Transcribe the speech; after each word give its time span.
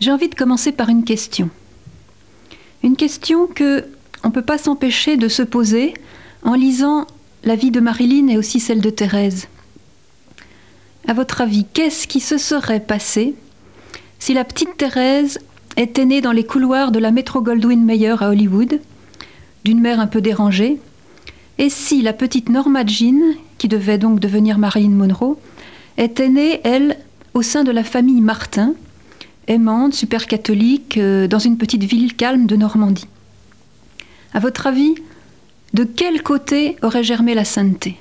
J'ai 0.00 0.10
envie 0.10 0.28
de 0.28 0.34
commencer 0.34 0.72
par 0.72 0.88
une 0.88 1.04
question. 1.04 1.50
Une 2.82 2.96
question 2.96 3.46
que 3.46 3.86
on 4.22 4.28
ne 4.28 4.32
peut 4.32 4.42
pas 4.42 4.58
s'empêcher 4.58 5.16
de 5.16 5.28
se 5.28 5.42
poser 5.42 5.94
en 6.42 6.54
lisant 6.54 7.06
la 7.44 7.56
vie 7.56 7.70
de 7.70 7.80
Marilyn 7.80 8.28
et 8.28 8.38
aussi 8.38 8.58
celle 8.58 8.80
de 8.80 8.90
Thérèse. 8.90 9.48
À 11.06 11.12
votre 11.12 11.42
avis, 11.42 11.66
qu'est-ce 11.72 12.06
qui 12.06 12.20
se 12.20 12.38
serait 12.38 12.80
passé 12.80 13.34
si 14.18 14.32
la 14.32 14.44
petite 14.44 14.78
Thérèse 14.78 15.38
était 15.76 16.06
née 16.06 16.22
dans 16.22 16.32
les 16.32 16.46
couloirs 16.46 16.92
de 16.92 16.98
la 16.98 17.10
Metro 17.10 17.42
Goldwyn 17.42 17.84
Mayer 17.84 18.14
à 18.20 18.30
Hollywood, 18.30 18.80
d'une 19.64 19.80
mère 19.80 20.00
un 20.00 20.06
peu 20.06 20.22
dérangée, 20.22 20.78
et 21.58 21.68
si 21.68 22.00
la 22.00 22.14
petite 22.14 22.48
Norma 22.48 22.86
Jean, 22.86 23.34
qui 23.58 23.68
devait 23.68 23.98
donc 23.98 24.20
devenir 24.20 24.56
Marilyn 24.56 24.90
Monroe, 24.90 25.38
était 25.98 26.30
née, 26.30 26.60
elle, 26.64 26.96
au 27.34 27.42
sein 27.42 27.64
de 27.64 27.70
la 27.70 27.84
famille 27.84 28.22
Martin, 28.22 28.74
aimante, 29.48 29.94
super 29.94 30.26
catholique, 30.26 30.96
euh, 30.98 31.26
dans 31.26 31.38
une 31.38 31.58
petite 31.58 31.84
ville 31.84 32.14
calme 32.14 32.46
de 32.46 32.56
Normandie. 32.56 33.08
À 34.32 34.40
votre 34.40 34.66
avis, 34.66 34.94
de 35.72 35.84
quel 35.84 36.22
côté 36.22 36.76
aurait 36.82 37.04
germé 37.04 37.34
la 37.34 37.44
sainteté? 37.44 37.98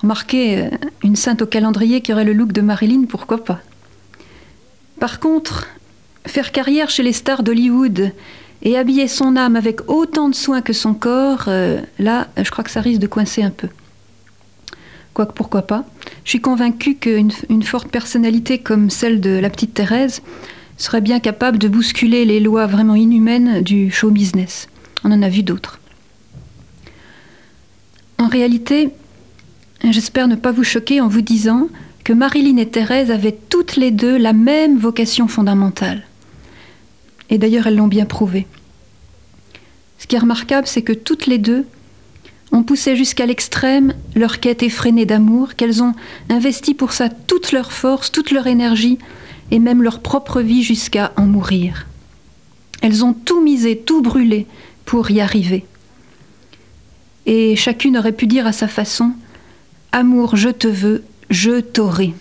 Remarquez, 0.00 0.58
euh, 0.58 0.70
une 1.04 1.16
sainte 1.16 1.42
au 1.42 1.46
calendrier 1.46 2.00
qui 2.00 2.12
aurait 2.12 2.24
le 2.24 2.32
look 2.32 2.52
de 2.52 2.60
Marilyn, 2.60 3.04
pourquoi 3.08 3.44
pas? 3.44 3.60
Par 4.98 5.20
contre, 5.20 5.68
faire 6.26 6.52
carrière 6.52 6.90
chez 6.90 7.02
les 7.02 7.12
stars 7.12 7.42
d'Hollywood 7.42 8.12
et 8.62 8.76
habiller 8.76 9.08
son 9.08 9.36
âme 9.36 9.56
avec 9.56 9.88
autant 9.88 10.28
de 10.28 10.34
soin 10.34 10.60
que 10.60 10.72
son 10.72 10.94
corps, 10.94 11.44
euh, 11.48 11.80
là, 11.98 12.28
je 12.36 12.50
crois 12.50 12.64
que 12.64 12.70
ça 12.70 12.80
risque 12.80 13.00
de 13.00 13.06
coincer 13.06 13.42
un 13.42 13.50
peu. 13.50 13.68
Quoique 15.14 15.32
pourquoi 15.32 15.62
pas. 15.62 15.84
Je 16.24 16.30
suis 16.30 16.40
convaincue 16.40 16.94
qu'une 16.94 17.32
une 17.48 17.62
forte 17.62 17.88
personnalité 17.88 18.58
comme 18.58 18.90
celle 18.90 19.20
de 19.20 19.30
la 19.30 19.50
petite 19.50 19.74
Thérèse 19.74 20.22
serait 20.78 21.00
bien 21.00 21.20
capable 21.20 21.58
de 21.58 21.68
bousculer 21.68 22.24
les 22.24 22.40
lois 22.40 22.66
vraiment 22.66 22.94
inhumaines 22.94 23.60
du 23.62 23.90
show 23.90 24.10
business. 24.10 24.68
On 25.04 25.12
en 25.12 25.22
a 25.22 25.28
vu 25.28 25.42
d'autres. 25.42 25.80
En 28.18 28.28
réalité, 28.28 28.90
J'espère 29.90 30.28
ne 30.28 30.36
pas 30.36 30.52
vous 30.52 30.62
choquer 30.62 31.00
en 31.00 31.08
vous 31.08 31.22
disant 31.22 31.68
que 32.04 32.12
Marilyn 32.12 32.56
et 32.58 32.68
Thérèse 32.68 33.10
avaient 33.10 33.36
toutes 33.48 33.74
les 33.74 33.90
deux 33.90 34.16
la 34.16 34.32
même 34.32 34.78
vocation 34.78 35.26
fondamentale. 35.26 36.04
Et 37.30 37.38
d'ailleurs, 37.38 37.66
elles 37.66 37.76
l'ont 37.76 37.88
bien 37.88 38.04
prouvé. 38.04 38.46
Ce 39.98 40.06
qui 40.06 40.14
est 40.14 40.20
remarquable, 40.20 40.68
c'est 40.68 40.82
que 40.82 40.92
toutes 40.92 41.26
les 41.26 41.38
deux 41.38 41.66
ont 42.52 42.62
poussé 42.62 42.96
jusqu'à 42.96 43.26
l'extrême 43.26 43.94
leur 44.14 44.38
quête 44.38 44.62
effrénée 44.62 45.06
d'amour, 45.06 45.54
qu'elles 45.56 45.82
ont 45.82 45.94
investi 46.28 46.74
pour 46.74 46.92
ça 46.92 47.08
toute 47.08 47.52
leur 47.52 47.72
force, 47.72 48.12
toute 48.12 48.30
leur 48.30 48.46
énergie 48.46 48.98
et 49.50 49.58
même 49.58 49.82
leur 49.82 50.00
propre 50.00 50.40
vie 50.40 50.62
jusqu'à 50.62 51.12
en 51.16 51.24
mourir. 51.24 51.86
Elles 52.82 53.04
ont 53.04 53.14
tout 53.14 53.42
misé, 53.42 53.78
tout 53.78 54.02
brûlé 54.02 54.46
pour 54.84 55.10
y 55.10 55.20
arriver. 55.20 55.64
Et 57.26 57.56
chacune 57.56 57.96
aurait 57.96 58.12
pu 58.12 58.26
dire 58.26 58.46
à 58.46 58.52
sa 58.52 58.68
façon 58.68 59.12
Amour, 59.92 60.36
je 60.36 60.48
te 60.48 60.68
veux, 60.68 61.04
je 61.30 61.60
t'aurai. 61.60 62.14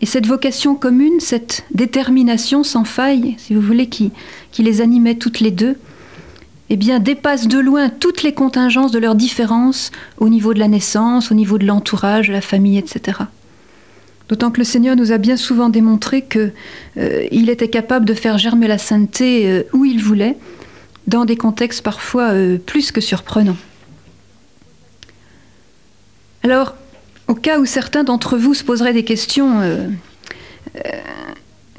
Et 0.00 0.06
cette 0.06 0.26
vocation 0.26 0.74
commune, 0.74 1.20
cette 1.20 1.64
détermination 1.72 2.62
sans 2.62 2.84
faille, 2.84 3.34
si 3.38 3.54
vous 3.54 3.60
voulez, 3.60 3.88
qui, 3.88 4.10
qui 4.52 4.62
les 4.62 4.80
animait 4.80 5.16
toutes 5.16 5.40
les 5.40 5.50
deux, 5.50 5.76
eh 6.70 6.76
bien, 6.76 6.98
dépasse 6.98 7.48
de 7.48 7.58
loin 7.58 7.88
toutes 7.88 8.22
les 8.22 8.32
contingences 8.32 8.92
de 8.92 8.98
leurs 8.98 9.14
différences 9.14 9.90
au 10.18 10.28
niveau 10.28 10.52
de 10.52 10.58
la 10.58 10.68
naissance, 10.68 11.30
au 11.30 11.34
niveau 11.34 11.58
de 11.58 11.66
l'entourage, 11.66 12.28
de 12.28 12.32
la 12.32 12.42
famille, 12.42 12.76
etc. 12.76 13.18
D'autant 14.28 14.50
que 14.50 14.58
le 14.58 14.64
Seigneur 14.64 14.94
nous 14.94 15.10
a 15.10 15.18
bien 15.18 15.38
souvent 15.38 15.70
démontré 15.70 16.22
qu'il 16.22 16.52
euh, 16.98 17.26
était 17.30 17.68
capable 17.68 18.04
de 18.04 18.12
faire 18.12 18.36
germer 18.36 18.68
la 18.68 18.76
sainteté 18.76 19.50
euh, 19.50 19.62
où 19.72 19.86
il 19.86 20.02
voulait, 20.02 20.36
dans 21.06 21.24
des 21.24 21.36
contextes 21.36 21.82
parfois 21.82 22.32
euh, 22.32 22.58
plus 22.58 22.92
que 22.92 23.00
surprenants. 23.00 23.56
Alors, 26.42 26.74
au 27.26 27.34
cas 27.34 27.58
où 27.58 27.64
certains 27.64 28.04
d'entre 28.04 28.36
vous 28.36 28.52
se 28.52 28.64
poseraient 28.64 28.92
des 28.92 29.04
questions 29.04 29.60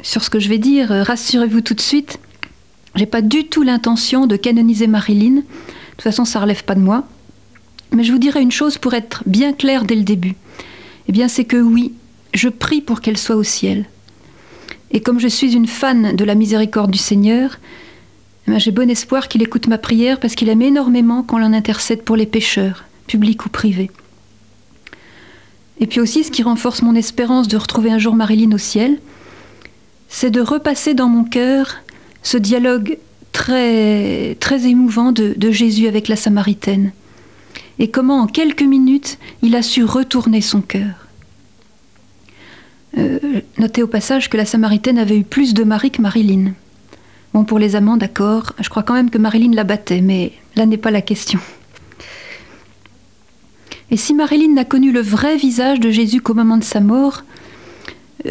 sur 0.04 0.24
ce 0.24 0.30
que 0.30 0.40
je 0.40 0.48
vais 0.48 0.60
dire, 0.60 0.90
rassurez-vous 0.90 1.62
tout 1.62 1.74
de 1.74 1.82
suite, 1.82 2.20
j'ai 3.00 3.06
pas 3.06 3.22
du 3.22 3.46
tout 3.46 3.64
l'intention 3.64 4.28
de 4.28 4.36
canoniser 4.36 4.86
Marilyn. 4.86 5.36
De 5.36 5.42
toute 5.92 6.02
façon, 6.02 6.26
ça 6.26 6.42
relève 6.42 6.66
pas 6.66 6.76
de 6.76 6.82
moi. 6.82 7.06
Mais 7.94 8.04
je 8.04 8.12
vous 8.12 8.20
dirai 8.20 8.42
une 8.42 8.52
chose 8.52 8.78
pour 8.78 8.94
être 8.94 9.24
bien 9.26 9.54
clair 9.54 9.86
dès 9.86 9.96
le 9.96 10.04
début. 10.04 10.36
Eh 11.08 11.14
bien, 11.14 11.30
c'est 11.30 11.46
que 11.46 11.56
oui, 11.56 11.94
je 12.34 12.50
prie 12.50 12.82
pour 12.82 13.00
qu'elle 13.00 13.18
soit 13.18 13.38
au 13.38 13.44
ciel. 13.44 13.86
Et 14.92 15.00
comme 15.00 15.18
je 15.18 15.30
suis 15.30 15.54
une 15.56 15.66
fan 15.66 16.14
de 16.14 16.26
la 16.26 16.36
miséricorde 16.36 16.92
du 16.92 17.00
Seigneur, 17.00 17.58
eh 18.50 18.60
j'ai 18.60 18.72
bon 18.72 18.90
espoir 18.90 19.30
qu'il 19.30 19.44
écoute 19.44 19.68
ma 19.68 19.78
prière 19.78 20.20
parce 20.20 20.36
qu'il 20.36 20.50
aime 20.50 20.62
énormément 20.62 21.24
quand 21.24 21.40
l'on 21.40 21.54
intercède 21.54 22.04
pour 22.04 22.18
les 22.18 22.26
pécheurs, 22.26 22.84
publics 23.08 23.46
ou 23.46 23.50
privés. 23.50 23.92
Et 25.80 25.88
puis 25.88 26.02
aussi, 26.02 26.26
ce 26.26 26.32
qui 26.32 26.44
renforce 26.44 26.82
mon 26.82 26.96
espérance 26.96 27.48
de 27.48 27.56
retrouver 27.56 27.92
un 27.92 27.98
jour 27.98 28.14
Marilyn 28.14 28.52
au 28.52 28.58
ciel, 28.58 29.00
c'est 30.10 30.32
de 30.32 30.42
repasser 30.42 30.94
dans 30.94 31.08
mon 31.08 31.24
cœur 31.24 31.78
ce 32.24 32.38
dialogue 32.38 32.98
très, 33.32 34.36
très 34.40 34.68
émouvant 34.68 35.12
de, 35.12 35.52
Jésus 35.52 35.88
avec 35.88 36.08
la 36.08 36.16
Samaritaine. 36.16 36.92
Et 37.80 37.90
comment 37.90 38.22
en 38.22 38.28
quelques 38.28 38.64
minutes 38.64 39.18
il 39.42 39.56
a 39.56 39.62
su 39.62 39.84
retourner 39.84 40.42
son 40.42 40.62
cœur. 40.62 41.08
Euh, 42.98 43.42
notez 43.58 43.84
au 43.84 43.88
passage 43.88 44.30
que 44.30 44.38
la 44.38 44.46
Samaritaine 44.46 44.98
avait 44.98 45.18
eu 45.18 45.24
plus 45.24 45.54
de 45.54 45.64
mari 45.64 45.92
que 45.92 46.02
Marilyn. 46.02 46.54
Bon, 47.34 47.44
pour 47.44 47.60
les 47.60 47.76
amants, 47.76 47.98
d'accord, 47.98 48.54
je 48.60 48.70
crois 48.70 48.84
quand 48.84 48.96
même 48.96 49.12
que 49.12 49.20
Marilyn 49.20 49.54
la 49.54 49.64
battait, 49.64 50.02
mais 50.02 50.34
là 50.56 50.66
n'est 50.66 50.78
pas 50.78 50.92
la 50.92 51.02
question. 51.02 51.40
Et 53.92 53.98
si 53.98 54.14
Marilyn 54.14 54.54
n'a 54.54 54.66
connu 54.66 54.92
le 54.92 55.02
vrai 55.02 55.38
visage 55.38 55.80
de 55.80 55.90
Jésus 55.90 56.22
qu'au 56.22 56.34
moment 56.34 56.58
de 56.58 56.64
sa 56.64 56.80
mort, 56.80 57.24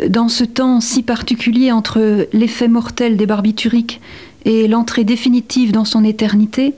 dans 0.08 0.28
ce 0.28 0.44
temps 0.44 0.80
si 0.80 1.02
particulier 1.02 1.72
entre 1.72 2.28
l'effet 2.32 2.68
mortel 2.68 3.16
des 3.16 3.26
barbituriques 3.26 4.00
et 4.44 4.68
l'entrée 4.68 5.04
définitive 5.04 5.72
dans 5.72 5.84
son 5.84 6.04
éternité, 6.04 6.74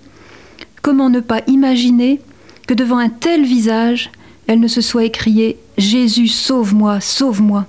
comment 0.83 1.11
ne 1.11 1.21
pas 1.21 1.43
imaginer 1.47 2.21
que 2.67 2.75
devant 2.75 2.99
un 2.99 3.09
tel 3.09 3.45
visage, 3.45 4.11
elle 4.47 4.61
ne 4.61 4.69
se 4.69 4.81
soit 4.81 5.05
écriée 5.05 5.59
Jésus, 5.77 6.29
sauve-moi, 6.29 7.01
sauve-moi 7.01 7.67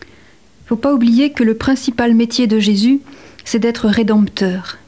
Il 0.00 0.64
ne 0.64 0.68
faut 0.68 0.76
pas 0.76 0.94
oublier 0.94 1.30
que 1.30 1.44
le 1.44 1.54
principal 1.54 2.14
métier 2.14 2.46
de 2.46 2.58
Jésus, 2.58 3.00
c'est 3.44 3.58
d'être 3.58 3.88
rédempteur. 3.88 4.78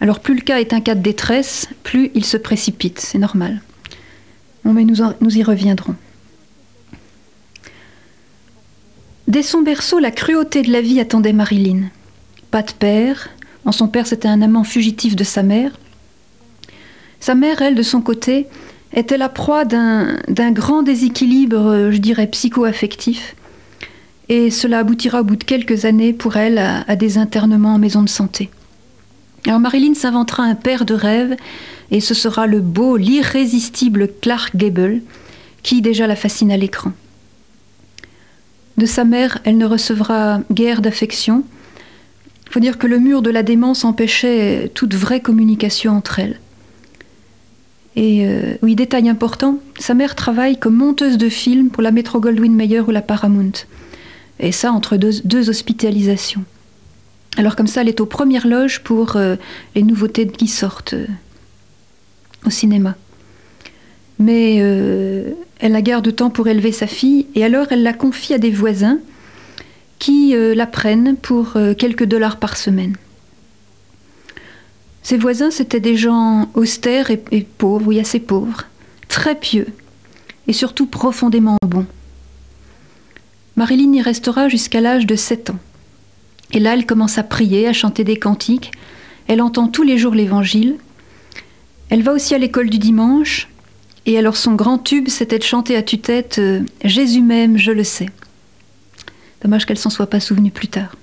Alors 0.00 0.20
plus 0.20 0.34
le 0.34 0.40
cas 0.40 0.58
est 0.58 0.72
un 0.72 0.80
cas 0.80 0.94
de 0.94 1.02
détresse, 1.02 1.68
plus 1.82 2.10
il 2.14 2.24
se 2.24 2.36
précipite, 2.36 3.00
c'est 3.00 3.18
normal 3.18 3.62
mais 4.72 4.84
nous, 4.84 4.96
nous 5.20 5.38
y 5.38 5.42
reviendrons. 5.42 5.94
Dès 9.26 9.42
son 9.42 9.62
berceau, 9.62 9.98
la 9.98 10.10
cruauté 10.10 10.62
de 10.62 10.70
la 10.70 10.80
vie 10.80 11.00
attendait 11.00 11.32
Marilyn. 11.32 11.84
Pas 12.50 12.62
de 12.62 12.72
père, 12.72 13.30
en 13.64 13.72
son 13.72 13.88
père 13.88 14.06
c'était 14.06 14.28
un 14.28 14.42
amant 14.42 14.64
fugitif 14.64 15.16
de 15.16 15.24
sa 15.24 15.42
mère. 15.42 15.72
Sa 17.20 17.34
mère, 17.34 17.62
elle, 17.62 17.74
de 17.74 17.82
son 17.82 18.02
côté, 18.02 18.46
était 18.92 19.16
la 19.16 19.30
proie 19.30 19.64
d'un 19.64 20.50
grand 20.52 20.82
déséquilibre, 20.82 21.90
je 21.90 21.96
dirais, 21.96 22.26
psycho-affectif. 22.26 23.34
Et 24.28 24.50
cela 24.50 24.80
aboutira 24.80 25.20
au 25.20 25.24
bout 25.24 25.36
de 25.36 25.44
quelques 25.44 25.86
années 25.86 26.12
pour 26.12 26.36
elle 26.36 26.58
à, 26.58 26.96
des 26.96 27.16
internements 27.16 27.74
en 27.74 27.78
maison 27.78 28.02
de 28.02 28.08
santé. 28.08 28.50
Alors 29.46 29.60
Marilyn 29.60 29.94
s'inventera 29.94 30.42
un 30.42 30.54
père 30.54 30.84
de 30.84 30.94
rêve 30.94 31.36
et 31.90 32.00
ce 32.00 32.14
sera 32.14 32.46
le 32.46 32.60
beau, 32.60 32.96
l'irrésistible 32.96 34.08
Clark 34.20 34.56
Gable 34.56 35.00
qui 35.62 35.82
déjà 35.82 36.06
la 36.06 36.16
fascine 36.16 36.50
à 36.50 36.56
l'écran. 36.56 36.92
De 38.76 38.86
sa 38.86 39.04
mère, 39.04 39.38
elle 39.44 39.56
ne 39.56 39.66
recevra 39.66 40.40
guère 40.50 40.82
d'affection. 40.82 41.44
Il 42.46 42.52
faut 42.52 42.60
dire 42.60 42.78
que 42.78 42.86
le 42.86 42.98
mur 42.98 43.22
de 43.22 43.30
la 43.30 43.42
démence 43.42 43.84
empêchait 43.84 44.70
toute 44.74 44.94
vraie 44.94 45.20
communication 45.20 45.96
entre 45.96 46.18
elles. 46.18 46.40
Et 47.96 48.26
euh, 48.26 48.56
oui, 48.62 48.74
détail 48.74 49.08
important, 49.08 49.60
sa 49.78 49.94
mère 49.94 50.16
travaille 50.16 50.58
comme 50.58 50.74
monteuse 50.74 51.16
de 51.16 51.28
films 51.28 51.70
pour 51.70 51.82
la 51.82 51.92
Metro 51.92 52.18
Goldwyn 52.18 52.52
Mayer 52.52 52.80
ou 52.80 52.90
la 52.90 53.02
Paramount. 53.02 53.52
Et 54.40 54.50
ça 54.50 54.72
entre 54.72 54.96
deux, 54.96 55.48
hospitalisations. 55.48 56.44
Alors 57.36 57.54
comme 57.54 57.68
ça, 57.68 57.82
elle 57.82 57.88
est 57.88 58.00
aux 58.00 58.06
premières 58.06 58.48
loges 58.48 58.80
pour 58.80 59.16
euh, 59.16 59.36
les 59.76 59.84
nouveautés 59.84 60.26
qui 60.26 60.48
sortent 60.48 60.96
au 62.44 62.50
cinéma. 62.50 62.96
Mais 64.18 64.60
elle 65.60 65.72
la 65.72 65.82
garde 65.82 66.14
temps 66.14 66.30
pour 66.30 66.48
élever 66.48 66.72
sa 66.72 66.86
fille 66.86 67.26
et 67.34 67.44
alors 67.44 67.66
elle 67.70 67.82
la 67.82 67.92
confie 67.92 68.34
à 68.34 68.38
des 68.38 68.50
voisins 68.50 68.98
qui 69.98 70.34
euh, 70.34 70.54
la 70.54 70.66
prennent 70.66 71.16
pour 71.16 71.56
euh, 71.56 71.74
quelques 71.74 72.04
dollars 72.04 72.38
par 72.38 72.56
semaine. 72.56 72.96
Ces 75.02 75.16
voisins, 75.16 75.50
c'était 75.50 75.80
des 75.80 75.96
gens 75.96 76.48
austères 76.54 77.10
et, 77.10 77.22
et, 77.30 77.42
pauvres, 77.42 77.86
oui, 77.86 78.00
assez 78.00 78.20
pauvres, 78.20 78.64
très 79.08 79.34
pieux 79.34 79.66
et 80.46 80.52
surtout 80.52 80.86
profondément 80.86 81.56
bons. 81.66 81.86
Marilyn 83.56 83.92
y 83.92 84.02
restera 84.02 84.48
jusqu'à 84.48 84.80
l'âge 84.80 85.06
de 85.06 85.14
7 85.14 85.50
ans. 85.50 85.58
Et 86.52 86.60
là, 86.60 86.74
elle 86.74 86.86
commence 86.86 87.18
à 87.18 87.22
prier, 87.22 87.68
à 87.68 87.72
chanter 87.72 88.04
des 88.04 88.18
cantiques. 88.18 88.72
Elle 89.26 89.40
entend 89.40 89.68
tous 89.68 89.82
les 89.82 89.96
jours 89.96 90.14
l'évangile. 90.14 90.76
Elle 91.88 92.02
va 92.02 92.12
aussi 92.12 92.34
à 92.34 92.38
l'école 92.38 92.70
du 92.70 92.78
dimanche. 92.78 93.48
Et 94.06 94.18
alors, 94.18 94.36
son 94.36 94.54
grand 94.54 94.78
tube, 94.78 95.08
c'était 95.08 95.38
de 95.38 95.44
chanter 95.44 95.76
à 95.76 95.82
tue-tête 95.82 96.38
euh, 96.38 96.60
Jésus 96.84 97.22
même, 97.22 97.56
je 97.56 97.72
le 97.72 97.84
sais. 97.84 98.10
Dommage 99.42 99.64
qu'elle 99.66 99.78
s'en 99.78 99.90
soit 99.90 100.08
pas 100.08 100.20
souvenue 100.20 100.50
plus 100.50 100.68
tard. 100.68 100.94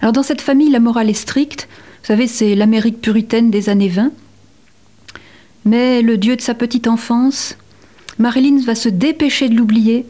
Alors, 0.00 0.12
dans 0.12 0.22
cette 0.22 0.40
famille, 0.40 0.70
la 0.70 0.80
morale 0.80 1.10
est 1.10 1.14
stricte. 1.14 1.68
Vous 2.02 2.06
savez, 2.08 2.26
c'est 2.26 2.54
l'Amérique 2.54 3.00
puritaine 3.00 3.50
des 3.50 3.68
années 3.68 3.88
20. 3.88 4.12
Mais 5.64 6.02
le 6.02 6.16
Dieu 6.18 6.36
de 6.36 6.40
sa 6.40 6.54
petite 6.54 6.86
enfance, 6.86 7.56
Marilyn 8.18 8.60
va 8.64 8.74
se 8.74 8.88
dépêcher 8.88 9.48
de 9.48 9.54
l'oublier 9.54 10.06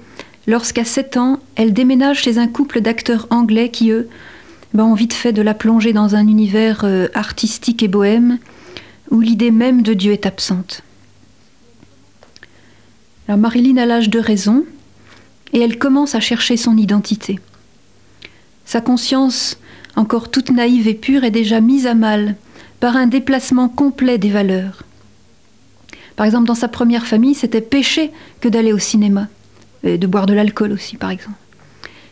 lorsqu'à 0.47 0.85
7 0.85 1.17
ans, 1.17 1.41
elle 1.55 1.73
déménage 1.73 2.23
chez 2.23 2.39
un 2.39 2.49
couple 2.49 2.81
d'acteurs 2.81 3.27
anglais 3.31 3.71
qui, 3.71 3.91
eux, 3.91 4.09
ben, 4.75 4.85
ont 4.85 4.95
vite 4.95 5.15
fait 5.15 5.33
de 5.33 5.43
la 5.43 5.55
plonger 5.55 5.93
dans 5.93 6.15
un 6.15 6.27
univers 6.27 6.83
euh, 6.85 7.09
artistique 7.15 7.83
et 7.83 7.89
bohème 7.89 8.39
où 9.11 9.21
l'idée 9.21 9.51
même 9.51 9.83
de 9.83 9.95
Dieu 9.95 10.13
est 10.13 10.27
absente. 10.27 10.83
Alors 13.29 13.39
Marilyn 13.39 13.77
a 13.77 13.85
l'âge 13.85 14.09
de 14.09 14.19
raison 14.19 14.65
et 15.53 15.61
elle 15.61 15.79
commence 15.79 16.15
à 16.15 16.21
chercher 16.21 16.57
son 16.57 16.79
identité. 16.79 17.39
Sa 18.65 18.81
conscience, 18.81 19.59
encore 19.97 20.31
toute 20.31 20.51
naïve 20.51 20.89
et 20.89 20.95
pure, 20.95 21.25
est 21.25 21.31
déjà 21.31 21.61
mise 21.61 21.87
à 21.87 21.95
mal 21.95 22.37
par 22.81 22.97
un 22.97 23.07
déplacement 23.07 23.69
complet 23.69 24.17
des 24.17 24.31
valeurs. 24.31 24.83
Par 26.17 26.25
exemple, 26.25 26.47
dans 26.47 26.55
sa 26.55 26.69
première 26.69 27.07
famille, 27.07 27.35
c'était 27.35 27.61
péché 27.61 28.13
que 28.41 28.49
d'aller 28.49 28.73
au 28.73 28.79
cinéma 28.79 29.29
de 29.85 30.07
boire 30.07 30.27
de 30.27 30.35
l'alcool 30.35 30.73
aussi, 30.73 30.97
par 30.97 31.11
exemple. 31.11 31.37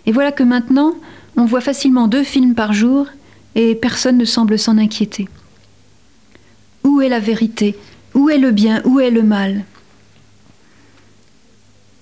Et 0.05 0.13
voilà 0.13 0.33
que 0.33 0.43
maintenant, 0.43 0.95
on 1.37 1.47
voit 1.47 1.61
facilement 1.61 2.09
deux 2.09 2.23
films 2.25 2.55
par 2.55 2.73
jour 2.73 3.07
et 3.55 3.75
personne 3.75 4.19
ne 4.19 4.25
semble 4.25 4.59
s'en 4.59 4.79
inquiéter. 4.79 5.29
Où 6.85 7.01
est 7.01 7.09
la 7.09 7.21
vérité? 7.21 7.75
Où 8.15 8.29
est 8.29 8.39
le 8.39 8.51
bien? 8.51 8.83
Où 8.85 9.01
est 9.01 9.11
le 9.11 9.23
mal? 9.23 9.65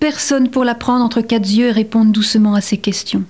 Personne 0.05 0.51
pour 0.51 0.65
la 0.65 0.75
prendre 0.75 1.03
entre 1.03 1.23
quatre 1.23 1.49
yeux 1.49 1.69
et 1.69 1.73
répondre 1.73 2.13
doucement 2.13 2.53
à 2.53 2.61
ces 2.61 2.77
questions. 2.77 3.25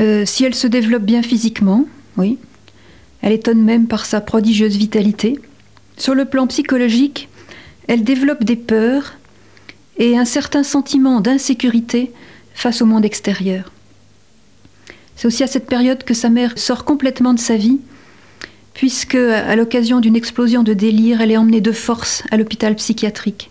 Euh, 0.00 0.24
si 0.24 0.44
elle 0.44 0.54
se 0.54 0.66
développe 0.66 1.02
bien 1.02 1.22
physiquement, 1.22 1.84
oui, 2.16 2.38
elle 3.20 3.34
étonne 3.34 3.62
même 3.62 3.88
par 3.88 4.06
sa 4.06 4.22
prodigieuse 4.22 4.78
vitalité. 4.78 5.38
Sur 5.98 6.14
le 6.14 6.24
plan 6.24 6.46
psychologique, 6.46 7.28
elle 7.88 8.04
développe 8.04 8.42
des 8.42 8.56
peurs 8.56 9.18
et 9.98 10.16
un 10.16 10.24
certain 10.24 10.62
sentiment 10.62 11.20
d'insécurité 11.20 12.12
face 12.54 12.80
au 12.80 12.86
monde 12.86 13.04
extérieur. 13.04 13.70
C'est 15.14 15.26
aussi 15.26 15.42
à 15.42 15.46
cette 15.46 15.66
période 15.66 16.04
que 16.04 16.14
sa 16.14 16.30
mère 16.30 16.58
sort 16.58 16.86
complètement 16.86 17.34
de 17.34 17.38
sa 17.38 17.58
vie, 17.58 17.80
puisque, 18.74 19.14
à 19.14 19.56
l'occasion 19.56 20.00
d'une 20.00 20.16
explosion 20.16 20.62
de 20.62 20.72
délire, 20.72 21.20
elle 21.20 21.30
est 21.30 21.36
emmenée 21.36 21.60
de 21.60 21.72
force 21.72 22.22
à 22.30 22.36
l'hôpital 22.36 22.74
psychiatrique. 22.76 23.50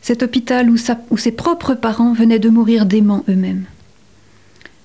Cet 0.00 0.22
hôpital 0.22 0.70
où, 0.70 1.16
ses 1.16 1.32
propres 1.32 1.74
parents 1.74 2.12
venaient 2.12 2.38
de 2.38 2.48
mourir 2.48 2.86
d'aimants 2.86 3.24
eux-mêmes. 3.28 3.64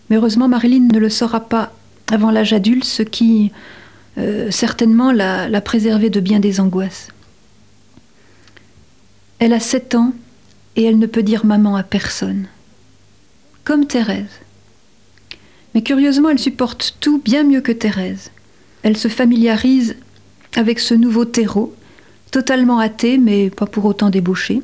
Mais 0.10 0.18
heureusement, 0.18 0.48
Marilyn 0.48 0.88
ne 0.92 1.00
le 1.00 1.10
saura 1.10 1.48
pas 1.48 1.74
avant 2.12 2.32
l'âge 2.32 2.54
adulte, 2.54 2.84
ce 2.84 3.04
qui 3.04 3.52
euh, 4.18 4.52
certainement 4.52 5.12
l'a 5.12 5.62
préservée 5.62 6.10
de 6.10 6.20
bien 6.20 6.40
des 6.40 6.60
angoisses. 6.60 7.10
Elle 9.40 9.54
a 9.54 9.60
sept 9.60 9.96
ans 9.96 10.14
et 10.76 10.84
elle 10.84 11.00
ne 11.00 11.06
peut 11.08 11.24
dire 11.24 11.46
maman 11.46 11.76
à 11.76 11.84
personne. 11.84 12.48
Comme 13.64 13.88
Thérèse. 13.88 14.42
Mais 15.74 15.82
curieusement, 15.82 16.30
elle 16.30 16.40
supporte 16.40 16.98
tout 17.00 17.20
bien 17.20 17.44
mieux 17.44 17.62
que 17.62 17.72
Thérèse. 17.72 18.32
Elle 18.84 18.98
se 18.98 19.08
familiarise 19.08 19.96
avec 20.56 20.80
ce 20.80 20.94
nouveau 20.94 21.26
terreau, 21.26 21.74
totalement 22.32 22.80
athée, 22.80 23.18
mais 23.18 23.50
pas 23.50 23.66
pour 23.66 23.86
autant 23.86 24.10
débauché. 24.10 24.62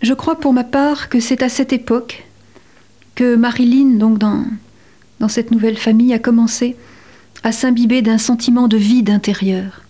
Je 0.00 0.14
crois 0.14 0.38
pour 0.38 0.52
ma 0.52 0.64
part 0.64 1.08
que 1.08 1.20
c'est 1.20 1.42
à 1.42 1.48
cette 1.48 1.72
époque 1.72 2.24
que 3.14 3.36
Marilyn, 3.36 3.98
donc 3.98 4.18
dans, 4.18 4.44
cette 5.28 5.50
nouvelle 5.50 5.76
famille, 5.76 6.12
a 6.12 6.18
commencé 6.18 6.76
à 7.42 7.52
s'imbiber 7.52 8.02
d'un 8.02 8.18
sentiment 8.18 8.68
de 8.68 8.76
vide 8.76 9.10
intérieur 9.10 9.82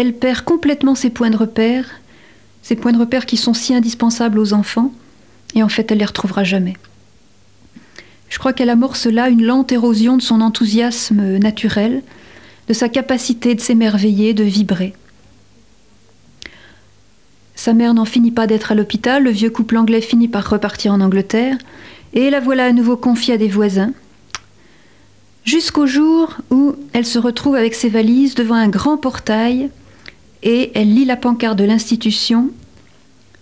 elle 0.00 0.14
perd 0.14 0.40
complètement 0.46 0.94
ses 0.94 1.10
points 1.10 1.28
de 1.28 1.36
repère, 1.36 1.84
ces 2.62 2.74
points 2.74 2.92
de 2.92 2.98
repère 2.98 3.26
qui 3.26 3.36
sont 3.36 3.52
si 3.52 3.74
indispensables 3.74 4.38
aux 4.38 4.54
enfants, 4.54 4.94
et 5.54 5.62
en 5.62 5.68
fait 5.68 5.92
elle 5.92 5.98
les 5.98 6.06
retrouvera 6.06 6.42
jamais. 6.42 6.72
Je 8.30 8.38
crois 8.38 8.54
qu'elle 8.54 8.70
amorce 8.70 9.06
là 9.06 9.28
une 9.28 9.44
lente 9.44 9.72
érosion 9.72 10.16
de 10.16 10.22
son 10.22 10.40
enthousiasme 10.40 11.36
naturel, 11.36 12.02
de 12.68 12.72
sa 12.72 12.88
capacité 12.88 13.54
de 13.54 13.60
s'émerveiller, 13.60 14.32
de 14.32 14.44
vibrer. 14.44 14.94
Sa 17.54 17.74
mère 17.74 17.92
n'en 17.92 18.06
finit 18.06 18.30
pas 18.30 18.46
d'être 18.46 18.72
à 18.72 18.74
l'hôpital, 18.74 19.24
le 19.24 19.30
vieux 19.30 19.50
couple 19.50 19.76
anglais 19.76 20.00
finit 20.00 20.28
par 20.28 20.48
repartir 20.48 20.92
en 20.94 21.00
Angleterre, 21.02 21.58
et 22.14 22.30
la 22.30 22.40
voilà 22.40 22.64
à 22.66 22.72
nouveau 22.72 22.96
confiée 22.96 23.34
à 23.34 23.38
des 23.38 23.48
voisins, 23.48 23.92
jusqu'au 25.44 25.86
jour 25.86 26.36
où 26.50 26.74
elle 26.92 27.04
se 27.04 27.18
retrouve 27.18 27.56
avec 27.56 27.74
ses 27.74 27.88
valises 27.88 28.34
devant 28.34 28.54
un 28.54 28.68
grand 28.68 28.96
portail 28.96 29.70
et 30.42 30.70
elle 30.74 30.94
lit 30.94 31.04
la 31.04 31.16
pancarte 31.16 31.58
de 31.58 31.64
l'institution 31.64 32.50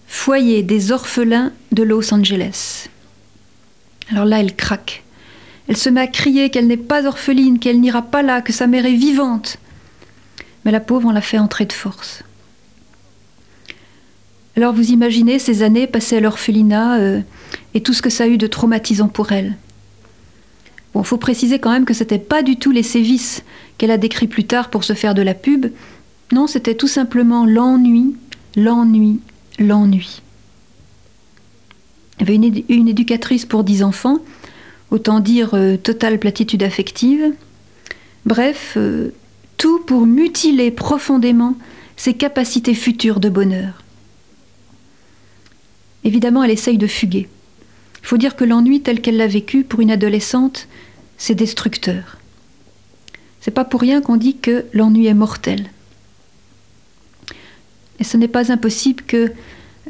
Foyer 0.07 0.63
des 0.63 0.91
orphelins 0.91 1.53
de 1.71 1.83
Los 1.83 2.15
Angeles. 2.15 2.89
Alors 4.11 4.25
là, 4.25 4.41
elle 4.41 4.55
craque. 4.55 5.05
Elle 5.69 5.77
se 5.77 5.91
met 5.91 6.01
à 6.01 6.07
crier 6.07 6.51
qu'elle 6.51 6.67
n'est 6.67 6.77
pas 6.77 7.07
orpheline, 7.07 7.59
qu'elle 7.59 7.81
n'ira 7.81 8.03
pas 8.03 8.23
là, 8.23 8.41
que 8.41 8.53
sa 8.53 8.67
mère 8.67 8.87
est 8.87 8.95
vivante. 8.95 9.59
Mais 10.65 10.71
la 10.71 10.81
pauvre, 10.81 11.09
on 11.09 11.13
l'a 11.13 11.21
fait 11.21 11.39
entrer 11.39 11.67
de 11.67 11.73
force. 11.73 12.23
Alors 14.57 14.73
vous 14.73 14.91
imaginez 14.91 15.39
ces 15.39 15.63
années 15.63 15.87
passées 15.87 16.17
à 16.17 16.21
l'orphelinat 16.21 16.99
euh, 16.99 17.21
et 17.75 17.81
tout 17.81 17.93
ce 17.93 18.03
que 18.03 18.11
ça 18.11 18.25
a 18.25 18.27
eu 18.27 18.39
de 18.39 18.47
traumatisant 18.49 19.09
pour 19.09 19.31
elle. 19.31 19.57
Bon, 20.95 21.05
faut 21.05 21.17
préciser 21.17 21.61
quand 21.61 21.71
même 21.71 21.85
que 21.85 21.95
c'était 21.95 22.19
pas 22.19 22.43
du 22.43 22.57
tout 22.57 22.73
les 22.73 22.83
sévices 22.83 23.45
qu'elle 23.77 23.93
a 23.93 23.99
décrits 23.99 24.27
plus 24.27 24.45
tard 24.45 24.71
pour 24.71 24.83
se 24.83 24.95
faire 24.95 25.15
de 25.15 25.23
la 25.23 25.35
pub, 25.35 25.67
non, 26.33 26.47
c'était 26.47 26.75
tout 26.75 26.89
simplement 26.89 27.47
l'ennui, 27.47 28.17
l'ennui, 28.57 29.21
l'ennui. 29.59 30.23
Avait 32.21 32.35
une, 32.35 32.89
éducatrice 32.89 33.47
pour 33.47 33.65
dix 33.65 33.83
enfants, 33.83 34.19
autant 34.91 35.21
dire 35.21 35.55
euh, 35.55 35.77
totale 35.77 36.19
platitude 36.19 36.63
affective. 36.63 37.33
Bref, 38.27 38.75
euh, 38.77 39.11
tout 39.57 39.81
pour 39.81 40.07
mutiler 40.07 40.71
profondément 40.71 41.57
ses 41.97 42.15
capacités 42.15 42.75
futures 42.75 43.21
de 43.21 43.29
bonheur. 43.29 43.83
Évidemment, 46.05 46.43
elle 46.43 46.51
essaye 46.51 46.79
de 46.79 46.87
fuguer. 46.87 47.29
Il 48.03 48.07
faut 48.07 48.17
dire 48.17 48.37
que 48.37 48.45
l'ennui 48.45 48.81
tel 48.81 49.01
qu'elle 49.01 49.17
l'a 49.17 49.27
vécu 49.27 49.65
pour 49.65 49.81
une 49.81 49.91
adolescente, 49.91 50.69
c'est 51.19 51.35
destructeur. 51.35 52.19
C'est 53.41 53.51
pas 53.51 53.65
pour 53.65 53.81
rien 53.81 54.01
qu'on 54.01 54.17
dit 54.17 54.37
que 54.37 54.67
l'ennui 54.73 55.07
est 55.07 55.15
mortel. 55.15 55.71
Et 57.99 58.05
ce 58.05 58.17
n'est 58.17 58.29
pas 58.29 58.53
impossible 58.53 59.03
que 59.05 59.33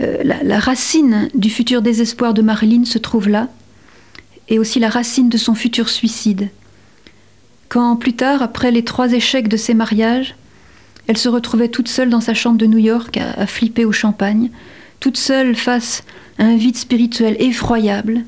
euh, 0.01 0.23
la, 0.23 0.59
racine 0.59 1.29
du 1.35 1.51
futur 1.51 1.83
désespoir 1.83 2.35
de 2.35 2.43
Marilyn 2.43 2.85
se 2.85 2.99
trouve 2.99 3.29
là, 3.29 3.49
et 4.49 4.59
aussi 4.59 4.79
la 4.79 4.89
racine 4.89 5.29
de 5.29 5.37
son 5.37 5.55
futur 5.55 5.89
suicide. 5.89 6.49
Quand 7.69 7.97
plus 7.97 8.15
tard, 8.15 8.43
après 8.43 8.71
les 8.71 8.85
trois 8.85 9.13
échecs 9.13 9.49
de 9.49 9.57
ses 9.57 9.75
mariages, 9.75 10.37
elle 11.07 11.17
se 11.17 11.29
retrouvait 11.29 11.69
toute 11.69 11.89
seule 11.89 12.11
dans 12.11 12.21
sa 12.21 12.35
chambre 12.35 12.59
de 12.59 12.67
New 12.67 12.79
York 12.79 13.17
à, 13.17 13.31
à 13.41 13.47
flipper 13.47 13.85
au 13.85 13.93
champagne, 13.93 14.51
toute 15.01 15.17
seule 15.17 15.57
face 15.57 16.05
à 16.39 16.45
un 16.45 16.57
vide 16.57 16.77
spirituel 16.77 17.37
effroyable. 17.41 18.25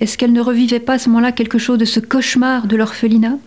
Est-ce 0.00 0.16
qu'elle 0.16 0.32
ne 0.32 0.40
revivait 0.40 0.80
pas 0.80 0.94
à 0.94 0.98
ce 0.98 1.08
moment-là 1.08 1.32
quelque 1.32 1.58
chose 1.58 1.78
de 1.78 1.84
ce 1.84 2.00
cauchemar 2.00 2.66
de 2.66 2.76
l'orphelinat? 2.76 3.38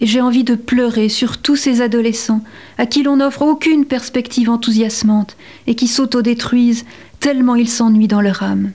Et 0.00 0.06
j'ai 0.06 0.20
envie 0.20 0.44
de 0.44 0.54
pleurer 0.54 1.08
sur 1.08 1.38
tous 1.38 1.56
ces 1.56 1.82
adolescents 1.82 2.42
à 2.78 2.86
qui 2.86 3.02
l'on 3.02 3.16
n'offre 3.16 3.42
aucune 3.42 3.84
perspective 3.84 4.48
enthousiasmante 4.48 5.36
et 5.66 5.74
qui 5.74 5.86
s'autodétruisent 5.86 6.84
tellement 7.20 7.54
ils 7.54 7.68
s'ennuient 7.68 8.08
dans 8.08 8.22
leur 8.22 8.42
âme. 8.42 8.72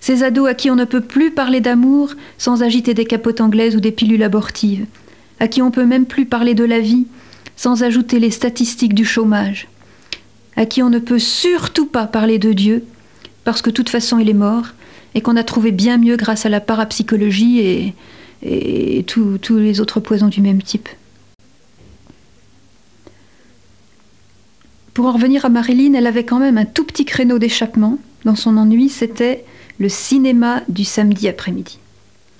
Ces 0.00 0.22
ados 0.22 0.48
à 0.48 0.54
qui 0.54 0.70
on 0.70 0.76
ne 0.76 0.84
peut 0.84 1.00
plus 1.00 1.30
parler 1.30 1.60
d'amour 1.60 2.14
sans 2.38 2.62
agiter 2.62 2.94
des 2.94 3.04
capotes 3.04 3.40
anglaises 3.40 3.76
ou 3.76 3.80
des 3.80 3.92
pilules 3.92 4.22
abortives, 4.22 4.86
à 5.40 5.48
qui 5.48 5.60
on 5.60 5.70
peut 5.70 5.84
même 5.84 6.06
plus 6.06 6.26
parler 6.26 6.54
de 6.54 6.64
la 6.64 6.80
vie 6.80 7.06
sans 7.56 7.82
ajouter 7.82 8.18
les 8.18 8.30
statistiques 8.30 8.94
du 8.94 9.04
chômage, 9.04 9.68
à 10.56 10.64
qui 10.64 10.82
on 10.82 10.90
ne 10.90 10.98
peut 10.98 11.18
surtout 11.18 11.86
pas 11.86 12.06
parler 12.06 12.38
de 12.38 12.52
Dieu 12.52 12.84
parce 13.44 13.62
que 13.62 13.70
de 13.70 13.74
toute 13.74 13.90
façon 13.90 14.18
il 14.18 14.30
est 14.30 14.34
mort 14.34 14.68
et 15.14 15.20
qu'on 15.20 15.36
a 15.36 15.44
trouvé 15.44 15.72
bien 15.72 15.98
mieux 15.98 16.16
grâce 16.16 16.46
à 16.46 16.48
la 16.48 16.60
parapsychologie 16.60 17.60
et, 17.60 17.94
et 18.46 19.04
tous 19.04 19.38
les 19.50 19.80
autres 19.80 20.00
poisons 20.00 20.28
du 20.28 20.40
même 20.40 20.62
type. 20.62 20.88
Pour 24.94 25.06
en 25.06 25.12
revenir 25.12 25.44
à 25.44 25.50
Marilyn, 25.50 25.92
elle 25.92 26.06
avait 26.06 26.24
quand 26.24 26.38
même 26.38 26.56
un 26.56 26.64
tout 26.64 26.84
petit 26.84 27.04
créneau 27.04 27.38
d'échappement. 27.38 27.98
Dans 28.24 28.34
son 28.34 28.56
ennui, 28.56 28.88
c'était 28.88 29.44
le 29.78 29.90
cinéma 29.90 30.62
du 30.68 30.84
samedi 30.84 31.28
après-midi. 31.28 31.78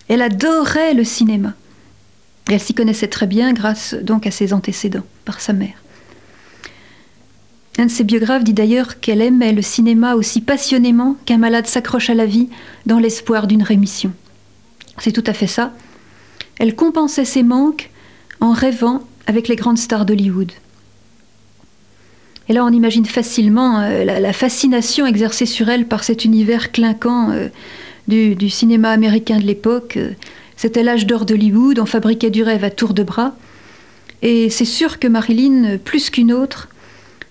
Elle 0.08 0.22
adorait 0.22 0.94
le 0.94 1.04
cinéma. 1.04 1.52
elle 2.48 2.60
s'y 2.60 2.72
connaissait 2.72 3.08
très 3.08 3.26
bien 3.26 3.52
grâce 3.52 3.94
donc 3.94 4.26
à 4.26 4.30
ses 4.30 4.52
antécédents, 4.52 5.04
par 5.24 5.40
sa 5.40 5.52
mère. 5.52 5.82
Un 7.78 7.86
de 7.86 7.90
ses 7.90 8.04
biographes 8.04 8.44
dit 8.44 8.54
d'ailleurs 8.54 9.00
qu'elle 9.00 9.20
aimait 9.20 9.52
le 9.52 9.60
cinéma 9.60 10.14
aussi 10.14 10.40
passionnément 10.40 11.16
qu'un 11.26 11.36
malade 11.36 11.66
s'accroche 11.66 12.08
à 12.08 12.14
la 12.14 12.24
vie 12.24 12.48
dans 12.86 12.98
l'espoir 12.98 13.46
d'une 13.46 13.62
rémission. 13.62 14.12
C'est 14.98 15.12
tout 15.12 15.24
à 15.26 15.34
fait 15.34 15.46
ça. 15.46 15.74
Elle 16.58 16.74
compensait 16.74 17.24
ses 17.24 17.42
manques 17.42 17.90
en 18.40 18.52
rêvant 18.52 19.02
avec 19.26 19.48
les 19.48 19.56
grandes 19.56 19.78
stars 19.78 20.06
d'Hollywood. 20.06 20.52
Et 22.48 22.52
là, 22.52 22.64
on 22.64 22.70
imagine 22.70 23.06
facilement 23.06 23.80
euh, 23.80 24.04
la, 24.04 24.32
fascination 24.32 25.04
exercée 25.04 25.46
sur 25.46 25.68
elle 25.68 25.86
par 25.86 26.04
cet 26.04 26.24
univers 26.24 26.70
clinquant 26.70 27.30
euh, 27.30 27.48
du, 28.06 28.50
cinéma 28.50 28.90
américain 28.90 29.38
de 29.38 29.44
l'époque. 29.44 29.98
C'était 30.56 30.84
l'âge 30.84 31.06
d'or 31.06 31.26
d'Hollywood, 31.26 31.80
on 31.80 31.86
fabriquait 31.86 32.30
du 32.30 32.42
rêve 32.42 32.62
à 32.62 32.70
tour 32.70 32.94
de 32.94 33.02
bras. 33.02 33.34
Et 34.22 34.48
c'est 34.48 34.64
sûr 34.64 34.98
que 34.98 35.08
Marilyn, 35.08 35.76
plus 35.78 36.08
qu'une 36.08 36.32
autre, 36.32 36.68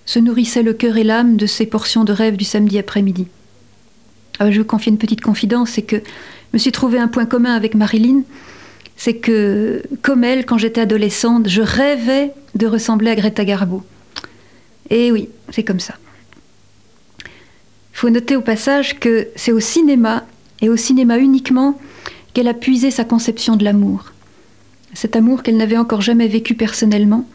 se 0.04 0.18
nourrissait 0.18 0.62
le 0.62 0.72
cœur 0.72 0.96
et 0.96 1.04
l'âme 1.04 1.36
de 1.36 1.46
ces 1.46 1.66
portions 1.66 2.04
de 2.04 2.12
rêve 2.12 2.36
du 2.36 2.44
samedi 2.44 2.78
après-midi. 2.78 3.26
Ah, 4.38 4.50
je 4.50 4.60
vous 4.60 4.66
confie 4.66 4.90
une 4.90 4.98
petite 4.98 5.22
confidence, 5.22 5.70
c'est 5.70 5.82
que 5.82 5.96
je 5.96 6.02
me 6.52 6.58
suis 6.58 6.72
trouvé 6.72 6.98
un 6.98 7.08
point 7.08 7.26
commun 7.26 7.54
avec 7.54 7.74
Marilyn, 7.74 8.22
c'est 8.96 9.16
que, 9.16 9.82
comme 10.02 10.24
elle, 10.24 10.46
quand 10.46 10.58
j'étais 10.58 10.80
adolescente, 10.80 11.48
je 11.48 11.62
rêvais 11.62 12.32
de 12.54 12.66
ressembler 12.66 13.10
à 13.10 13.14
Greta 13.14 13.44
Garbo. 13.44 13.84
Et 14.90 15.12
oui, 15.12 15.28
c'est 15.50 15.64
comme 15.64 15.80
ça. 15.80 15.94
Il 17.22 17.98
faut 17.98 18.10
noter 18.10 18.36
au 18.36 18.40
passage 18.40 18.98
que 18.98 19.28
c'est 19.36 19.52
au 19.52 19.60
cinéma, 19.60 20.24
et 20.60 20.68
au 20.68 20.76
cinéma 20.76 21.18
uniquement, 21.18 21.78
qu'elle 22.32 22.48
a 22.48 22.54
puisé 22.54 22.90
sa 22.90 23.04
conception 23.04 23.56
de 23.56 23.64
l'amour. 23.64 24.12
Cet 24.94 25.16
amour 25.16 25.42
qu'elle 25.42 25.56
n'avait 25.56 25.76
encore 25.76 26.00
jamais 26.00 26.28
vécu 26.28 26.54
personnellement, 26.54 27.26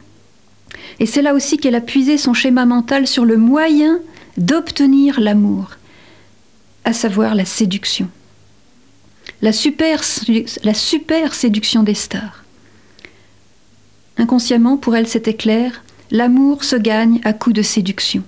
et 1.00 1.06
c'est 1.06 1.22
là 1.22 1.34
aussi 1.34 1.58
qu'elle 1.58 1.75
a 1.75 1.82
puisé 1.82 2.18
son 2.18 2.34
schéma 2.34 2.65
mental 2.65 3.08
sur 3.08 3.25
le 3.25 3.38
moyen 3.38 4.00
d'obtenir 4.38 5.20
l'amour, 5.20 5.72
à 6.86 6.94
savoir 6.94 7.36
la 7.36 7.46
séduction. 7.46 8.08
La 9.42 9.52
super, 9.54 10.04
séduction 11.34 11.84
des 11.84 11.96
stars. 11.96 12.44
Inconsciemment, 14.18 14.78
pour 14.78 14.96
elle, 14.96 15.08
c'était 15.08 15.34
clair, 15.34 15.84
l'amour 16.12 16.64
se 16.64 16.76
gagne 16.76 17.20
à 17.24 17.34
coup 17.34 17.54
de 17.54 17.62
séduction. 17.62 18.24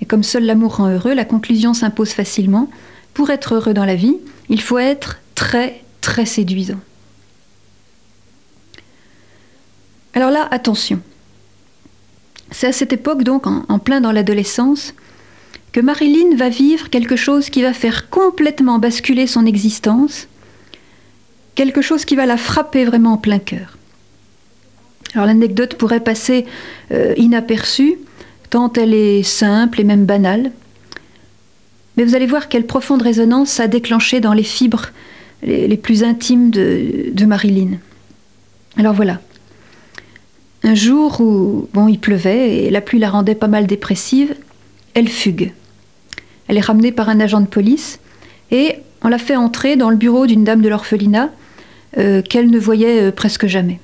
Et 0.00 0.06
comme 0.06 0.22
seul 0.22 0.44
l'amour 0.44 0.76
rend 0.76 0.88
heureux, 0.88 1.14
la 1.14 1.24
conclusion 1.24 1.74
s'impose 1.74 2.10
facilement. 2.10 2.70
Pour 3.14 3.30
être 3.30 3.54
heureux 3.54 3.74
dans 3.74 3.84
la 3.84 3.94
vie, 3.94 4.16
il 4.48 4.60
faut 4.60 4.78
être 4.78 5.18
très, 5.34 5.82
très 6.00 6.26
séduisant. 6.26 6.80
Alors 10.14 10.30
là, 10.30 10.48
attention. 10.50 11.00
C'est 12.50 12.66
à 12.66 12.72
cette 12.72 12.92
époque, 12.92 13.22
donc, 13.22 13.46
en, 13.46 13.78
plein 13.78 14.00
dans 14.00 14.10
l'adolescence, 14.10 14.94
que 15.72 15.80
Marilyn 15.80 16.36
va 16.36 16.48
vivre 16.48 16.90
quelque 16.90 17.16
chose 17.16 17.50
qui 17.50 17.62
va 17.62 17.72
faire 17.72 18.10
complètement 18.10 18.78
basculer 18.78 19.26
son 19.26 19.46
existence, 19.46 20.26
quelque 21.54 21.82
chose 21.82 22.04
qui 22.04 22.16
va 22.16 22.26
la 22.26 22.36
frapper 22.36 22.84
vraiment 22.84 23.12
en 23.12 23.18
plein 23.18 23.38
cœur. 23.38 23.76
Alors 25.14 25.26
l'anecdote 25.26 25.74
pourrait 25.74 26.00
passer 26.00 26.46
euh, 26.92 27.14
inaperçue, 27.16 27.98
tant 28.48 28.72
elle 28.72 28.94
est 28.94 29.22
simple 29.22 29.80
et 29.80 29.84
même 29.84 30.06
banale, 30.06 30.52
mais 31.96 32.04
vous 32.04 32.14
allez 32.14 32.26
voir 32.26 32.48
quelle 32.48 32.66
profonde 32.66 33.02
résonance 33.02 33.50
ça 33.50 33.64
a 33.64 33.68
déclenché 33.68 34.20
dans 34.20 34.32
les 34.32 34.44
fibres 34.44 34.90
les, 35.42 35.76
plus 35.76 36.04
intimes 36.04 36.50
de, 36.50 37.24
Marilyn. 37.24 37.78
Alors 38.76 38.94
voilà, 38.94 39.20
un 40.62 40.74
jour 40.74 41.20
où 41.20 41.68
bon, 41.72 41.88
il 41.88 41.98
pleuvait 41.98 42.64
et 42.64 42.70
la 42.70 42.80
pluie 42.80 42.98
la 42.98 43.10
rendait 43.10 43.34
pas 43.34 43.48
mal 43.48 43.66
dépressive, 43.66 44.34
elle 44.94 45.08
fugue. 45.08 45.52
Elle 46.50 46.58
est 46.58 46.62
ramenée 46.62 46.90
par 46.90 47.08
un 47.08 47.20
agent 47.20 47.40
de 47.40 47.46
police 47.46 48.00
et 48.50 48.74
on 49.02 49.08
la 49.08 49.18
fait 49.18 49.36
entrer 49.36 49.76
dans 49.76 49.88
le 49.88 49.94
bureau 49.94 50.26
d'une 50.26 50.42
dame 50.42 50.62
de 50.62 50.68
l'orphelinat 50.68 51.30
euh, 51.96 52.22
qu'elle 52.22 52.50
ne 52.50 52.58
voyait 52.58 53.02
euh, 53.02 53.12
presque 53.12 53.46
jamais. 53.46 53.78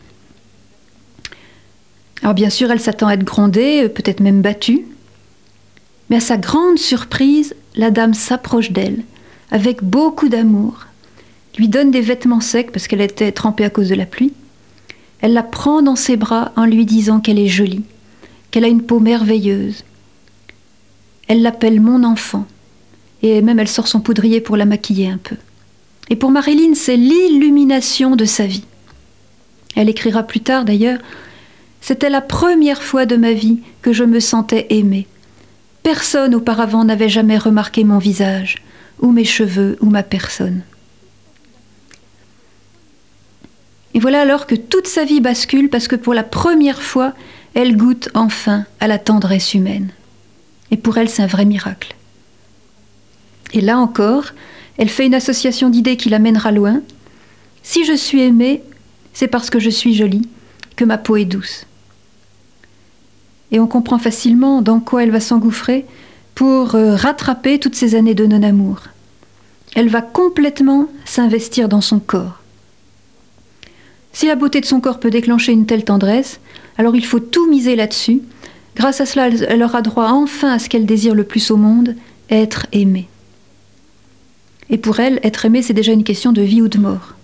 Alors 2.23 2.35
bien 2.35 2.51
sûr, 2.51 2.73
elle 2.73 2.81
s'attend 2.81 3.07
à 3.07 3.15
être 3.15 3.23
grondée, 3.23 3.85
euh, 3.85 3.89
peut-être 3.89 4.19
même 4.19 4.43
battue, 4.43 4.85
mais 6.11 6.17
à 6.17 6.21
sa 6.21 6.39
grande 6.39 6.77
surprise, 6.77 7.55
la 7.77 7.93
dame 7.93 8.15
s'approche 8.15 8.73
d'elle 8.73 9.05
avec 9.53 9.85
beaucoup 9.85 10.29
d'amour, 10.29 10.87
lui 11.59 11.69
donne 11.69 11.93
des 11.93 12.01
vêtements 12.01 12.41
secs 12.41 12.73
parce 12.73 12.89
qu'elle 12.89 13.01
était 13.01 13.31
trempée 13.31 13.65
à 13.65 13.71
cause 13.71 13.91
de 13.91 13.95
la 13.95 14.07
pluie, 14.07 14.33
elle 15.21 15.35
la 15.35 15.45
prend 15.45 15.83
dans 15.83 15.95
ses 15.95 16.17
bras 16.17 16.51
en 16.57 16.65
lui 16.65 16.85
disant 16.85 17.21
qu'elle 17.21 17.39
est 17.39 17.47
jolie, 17.47 17.85
qu'elle 18.51 18.65
a 18.65 18.69
une 18.69 18.83
peau 18.83 18.99
merveilleuse. 18.99 19.85
Elle 21.29 21.43
l'appelle 21.43 21.81
mon 21.81 22.03
enfant, 22.03 22.45
et 23.23 23.43
même 23.43 23.59
elle 23.59 23.69
sort 23.69 23.89
son 23.89 24.01
poudrier 24.01 24.41
pour 24.41 24.57
la 24.57 24.65
maquiller 24.65 25.09
un 25.09 25.19
peu. 25.19 25.37
Et 26.09 26.17
pour 26.17 26.31
Marilyn, 26.31 26.75
c'est 26.75 26.97
l'illumination 26.97 28.17
de 28.17 28.25
sa 28.25 28.47
vie. 28.47 28.65
Elle 29.75 29.89
écrira 29.89 30.23
plus 30.23 30.41
tard 30.41 30.65
d'ailleurs 30.65 31.01
C'était 31.81 32.11
la 32.11 32.21
première 32.21 32.83
fois 32.83 33.07
de 33.07 33.17
ma 33.17 33.33
vie 33.33 33.59
que 33.83 33.93
je 33.93 34.05
me 34.05 34.21
sentais 34.21 34.67
aimée. 34.71 35.07
Personne 35.83 36.35
auparavant 36.35 36.85
n'avait 36.85 37.09
jamais 37.09 37.39
remarqué 37.39 37.85
mon 37.85 37.99
visage, 37.99 38.57
ou 39.01 39.13
mes 39.13 39.25
cheveux, 39.25 39.77
ou 39.81 39.91
ma 39.91 40.03
personne. 40.03 40.63
Et 43.95 43.99
voilà 43.99 44.21
alors 44.21 44.47
que 44.47 44.55
toute 44.55 44.89
sa 44.89 45.05
vie 45.05 45.21
bascule 45.21 45.71
parce 45.71 45.89
que 45.89 45.97
pour 45.97 46.13
la 46.13 46.23
première 46.23 46.83
fois, 46.83 47.15
elle 47.55 47.79
goûte 47.79 48.11
enfin 48.13 48.67
à 48.79 48.89
la 48.89 48.99
tendresse 48.99 49.55
humaine. 49.55 49.91
Et 50.71 50.77
pour 50.77 50.99
elle, 50.99 51.09
c'est 51.09 51.23
un 51.23 51.27
vrai 51.27 51.47
miracle. 51.47 51.96
Et 53.57 53.63
là 53.63 53.79
encore, 53.79 54.27
elle 54.77 54.91
fait 54.91 55.07
une 55.07 55.15
association 55.15 55.71
d'idées 55.71 55.97
qui 55.97 56.11
l'amènera 56.11 56.53
loin. 56.53 56.83
Si 57.63 57.87
je 57.87 57.95
suis 57.95 58.21
aimée, 58.21 58.63
c'est 59.15 59.29
parce 59.29 59.49
que 59.49 59.59
je 59.59 59.71
suis 59.71 59.95
jolie, 59.95 60.29
que 60.77 60.85
ma 60.85 60.99
peau 60.99 61.17
est 61.17 61.25
douce. 61.25 61.65
Et 63.51 63.59
on 63.59 63.67
comprend 63.67 63.99
facilement 63.99 64.61
dans 64.61 64.79
quoi 64.79 65.03
elle 65.03 65.11
va 65.11 65.21
s'engouffrer 65.21 65.87
pour 66.35 66.75
euh, 66.75 66.95
rattraper 66.95 67.59
toutes 67.59 67.77
ces 67.77 67.95
années 67.95 68.15
de 68.15 68.27
non-amour. 68.27 68.83
Elle 69.75 69.89
va 69.89 70.03
complètement 70.03 70.89
s'investir 71.07 71.71
dans 71.71 71.81
son 71.81 71.99
corps. 71.99 72.43
Si 74.13 74.27
la 74.27 74.35
beauté 74.35 74.61
de 74.61 74.67
son 74.67 74.81
corps 74.81 75.01
peut 75.01 75.11
déclencher 75.11 75.53
une 75.53 75.65
telle 75.65 75.85
tendresse, 75.85 76.41
alors 76.77 76.95
il 76.95 77.07
faut 77.07 77.21
tout 77.21 77.49
miser 77.49 77.75
là-dessus. 77.75 78.21
Grâce 78.75 79.01
à 79.01 79.07
cela, 79.07 79.29
elle 79.29 79.63
aura 79.63 79.81
droit 79.81 80.11
enfin 80.11 80.53
à 80.53 80.59
ce 80.59 80.69
qu'elle 80.69 80.85
désire 80.85 81.15
le 81.15 81.25
plus 81.25 81.51
au 81.51 81.57
monde, 81.57 81.97
être 82.29 82.67
aimée. 82.73 83.09
Et 84.71 84.79
pour 84.79 85.01
elle, 85.01 85.21
être 85.23 85.45
aimée, 85.45 85.63
c'est 85.63 85.73
déjà 85.73 85.93
une 85.93 86.05
question 86.05 86.33
de 86.33 86.43
vie 86.43 86.63
ou 86.63 86.69
de 86.69 86.79
mort. 86.79 87.15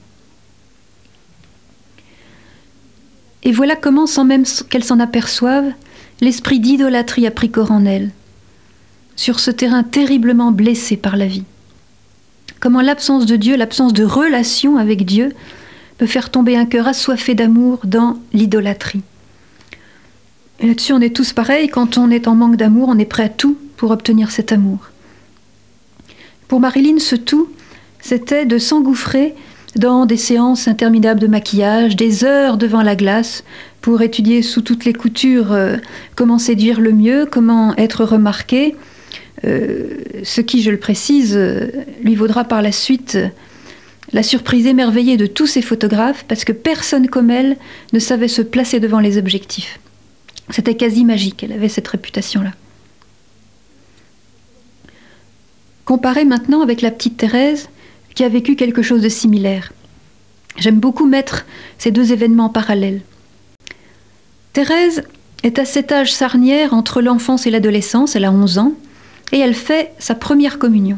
Et 3.43 3.53
voilà 3.53 3.75
comment, 3.75 4.07
sans 4.07 4.25
même 4.25 4.45
qu'elle 4.71 4.85
s'en 4.85 5.01
aperçoive, 5.01 5.73
l'esprit 6.21 6.61
d'idolâtrie 6.61 7.27
a 7.27 7.33
pris 7.33 7.51
corps 7.51 7.73
en 7.73 7.85
elle, 7.85 8.11
sur 9.17 9.41
ce 9.41 9.51
terrain 9.51 9.83
terriblement 9.83 10.53
blessé 10.53 10.97
par 10.97 11.17
la 11.17 11.27
vie. 11.27 11.45
Comment 12.61 12.81
l'absence 12.81 13.27
de 13.27 13.35
Dieu, 13.35 13.57
l'absence 13.57 13.93
de 13.93 14.05
relation 14.05 14.77
avec 14.77 15.05
Dieu, 15.05 15.33
peut 15.99 16.07
faire 16.07 16.31
tomber 16.31 16.57
un 16.57 16.67
cœur 16.67 16.87
assoiffé 16.87 17.35
d'amour 17.35 17.81
dans 17.83 18.19
l'idolâtrie. 18.33 19.03
Là-dessus, 20.61 20.93
on 20.93 21.01
est 21.01 21.15
tous 21.15 21.33
pareils. 21.33 21.69
Quand 21.69 21.99
on 21.99 22.09
est 22.11 22.29
en 22.29 22.37
manque 22.37 22.57
d'amour, 22.57 22.89
on 22.89 22.99
est 22.99 23.05
prêt 23.05 23.25
à 23.25 23.29
tout 23.29 23.59
pour 23.77 23.91
obtenir 23.91 24.31
cet 24.31 24.53
amour. 24.53 24.92
Pour 26.53 26.61
Marilyn, 26.61 26.99
ce 26.99 27.17
tout, 27.17 27.49
c'était 28.03 28.45
de 28.45 28.59
s'engouffrer 28.59 29.35
dans 29.75 30.05
des 30.05 30.19
séances 30.19 30.69
interminables 30.69 31.19
de 31.19 31.27
maquillage, 31.27 31.97
des 31.97 32.25
heures 32.25 32.59
devant 32.59 32.83
la 32.83 32.95
glace, 32.95 33.43
pour 33.81 34.03
étudier 34.03 34.43
sous 34.43 34.61
toutes 34.61 34.85
les 34.85 34.93
coutures 34.93 35.53
euh, 35.53 35.79
comment 36.15 36.39
séduire 36.39 36.79
le 36.79 36.93
mieux, 36.93 37.25
comment 37.25 37.75
être 37.79 38.05
remarqué, 38.05 38.77
euh, 39.47 39.97
ce 40.25 40.43
qui, 40.43 40.61
je 40.61 40.71
le 40.71 40.77
précise, 40.77 41.35
euh, 41.35 41.69
lui 42.03 42.17
vaudra 42.17 42.45
par 42.45 42.61
la 42.61 42.71
suite 42.71 43.17
la 44.13 44.23
surprise 44.23 44.67
émerveillée 44.67 45.17
de 45.17 45.25
tous 45.25 45.47
ces 45.47 45.63
photographes 45.63 46.27
parce 46.29 46.45
que 46.45 46.53
personne 46.53 47.09
comme 47.09 47.31
elle 47.31 47.57
ne 47.95 47.99
savait 47.99 48.29
se 48.29 48.43
placer 48.43 48.79
devant 48.79 49.01
les 49.01 49.17
objectifs. 49.17 49.81
C'était 50.51 50.77
quasi 50.77 51.07
magique, 51.07 51.45
elle 51.45 51.53
avait 51.53 51.71
cette 51.71 51.89
réputation-là. 51.89 52.51
Comparez 55.93 56.25
maintenant 56.25 56.63
avec 56.63 56.81
la 56.81 56.91
petite 56.91 57.19
Thérèse 57.19 57.69
qui 58.15 58.25
a 58.25 58.29
vécu 58.31 58.57
quelque 58.57 58.81
chose 58.81 59.03
de 59.03 59.11
similaire. 59.11 59.75
J'aime 60.57 60.81
beaucoup 60.81 61.05
mettre 61.05 61.45
ces 61.77 61.91
deux 61.91 62.15
événements 62.15 62.49
parallèles. 62.49 63.03
Thérèse 64.55 65.03
est 65.43 65.59
à 65.59 65.67
cet 65.67 65.93
âge 65.93 66.11
sarnière 66.11 66.73
entre 66.73 67.03
l'enfance 67.03 67.47
et 67.47 67.51
l'adolescence, 67.51 68.17
elle 68.17 68.25
a 68.25 68.33
11 68.33 68.57
ans, 68.57 68.73
et 69.33 69.39
elle 69.39 69.53
fait 69.53 69.93
sa 69.99 70.15
première 70.15 70.59
communion. 70.59 70.97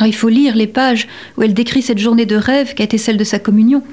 il 0.00 0.12
faut 0.12 0.28
lire 0.28 0.56
les 0.56 0.66
pages 0.66 1.06
où 1.36 1.44
elle 1.44 1.54
décrit 1.54 1.82
cette 1.82 1.98
journée 1.98 2.26
de 2.26 2.34
rêve 2.34 2.74
qui 2.74 2.82
a 2.82 2.86
été 2.86 2.98
celle 2.98 3.16
de 3.16 3.22
sa 3.22 3.38
communion. 3.38 3.84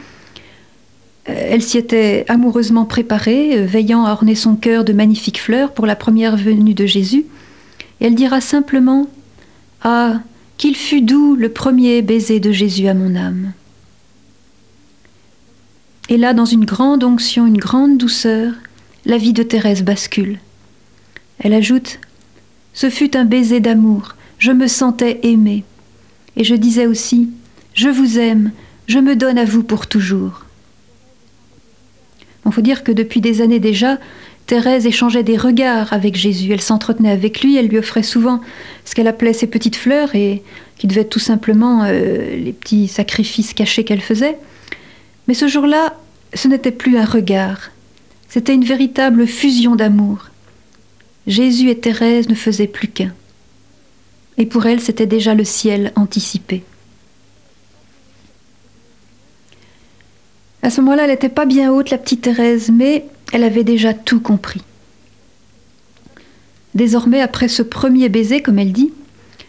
Euh, 1.30 1.50
elle 1.52 1.62
s'y 1.62 1.78
était 1.78 2.26
amoureusement 2.28 2.86
préparée, 2.86 3.56
euh, 3.56 3.66
veillant 3.68 4.06
à 4.06 4.14
orner 4.14 4.34
son 4.34 4.56
cœur 4.56 4.84
de 4.84 4.94
magnifiques 4.94 5.40
fleurs 5.40 5.74
pour 5.74 5.86
la 5.86 5.96
première 5.96 6.38
venue 6.38 6.74
de 6.74 6.88
Jésus. 6.88 7.26
Et 8.00 8.08
elle 8.08 8.16
dira 8.16 8.42
simplement 8.42 9.08
Ah, 9.84 10.22
qu'il 10.58 10.76
fut 10.76 11.02
doux 11.02 11.36
le 11.36 11.50
premier 11.50 12.02
baiser 12.02 12.40
de 12.40 12.52
Jésus 12.52 12.88
à 12.88 12.94
mon 12.94 13.16
âme. 13.16 13.54
Et 16.10 16.18
là, 16.18 16.34
dans 16.34 16.46
une 16.46 16.66
grande 16.66 17.04
onction, 17.04 17.48
une 17.48 17.58
grande 17.58 17.98
douceur, 17.98 18.54
la 19.06 19.18
vie 19.18 19.34
de 19.34 19.44
Thérèse 19.44 19.84
bascule. 19.84 20.40
Elle 21.40 21.54
ajoute 21.54 22.00
Ce 22.74 22.90
fut 22.90 23.18
un 23.18 23.26
baiser 23.26 23.60
d'amour, 23.60 24.16
je 24.38 24.52
me 24.52 24.68
sentais 24.68 25.20
aimée. 25.24 25.64
Et 26.36 26.44
je 26.44 26.56
disais 26.56 26.86
aussi 26.86 27.30
Je 27.74 27.90
vous 27.90 28.20
aime, 28.20 28.52
je 28.88 29.00
me 29.00 29.16
donne 29.16 29.38
à 29.38 29.46
vous 29.46 29.64
pour 29.64 29.88
toujours. 29.88 30.46
Il 32.46 32.52
faut 32.52 32.62
dire 32.62 32.84
que 32.84 32.92
depuis 32.92 33.22
des 33.22 33.42
années 33.42 33.60
déjà, 33.60 33.98
Thérèse 34.48 34.86
échangeait 34.86 35.24
des 35.24 35.38
regards 35.38 35.94
avec 35.94 36.16
Jésus. 36.16 36.52
Elle 36.52 36.62
s'entretenait 36.62 37.12
avec 37.12 37.42
lui, 37.42 37.58
elle 37.58 37.68
lui 37.68 37.78
offrait 37.78 38.04
souvent 38.04 38.42
ce 38.86 38.96
qu'elle 38.96 39.08
appelait 39.08 39.34
ses 39.34 39.48
petites 39.48 39.76
fleurs 39.76 40.14
et 40.16 40.44
qui 40.78 40.88
devaient 40.88 41.02
être 41.02 41.10
tout 41.10 41.20
simplement 41.20 41.84
euh, 41.84 42.36
les 42.36 42.54
petits 42.54 42.88
sacrifices 42.88 43.54
cachés 43.54 43.84
qu'elle 43.84 44.02
faisait. 44.02 44.38
Mais 45.28 45.34
ce 45.34 45.48
jour-là, 45.48 45.96
ce 46.34 46.48
n'était 46.48 46.72
plus 46.72 46.98
un 46.98 47.06
regard, 47.06 47.72
c'était 48.28 48.54
une 48.54 48.66
véritable 48.66 49.28
fusion 49.28 49.76
d'amour. 49.76 50.30
Jésus 51.28 51.70
et 51.70 51.78
Thérèse 51.78 52.30
ne 52.30 52.36
faisaient 52.36 52.68
plus 52.68 52.88
qu'un. 52.88 53.14
Et 54.38 54.46
pour 54.46 54.66
elle, 54.66 54.82
c'était 54.82 55.06
déjà 55.06 55.36
le 55.36 55.44
ciel 55.44 55.92
anticipé. 55.96 56.64
À 60.64 60.70
ce 60.70 60.82
moment-là, 60.82 61.04
elle 61.04 61.12
n'était 61.12 61.30
pas 61.30 61.46
bien 61.46 61.72
haute, 61.72 61.90
la 61.90 61.98
petite 61.98 62.22
Thérèse, 62.22 62.72
mais 62.74 63.06
elle 63.32 63.44
avait 63.44 63.64
déjà 63.64 63.94
tout 63.94 64.20
compris. 64.20 64.62
Désormais, 66.74 67.22
après 67.22 67.48
ce 67.48 67.64
premier 67.64 68.10
baiser, 68.10 68.42
comme 68.42 68.60
elle 68.60 68.72
dit, 68.72 68.92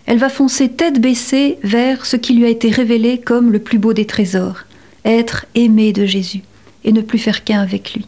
elle 0.06 0.18
va 0.18 0.28
foncer 0.28 0.68
tête 0.68 1.00
baissée 1.00 1.58
vers 1.62 2.04
ce 2.06 2.16
qui 2.16 2.34
lui 2.34 2.44
a 2.44 2.48
été 2.48 2.70
révélé 2.70 3.18
comme 3.18 3.52
le 3.52 3.60
plus 3.60 3.78
beau 3.78 3.92
des 3.92 4.06
trésors, 4.06 4.64
être 5.04 5.46
aimée 5.54 5.92
de 5.92 6.04
Jésus 6.04 6.42
et 6.84 6.92
ne 6.92 7.00
plus 7.00 7.18
faire 7.18 7.44
qu'un 7.44 7.60
avec 7.60 7.94
lui. 7.94 8.04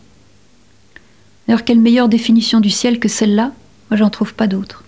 D'ailleurs, 1.47 1.65
quelle 1.65 1.81
meilleure 1.81 2.09
définition 2.09 2.61
du 2.61 2.71
ciel 2.71 2.99
que 2.99 3.09
celle-là? 3.09 3.53
Moi, 3.91 3.99
j'en 3.99 4.11
trouve 4.11 4.35
pas 4.35 4.47
d'autre. 4.47 4.83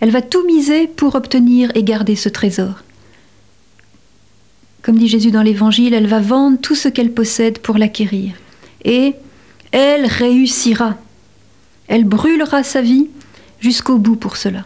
Elle 0.00 0.10
va 0.10 0.22
tout 0.22 0.46
miser 0.46 0.86
pour 0.86 1.16
obtenir 1.16 1.72
et 1.74 1.82
garder 1.82 2.14
ce 2.14 2.28
trésor. 2.28 2.84
Comme 4.82 4.96
dit 4.96 5.08
Jésus 5.08 5.32
dans 5.32 5.42
l'Évangile, 5.42 5.92
elle 5.92 6.06
va 6.06 6.20
vendre 6.20 6.58
tout 6.60 6.76
ce 6.76 6.88
qu'elle 6.88 7.12
possède 7.12 7.58
pour 7.58 7.78
l'acquérir. 7.78 8.34
Et 8.84 9.14
elle 9.72 10.06
réussira. 10.06 10.96
Elle 11.88 12.04
brûlera 12.04 12.62
sa 12.62 12.82
vie 12.82 13.08
jusqu'au 13.60 13.98
bout 13.98 14.16
pour 14.16 14.36
cela. 14.36 14.64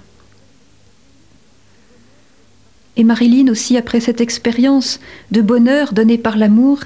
Et 2.97 3.04
Marilyn 3.04 3.50
aussi, 3.50 3.76
après 3.76 4.00
cette 4.00 4.21
expérience 4.21 5.00
de 5.30 5.40
bonheur 5.40 5.92
donnée 5.92 6.18
par 6.18 6.37
l'amour, 6.37 6.80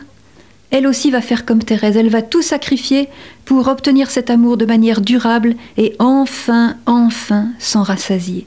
elle 0.70 0.86
aussi 0.86 1.10
va 1.10 1.20
faire 1.20 1.44
comme 1.44 1.62
Thérèse, 1.62 1.96
elle 1.96 2.10
va 2.10 2.22
tout 2.22 2.42
sacrifier 2.42 3.08
pour 3.44 3.68
obtenir 3.68 4.10
cet 4.10 4.30
amour 4.30 4.56
de 4.56 4.66
manière 4.66 5.00
durable 5.00 5.54
et 5.76 5.94
enfin, 5.98 6.76
enfin 6.86 7.48
s'en 7.58 7.82
rassasier. 7.82 8.46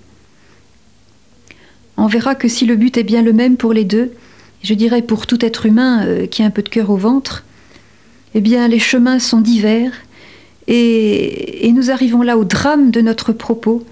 On 1.98 2.08
verra 2.08 2.36
que 2.36 2.48
si 2.48 2.66
le 2.66 2.76
but 2.76 2.98
est 2.98 3.04
bien 3.04 3.22
le 3.22 3.34
même 3.34 3.58
pour 3.58 3.74
les 3.74 3.84
deux, 3.84 4.14
je 4.64 4.74
dirais 4.74 5.02
pour 5.02 5.28
tout 5.28 5.44
être 5.44 5.66
humain 5.66 6.06
euh, 6.06 6.28
qui 6.28 6.44
a 6.44 6.46
un 6.46 6.50
peu 6.50 6.62
de 6.62 6.70
cœur 6.70 6.90
au 6.90 6.98
ventre, 6.98 7.44
eh 8.36 8.42
bien 8.42 8.68
les 8.68 8.80
chemins 8.80 9.20
sont 9.20 9.42
divers 9.42 9.92
et, 10.68 11.72
nous 11.74 11.92
arrivons 11.92 12.22
là 12.22 12.38
au 12.38 12.44
drame 12.44 12.92
de 12.92 13.02
notre 13.02 13.32
propos. 13.32 13.86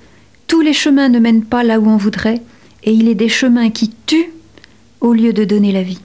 Tous 0.47 0.61
les 0.61 0.73
chemins 0.73 1.09
ne 1.09 1.19
mènent 1.19 1.45
pas 1.45 1.63
là 1.63 1.79
où 1.79 1.87
on 1.87 1.97
voudrait 1.97 2.41
et 2.83 2.91
il 2.91 3.07
est 3.07 3.15
des 3.15 3.29
chemins 3.29 3.69
qui 3.69 3.91
tuent 4.05 4.31
au 5.01 5.13
lieu 5.13 5.33
de 5.33 5.43
donner 5.43 5.71
la 5.71 5.83
vie. 5.83 5.99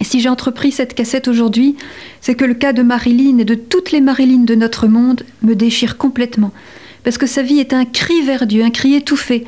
Si 0.00 0.20
j'ai 0.20 0.28
entrepris 0.28 0.72
cette 0.72 0.94
cassette 0.94 1.28
aujourd'hui, 1.28 1.76
c'est 2.20 2.34
que 2.34 2.44
le 2.44 2.54
cas 2.54 2.72
de 2.72 2.82
Marilyn 2.82 3.38
et 3.38 3.44
de 3.44 3.54
toutes 3.54 3.92
les 3.92 4.00
Marilyn 4.00 4.44
de 4.44 4.54
notre 4.54 4.86
monde 4.86 5.24
me 5.42 5.54
déchire 5.54 5.96
complètement. 5.96 6.52
Parce 7.04 7.18
que 7.18 7.26
sa 7.26 7.42
vie 7.42 7.58
est 7.58 7.72
un 7.72 7.84
cri 7.84 8.22
vers 8.22 8.46
Dieu, 8.46 8.62
un 8.64 8.70
cri 8.70 8.94
étouffé, 8.94 9.44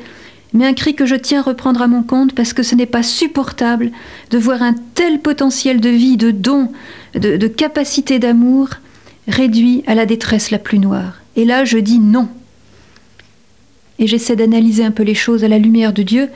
mais 0.53 0.65
un 0.65 0.73
cri 0.73 0.95
que 0.95 1.05
je 1.05 1.15
tiens 1.15 1.39
à 1.39 1.43
reprendre 1.43 1.81
à 1.81 1.87
mon 1.87 2.03
compte 2.03 2.33
parce 2.33 2.53
que 2.53 2.63
ce 2.63 2.75
n'est 2.75 2.85
pas 2.85 3.03
supportable 3.03 3.91
de 4.29 4.37
voir 4.37 4.61
un 4.61 4.73
tel 4.95 5.19
potentiel 5.19 5.81
de 5.81 5.89
vie, 5.89 6.17
de 6.17 6.31
don, 6.31 6.71
de, 7.13 7.47
capacité 7.47 8.19
d'amour 8.19 8.69
réduit 9.27 9.83
à 9.87 9.95
la 9.95 10.05
détresse 10.05 10.51
la 10.51 10.59
plus 10.59 10.79
noire. 10.79 11.21
Et 11.35 11.45
là, 11.45 11.65
je 11.65 11.77
dis 11.77 11.99
non. 11.99 12.29
Et 13.99 14.07
j'essaie 14.07 14.35
d'analyser 14.35 14.85
un 14.85 14.91
peu 14.91 15.03
les 15.03 15.15
choses 15.15 15.43
à 15.43 15.47
la 15.47 15.59
lumière 15.59 15.93
de 15.93 16.03
Dieu 16.03 16.29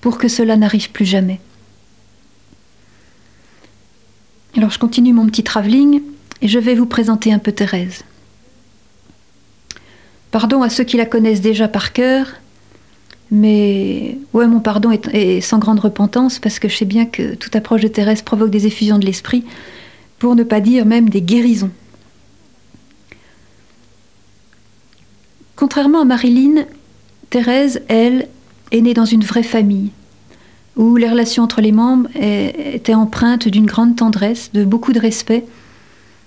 pour 0.00 0.18
que 0.18 0.28
cela 0.28 0.56
n'arrive 0.56 0.90
plus 0.90 1.04
jamais. 1.04 1.40
Alors 4.56 4.70
je 4.70 4.78
continue 4.78 5.12
mon 5.12 5.26
petit 5.26 5.42
travelling 5.42 6.02
et 6.40 6.48
je 6.48 6.58
vais 6.58 6.74
vous 6.74 6.86
présenter 6.86 7.32
un 7.32 7.38
peu 7.38 7.52
Thérèse. 7.52 8.04
Pardon 10.30 10.62
à 10.62 10.68
ceux 10.68 10.84
qui 10.84 10.96
la 10.96 11.06
connaissent 11.06 11.40
déjà 11.40 11.68
par 11.68 11.92
cœur, 11.92 12.26
mais 13.30 14.18
ouais, 14.32 14.46
mon 14.46 14.60
pardon 14.60 14.90
est, 14.90 15.40
sans 15.40 15.58
grande 15.58 15.80
repentance 15.80 16.38
parce 16.38 16.58
que 16.58 16.68
je 16.68 16.76
sais 16.76 16.84
bien 16.84 17.06
que 17.06 17.34
toute 17.34 17.56
approche 17.56 17.82
de 17.82 17.88
Thérèse 17.88 18.22
provoque 18.22 18.50
des 18.50 18.66
effusions 18.66 18.98
de 18.98 19.06
l'esprit, 19.06 19.44
pour 20.18 20.36
ne 20.36 20.42
pas 20.42 20.60
dire 20.60 20.86
même 20.86 21.08
des 21.08 21.22
guérisons. 21.22 21.70
Contrairement 25.56 26.02
à 26.02 26.04
Marilyn, 26.04 26.64
Thérèse, 27.30 27.82
elle, 27.88 28.28
est 28.70 28.80
née 28.80 28.94
dans 28.94 29.04
une 29.04 29.24
vraie 29.24 29.42
famille, 29.42 29.90
où 30.76 30.96
les 30.96 31.08
relations 31.08 31.44
entre 31.44 31.60
les 31.60 31.72
membres 31.72 32.08
étaient 32.14 32.94
empreintes 32.94 33.48
d'une 33.48 33.66
grande 33.66 33.96
tendresse, 33.96 34.50
de 34.52 34.64
beaucoup 34.64 34.92
de 34.92 35.00
respect, 35.00 35.44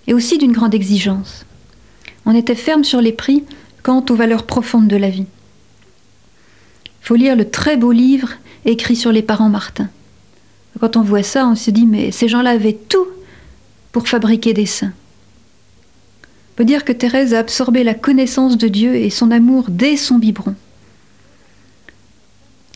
et 0.07 0.13
aussi 0.13 0.37
d'une 0.37 0.53
grande 0.53 0.73
exigence. 0.73 1.45
On 2.25 2.35
était 2.35 2.55
ferme 2.55 2.83
sur 2.83 3.01
les 3.01 3.11
prix 3.11 3.43
quant 3.83 4.03
aux 4.09 4.15
valeurs 4.15 4.45
profondes 4.45 4.87
de 4.87 4.97
la 4.97 5.09
vie 5.09 5.25
faut 7.07 7.15
lire 7.15 7.37
le 7.37 7.49
très 7.49 7.77
beau 7.77 7.93
livre 7.93 8.33
écrit 8.65 8.97
sur 8.97 9.13
les 9.13 9.21
parents 9.21 9.47
Martin. 9.47 9.89
Quand 10.77 10.97
on 10.97 11.01
voit 11.01 11.23
ça, 11.23 11.47
on 11.47 11.55
se 11.55 11.71
dit, 11.71 11.85
mais 11.85 12.11
ces 12.11 12.27
gens-là 12.27 12.49
avaient 12.49 12.77
tout 12.89 13.07
pour 13.93 14.09
fabriquer 14.09 14.53
des 14.53 14.65
saints. 14.65 14.91
On 14.91 16.55
peut 16.57 16.65
dire 16.65 16.83
que 16.83 16.91
Thérèse 16.91 17.33
a 17.33 17.39
absorbé 17.39 17.85
la 17.85 17.93
connaissance 17.93 18.57
de 18.57 18.67
Dieu 18.67 18.95
et 18.95 19.09
son 19.09 19.31
amour 19.31 19.67
dès 19.69 19.95
son 19.95 20.17
biberon. 20.17 20.53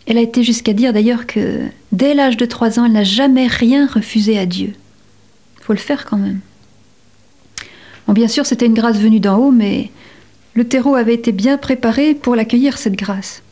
Elle 0.05 0.17
a 0.17 0.21
été 0.21 0.43
jusqu'à 0.43 0.71
dire 0.71 0.93
d'ailleurs 0.93 1.27
que 1.27 1.59
dès 1.91 2.13
l'âge 2.13 2.37
de 2.37 2.45
trois 2.45 2.79
ans, 2.79 2.85
elle 2.85 2.93
n'a 2.93 3.03
jamais 3.03 3.47
rien 3.47 3.85
refusé 3.85 4.39
à 4.39 4.45
Dieu. 4.45 4.75
Il 5.57 5.63
faut 5.63 5.73
le 5.73 5.79
faire 5.79 6.05
quand 6.05 6.17
même. 6.17 6.39
Bon, 8.07 8.13
bien 8.13 8.29
sûr, 8.29 8.45
c'était 8.45 8.65
une 8.65 8.75
grâce 8.75 8.97
venue 8.97 9.19
d'en 9.19 9.37
haut, 9.39 9.51
mais 9.51 9.91
le 10.53 10.63
terreau 10.63 10.95
avait 10.95 11.15
été 11.15 11.33
bien 11.33 11.57
préparé 11.57 12.15
pour 12.15 12.37
l'accueillir, 12.37 12.77
cette 12.77 12.95
grâce. 12.95 13.43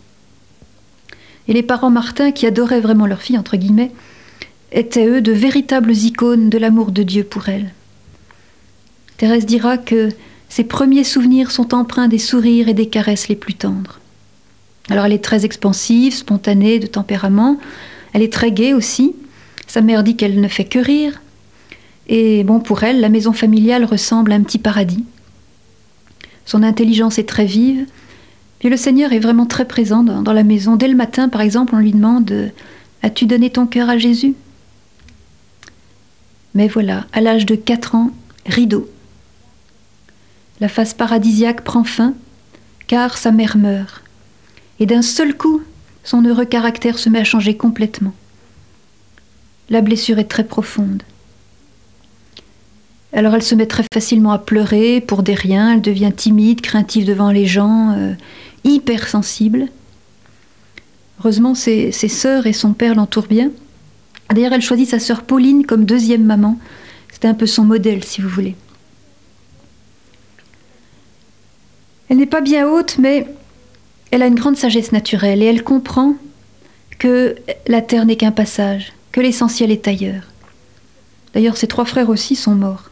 Et 1.50 1.54
les 1.54 1.64
parents 1.64 1.90
Martin, 1.90 2.32
qui 2.32 2.46
adoraient 2.46 2.80
vraiment 2.80 3.08
leur 3.08 3.24
fille, 3.24 3.38
entre 3.38 3.58
guillemets, 3.58 3.92
étaient 4.72 5.08
eux 5.08 5.20
de 5.20 5.32
véritables 5.32 5.92
icônes 5.92 6.50
de 6.50 6.60
l'amour 6.60 6.92
de 6.92 7.02
Dieu 7.02 7.24
pour 7.24 7.50
elle. 7.50 7.74
Thérèse 9.18 9.48
dira 9.48 9.80
que 9.80 10.10
ses 10.48 10.64
premiers 10.64 11.04
souvenirs 11.04 11.50
sont 11.50 11.74
empreints 11.74 12.08
des 12.08 12.20
sourires 12.20 12.70
et 12.70 12.76
des 12.76 12.88
caresses 12.88 13.30
les 13.30 13.36
plus 13.36 13.56
tendres. 13.56 14.00
Alors 14.92 15.06
elle 15.06 15.14
est 15.14 15.24
très 15.24 15.44
expansive, 15.44 16.14
spontanée, 16.14 16.78
de 16.78 16.86
tempérament, 16.88 17.58
elle 18.14 18.22
est 18.22 18.32
très 18.32 18.52
gaie 18.52 18.74
aussi. 18.74 19.16
Sa 19.66 19.82
mère 19.82 20.04
dit 20.04 20.16
qu'elle 20.16 20.40
ne 20.40 20.48
fait 20.48 20.66
que 20.66 20.80
rire. 20.80 21.20
Et 22.08 22.44
bon, 22.44 22.60
pour 22.60 22.84
elle, 22.84 23.02
la 23.02 23.10
maison 23.10 23.34
familiale 23.34 23.86
ressemble 23.86 24.32
à 24.32 24.36
un 24.36 24.42
petit 24.42 24.60
paradis. 24.60 25.04
Son 26.46 26.62
intelligence 26.62 27.18
est 27.18 27.28
très 27.28 27.46
vive, 27.46 27.86
puis 28.60 28.70
le 28.70 28.78
Seigneur 28.78 29.14
est 29.14 29.20
vraiment 29.20 29.46
très 29.46 29.66
présent 29.66 30.04
dans, 30.04 30.34
la 30.34 30.44
maison. 30.44 30.76
Dès 30.76 30.90
le 30.90 30.96
matin, 30.96 31.30
par 31.30 31.42
exemple, 31.42 31.74
on 31.76 31.80
lui 31.80 31.94
demande 31.94 32.52
As-tu 33.02 33.26
donné 33.26 33.50
ton 33.50 33.66
cœur 33.66 33.90
à 33.90 33.98
Jésus? 33.98 34.36
Mais 36.54 36.68
voilà, 36.68 37.06
à 37.14 37.22
l'âge 37.22 37.46
de 37.46 37.56
4 37.56 37.96
ans, 37.96 38.12
rideau. 38.46 38.90
La 40.60 40.68
face 40.68 40.94
paradisiaque 40.94 41.64
prend 41.64 41.86
fin, 41.86 42.14
car 42.88 43.18
sa 43.18 43.32
mère 43.32 43.56
meurt. 43.56 44.04
Et 44.82 44.86
d'un 44.86 45.02
seul 45.02 45.38
coup, 45.38 45.62
son 46.04 46.22
heureux 46.24 46.46
caractère 46.46 46.98
se 46.98 47.08
met 47.08 47.20
à 47.20 47.24
changer 47.24 47.56
complètement. 47.56 48.14
La 49.70 49.82
blessure 49.82 50.20
est 50.20 50.26
très 50.26 50.44
profonde. 50.44 51.04
Alors 53.14 53.34
elle 53.36 53.44
se 53.44 53.56
met 53.56 53.66
très 53.66 53.86
facilement 53.94 54.32
à 54.32 54.38
pleurer 54.38 55.02
pour 55.02 55.24
des 55.24 55.34
riens, 55.34 55.74
elle 55.74 55.82
devient 55.82 56.12
timide, 56.16 56.62
craintive 56.62 57.06
devant 57.06 57.32
les 57.32 57.46
gens, 57.46 57.94
euh, 57.98 58.14
hypersensible. 58.64 59.68
Heureusement, 61.20 61.56
ses, 61.56 61.92
sœurs 61.92 62.48
et 62.48 62.54
son 62.54 62.74
père 62.74 62.96
l'entourent 62.96 63.28
bien. 63.28 63.52
D'ailleurs, 64.34 64.54
elle 64.54 64.62
choisit 64.62 64.90
sa 64.90 65.00
sœur 65.00 65.24
Pauline 65.24 65.66
comme 65.66 65.86
deuxième 65.86 66.24
maman. 66.24 66.58
C'était 67.12 67.28
un 67.28 67.34
peu 67.34 67.46
son 67.48 67.66
modèle, 67.66 68.04
si 68.04 68.22
vous 68.22 68.30
voulez. 68.30 68.56
Elle 72.08 72.18
n'est 72.18 72.26
pas 72.26 72.42
bien 72.42 72.68
haute, 72.70 72.98
mais 72.98 73.28
elle 74.12 74.24
a 74.24 74.28
une 74.28 74.36
grande 74.36 74.58
sagesse 74.58 74.92
naturelle 74.92 75.44
et 75.44 75.46
elle 75.46 75.64
comprend 75.64 76.16
que 76.98 77.36
la 77.68 77.82
terre 77.82 78.06
n'est 78.06 78.16
qu'un 78.16 78.32
passage, 78.32 78.94
que 79.12 79.22
l'essentiel 79.22 79.72
est 79.72 79.88
ailleurs. 79.88 80.24
D'ailleurs, 81.34 81.58
ses 81.58 81.68
trois 81.68 81.86
frères 81.86 82.10
aussi 82.10 82.36
sont 82.36 82.56
morts. 82.56 82.90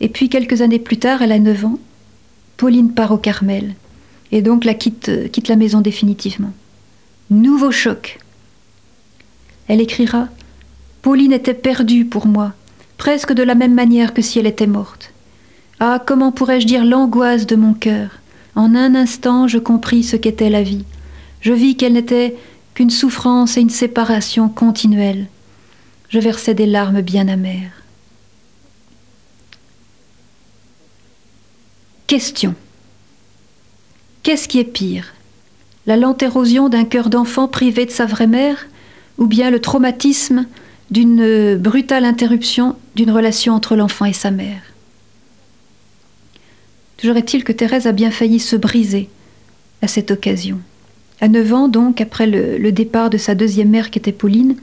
Et 0.00 0.08
puis, 0.08 0.28
quelques 0.28 0.60
années 0.60 0.78
plus 0.78 0.98
tard, 0.98 1.22
elle 1.22 1.32
a 1.32 1.38
9 1.38 1.64
ans, 1.64 1.78
Pauline 2.56 2.92
part 2.92 3.12
au 3.12 3.18
Carmel 3.18 3.74
et 4.32 4.42
donc 4.42 4.64
la 4.64 4.74
quitte, 4.74 5.30
quitte 5.30 5.48
la 5.48 5.56
maison 5.56 5.80
définitivement. 5.80 6.52
Nouveau 7.30 7.70
choc. 7.70 8.18
Elle 9.68 9.80
écrira 9.80 10.28
Pauline 11.02 11.32
était 11.32 11.54
perdue 11.54 12.04
pour 12.04 12.26
moi, 12.26 12.52
presque 12.96 13.32
de 13.32 13.42
la 13.42 13.54
même 13.54 13.74
manière 13.74 14.12
que 14.12 14.22
si 14.22 14.38
elle 14.38 14.46
était 14.46 14.66
morte. 14.66 15.12
Ah, 15.80 16.02
comment 16.04 16.32
pourrais-je 16.32 16.66
dire 16.66 16.84
l'angoisse 16.84 17.46
de 17.46 17.56
mon 17.56 17.72
cœur? 17.72 18.18
En 18.56 18.74
un 18.74 18.94
instant, 18.94 19.46
je 19.46 19.58
compris 19.58 20.02
ce 20.02 20.16
qu'était 20.16 20.50
la 20.50 20.62
vie. 20.62 20.84
Je 21.40 21.52
vis 21.52 21.76
qu'elle 21.76 21.92
n'était 21.92 22.36
qu'une 22.74 22.90
souffrance 22.90 23.56
et 23.56 23.60
une 23.60 23.70
séparation 23.70 24.48
continuelle. 24.48 25.28
Je 26.08 26.18
versais 26.18 26.54
des 26.54 26.66
larmes 26.66 27.00
bien 27.00 27.28
amères. 27.28 27.82
Question. 32.08 32.54
Qu'est-ce 34.22 34.48
qui 34.48 34.58
est 34.58 34.64
pire? 34.64 35.14
La 35.86 35.96
lente 35.96 36.22
érosion 36.22 36.68
d'un 36.68 36.84
cœur 36.84 37.08
d'enfant 37.08 37.48
privé 37.48 37.86
de 37.86 37.90
sa 37.90 38.06
vraie 38.06 38.26
mère 38.26 38.66
ou 39.16 39.26
bien 39.26 39.50
le 39.50 39.60
traumatisme 39.60 40.46
d'une 40.90 41.56
brutale 41.56 42.04
interruption 42.04 42.76
d'une 42.94 43.10
relation 43.10 43.54
entre 43.54 43.76
l'enfant 43.76 44.04
et 44.04 44.12
sa 44.12 44.30
mère? 44.30 44.62
Toujours 46.98 47.16
est-il 47.16 47.44
que 47.44 47.52
Thérèse 47.52 47.86
a 47.86 47.92
bien 47.92 48.10
failli 48.10 48.40
se 48.40 48.56
briser 48.56 49.08
à 49.82 49.88
cette 49.88 50.10
occasion. 50.10 50.58
À 51.20 51.28
9 51.28 51.52
ans, 51.52 51.68
donc, 51.68 52.00
après 52.00 52.26
le, 52.26 52.72
départ 52.72 53.10
de 53.10 53.18
sa 53.18 53.34
deuxième 53.34 53.70
mère 53.70 53.90
qui 53.90 53.98
était 53.98 54.12
Pauline, 54.12 54.56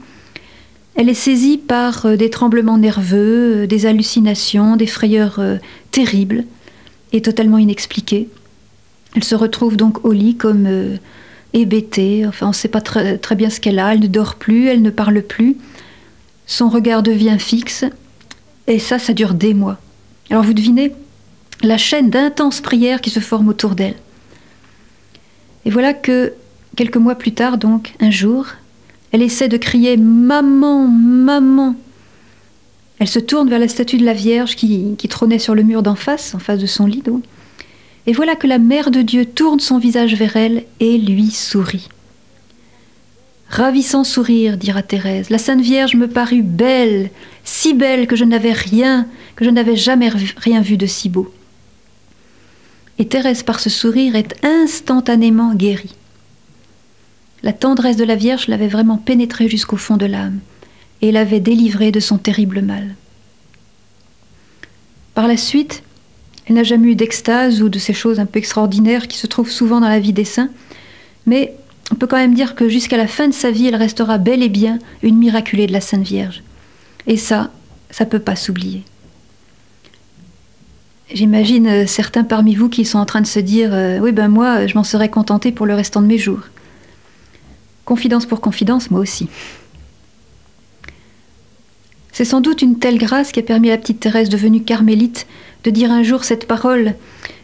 elle 0.94 1.08
est 1.08 1.14
saisie 1.14 1.58
par 1.58 2.06
euh, 2.06 2.16
des 2.16 2.30
tremblements 2.30 2.78
nerveux, 2.78 3.64
euh, 3.64 3.66
des 3.66 3.84
hallucinations, 3.84 4.76
des 4.76 4.86
frayeurs 4.86 5.38
euh, 5.38 5.56
terribles 5.90 6.44
et 7.12 7.20
totalement 7.20 7.58
inexpliquées. 7.58 8.28
Elle 9.16 9.24
se 9.24 9.34
retrouve 9.34 9.76
donc 9.76 10.04
au 10.04 10.12
lit 10.12 10.36
comme 10.36 10.98
hébétée, 11.54 12.26
enfin 12.26 12.46
on 12.46 12.50
ne 12.50 12.54
sait 12.54 12.68
pas 12.68 12.82
très, 12.82 13.18
bien 13.34 13.50
ce 13.50 13.60
qu'elle 13.60 13.78
a, 13.78 13.94
elle 13.94 14.00
ne 14.00 14.06
dort 14.06 14.34
plus, 14.34 14.68
elle 14.68 14.82
ne 14.82 14.90
parle 14.90 15.22
plus, 15.22 15.56
son 16.46 16.68
regard 16.68 17.02
devient 17.02 17.38
fixe, 17.38 17.84
et 18.66 18.78
ça, 18.78 18.98
ça 18.98 19.14
dure 19.14 19.34
des 19.34 19.54
mois. 19.54 19.78
Alors 20.30 20.44
vous 20.44 20.52
devinez, 20.52 20.92
la 21.62 21.78
chaîne 21.78 22.10
d'intenses 22.10 22.60
prières 22.60 23.00
qui 23.00 23.10
se 23.10 23.20
forment 23.20 23.48
autour 23.48 23.74
d'elle. 23.74 23.96
Et 25.64 25.70
voilà 25.70 25.94
que, 25.94 26.34
quelques 26.76 26.96
mois 26.96 27.14
plus 27.14 27.32
tard, 27.32 27.58
donc, 27.58 27.94
un 28.00 28.10
jour, 28.10 28.46
elle 29.12 29.22
essaie 29.22 29.48
de 29.48 29.56
crier 29.56 29.96
Maman, 29.96 30.86
maman! 30.88 31.74
Elle 32.98 33.08
se 33.08 33.18
tourne 33.18 33.48
vers 33.48 33.58
la 33.58 33.68
statue 33.68 33.98
de 33.98 34.04
la 34.04 34.12
Vierge 34.14 34.56
qui, 34.56 34.96
trônait 35.08 35.38
sur 35.38 35.54
le 35.54 35.62
mur 35.62 35.82
d'en 35.82 35.94
face, 35.94 36.34
en 36.34 36.38
face 36.38 36.58
de 36.58 36.66
son 36.66 36.86
lit, 36.86 37.02
Et 38.06 38.12
voilà 38.12 38.36
que 38.36 38.46
la 38.46 38.58
Mère 38.58 38.90
de 38.90 39.02
Dieu 39.02 39.26
tourne 39.26 39.60
son 39.60 39.78
visage 39.78 40.14
vers 40.14 40.36
elle 40.36 40.64
et 40.80 40.98
lui 40.98 41.30
sourit. 41.30 41.88
Ravissant 43.48 44.04
sourire, 44.04 44.56
dira 44.56 44.82
Thérèse, 44.82 45.30
la 45.30 45.38
Sainte 45.38 45.60
Vierge 45.60 45.94
me 45.94 46.08
parut 46.08 46.42
belle, 46.42 47.10
si 47.44 47.74
belle 47.74 48.06
que 48.06 48.16
je 48.16 48.24
n'avais 48.24 48.52
rien, 48.52 49.06
que 49.36 49.44
je 49.44 49.50
n'avais 49.50 49.76
jamais 49.76 50.08
rien 50.08 50.60
vu 50.60 50.76
de 50.76 50.86
si 50.86 51.08
beau. 51.08 51.32
Et 52.98 53.06
Thérèse, 53.06 53.42
par 53.42 53.60
ce 53.60 53.70
sourire, 53.70 54.16
est 54.16 54.44
instantanément 54.44 55.54
guérie. 55.54 55.94
La 57.42 57.52
tendresse 57.52 57.96
de 57.96 58.04
la 58.04 58.16
Vierge 58.16 58.48
l'avait 58.48 58.68
vraiment 58.68 58.96
pénétrée 58.96 59.48
jusqu'au 59.48 59.76
fond 59.76 59.96
de 59.96 60.06
l'âme 60.06 60.40
et 61.02 61.12
l'avait 61.12 61.40
délivrée 61.40 61.92
de 61.92 62.00
son 62.00 62.18
terrible 62.18 62.62
mal. 62.62 62.94
Par 65.14 65.28
la 65.28 65.36
suite, 65.36 65.82
elle 66.46 66.54
n'a 66.54 66.62
jamais 66.62 66.88
eu 66.88 66.94
d'extase 66.94 67.62
ou 67.62 67.68
de 67.68 67.78
ces 67.78 67.92
choses 67.92 68.20
un 68.20 68.26
peu 68.26 68.38
extraordinaires 68.38 69.08
qui 69.08 69.18
se 69.18 69.26
trouvent 69.26 69.50
souvent 69.50 69.80
dans 69.80 69.88
la 69.88 70.00
vie 70.00 70.12
des 70.12 70.24
saints, 70.24 70.50
mais 71.26 71.54
on 71.92 71.96
peut 71.96 72.06
quand 72.06 72.16
même 72.16 72.34
dire 72.34 72.54
que 72.54 72.68
jusqu'à 72.68 72.96
la 72.96 73.06
fin 73.06 73.28
de 73.28 73.34
sa 73.34 73.50
vie, 73.50 73.66
elle 73.66 73.76
restera 73.76 74.18
bel 74.18 74.42
et 74.42 74.48
bien 74.48 74.78
une 75.02 75.16
miraculée 75.16 75.66
de 75.66 75.72
la 75.72 75.80
Sainte 75.80 76.02
Vierge. 76.02 76.42
Et 77.06 77.16
ça, 77.16 77.50
ça 77.90 78.04
ne 78.04 78.10
peut 78.10 78.18
pas 78.18 78.36
s'oublier. 78.36 78.82
J'imagine 81.12 81.68
euh, 81.68 81.86
certains 81.86 82.24
parmi 82.24 82.56
vous 82.56 82.68
qui 82.68 82.84
sont 82.84 82.98
en 82.98 83.06
train 83.06 83.20
de 83.20 83.26
se 83.26 83.38
dire 83.38 83.70
euh, 83.72 83.98
Oui, 84.00 84.10
ben 84.10 84.28
moi, 84.28 84.66
je 84.66 84.74
m'en 84.74 84.82
serais 84.82 85.08
contenté 85.08 85.52
pour 85.52 85.66
le 85.66 85.74
restant 85.74 86.02
de 86.02 86.06
mes 86.06 86.18
jours. 86.18 86.42
Confidence 87.84 88.26
pour 88.26 88.40
confidence, 88.40 88.90
moi 88.90 89.00
aussi. 89.00 89.28
C'est 92.10 92.24
sans 92.24 92.40
doute 92.40 92.62
une 92.62 92.78
telle 92.78 92.98
grâce 92.98 93.30
qui 93.30 93.38
a 93.38 93.42
permis 93.44 93.68
à 93.68 93.72
la 93.72 93.78
petite 93.78 94.00
Thérèse 94.00 94.28
devenue 94.28 94.62
carmélite 94.62 95.28
de 95.66 95.70
dire 95.70 95.90
un 95.90 96.02
jour 96.02 96.24
cette 96.24 96.46
parole 96.46 96.94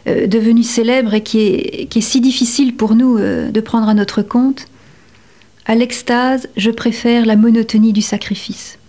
euh, 0.07 0.25
devenue 0.27 0.63
célèbre 0.63 1.13
et 1.13 1.21
qui 1.21 1.39
est, 1.39 2.01
si 2.01 2.21
difficile 2.21 2.75
pour 2.75 2.95
nous 2.95 3.19
de 3.19 3.61
prendre 3.61 3.87
à 3.87 3.93
notre 3.93 4.21
compte. 4.21 4.67
À 5.65 5.75
l'extase, 5.75 6.49
je 6.57 6.71
préfère 6.71 7.25
la 7.25 7.35
monotonie 7.35 7.93
du 7.93 8.01
sacrifice. 8.01 8.79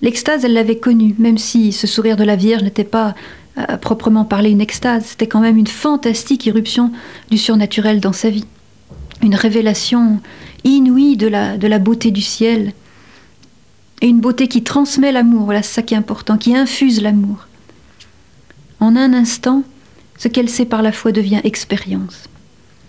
L'extase, 0.00 0.44
elle 0.44 0.52
l'avait 0.52 0.78
connue, 0.78 1.14
même 1.18 1.38
si 1.38 1.72
ce 1.72 1.86
sourire 1.86 2.16
de 2.16 2.24
la 2.24 2.36
Vierge 2.36 2.62
n'était 2.62 2.84
pas 2.84 3.14
à 3.56 3.78
proprement 3.78 4.24
parler 4.24 4.50
une 4.50 4.60
extase, 4.60 5.06
c'était 5.06 5.28
quand 5.28 5.40
même 5.40 5.56
une 5.56 5.68
fantastique 5.68 6.46
irruption 6.46 6.90
du 7.30 7.38
surnaturel 7.38 8.00
dans 8.00 8.12
sa 8.12 8.30
vie. 8.30 8.46
Une 9.22 9.36
révélation 9.36 10.20
inouïe 10.64 11.16
de 11.16 11.28
la, 11.28 11.56
de 11.56 11.66
la 11.66 11.78
beauté 11.78 12.10
du 12.10 12.20
ciel. 12.20 12.72
Et 14.00 14.08
une 14.08 14.20
beauté 14.20 14.48
qui 14.48 14.64
transmet 14.64 15.12
l'amour, 15.12 15.44
voilà 15.44 15.62
ça 15.62 15.82
qui 15.82 15.94
est 15.94 15.96
important, 15.96 16.36
qui 16.36 16.54
infuse 16.56 17.00
l'amour. 17.00 17.43
En 18.84 18.96
un 18.96 19.14
instant, 19.14 19.62
ce 20.18 20.28
qu'elle 20.28 20.50
sait 20.50 20.66
par 20.66 20.82
la 20.82 20.92
foi 20.92 21.10
devient 21.10 21.40
expérience. 21.42 22.24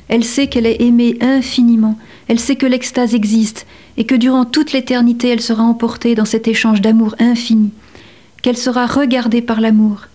Elle 0.10 0.26
sait 0.26 0.48
qu'elle 0.48 0.66
est 0.66 0.82
aimée 0.82 1.18
infiniment, 1.22 1.98
elle 2.28 2.38
sait 2.42 2.58
que 2.58 2.66
l'extase 2.66 3.16
existe 3.16 3.66
et 3.96 4.04
que 4.04 4.14
durant 4.14 4.44
toute 4.44 4.74
l'éternité 4.74 5.30
elle 5.30 5.40
sera 5.40 5.64
emportée 5.64 6.14
dans 6.14 6.26
cet 6.26 6.50
échange 6.50 6.82
d'amour 6.82 7.16
infini, 7.18 7.70
qu'elle 8.42 8.58
sera 8.58 8.88
regardée 8.88 9.42
par 9.42 9.62
l'amour, 9.62 10.08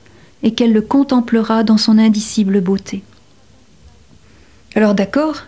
et 0.43 0.53
qu'elle 0.53 0.75
le 0.75 0.83
contemplera 0.83 1.65
dans 1.65 1.79
son 1.79 1.97
indicible 1.97 2.61
beauté. 2.61 3.03
Alors 4.75 4.95
d'accord, 4.95 5.47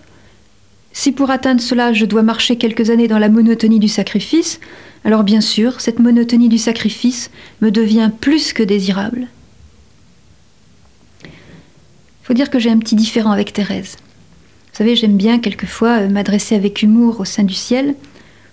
si 0.95 1.13
pour 1.13 1.29
atteindre 1.29 1.61
cela 1.61 1.93
je 1.93 2.07
dois 2.07 2.23
marcher 2.23 2.57
quelques 2.57 2.89
années 2.89 3.07
dans 3.07 3.19
la 3.19 3.29
monotonie 3.29 3.81
du 3.81 3.89
sacrifice, 3.89 4.61
alors 5.05 5.25
bien 5.25 5.43
sûr, 5.43 5.83
cette 5.83 5.99
monotonie 5.99 6.49
du 6.49 6.57
sacrifice 6.57 7.31
me 7.61 7.71
devient 7.71 8.11
plus 8.19 8.55
que 8.55 8.63
désirable. 8.63 9.29
Il 12.23 12.27
faut 12.27 12.35
dire 12.35 12.51
que 12.51 12.59
j'ai 12.59 12.71
un 12.71 12.79
petit 12.79 12.95
différent 12.95 13.33
avec 13.33 13.53
Thérèse. 13.53 13.97
Vous 14.73 14.79
savez, 14.79 14.97
j'aime 14.97 15.17
bien 15.17 15.39
quelquefois 15.39 16.03
euh, 16.03 16.09
m'adresser 16.09 16.55
avec 16.55 16.83
humour 16.83 17.21
au 17.21 17.25
sein 17.25 17.43
du 17.43 17.55
ciel. 17.55 17.89
De 17.89 17.95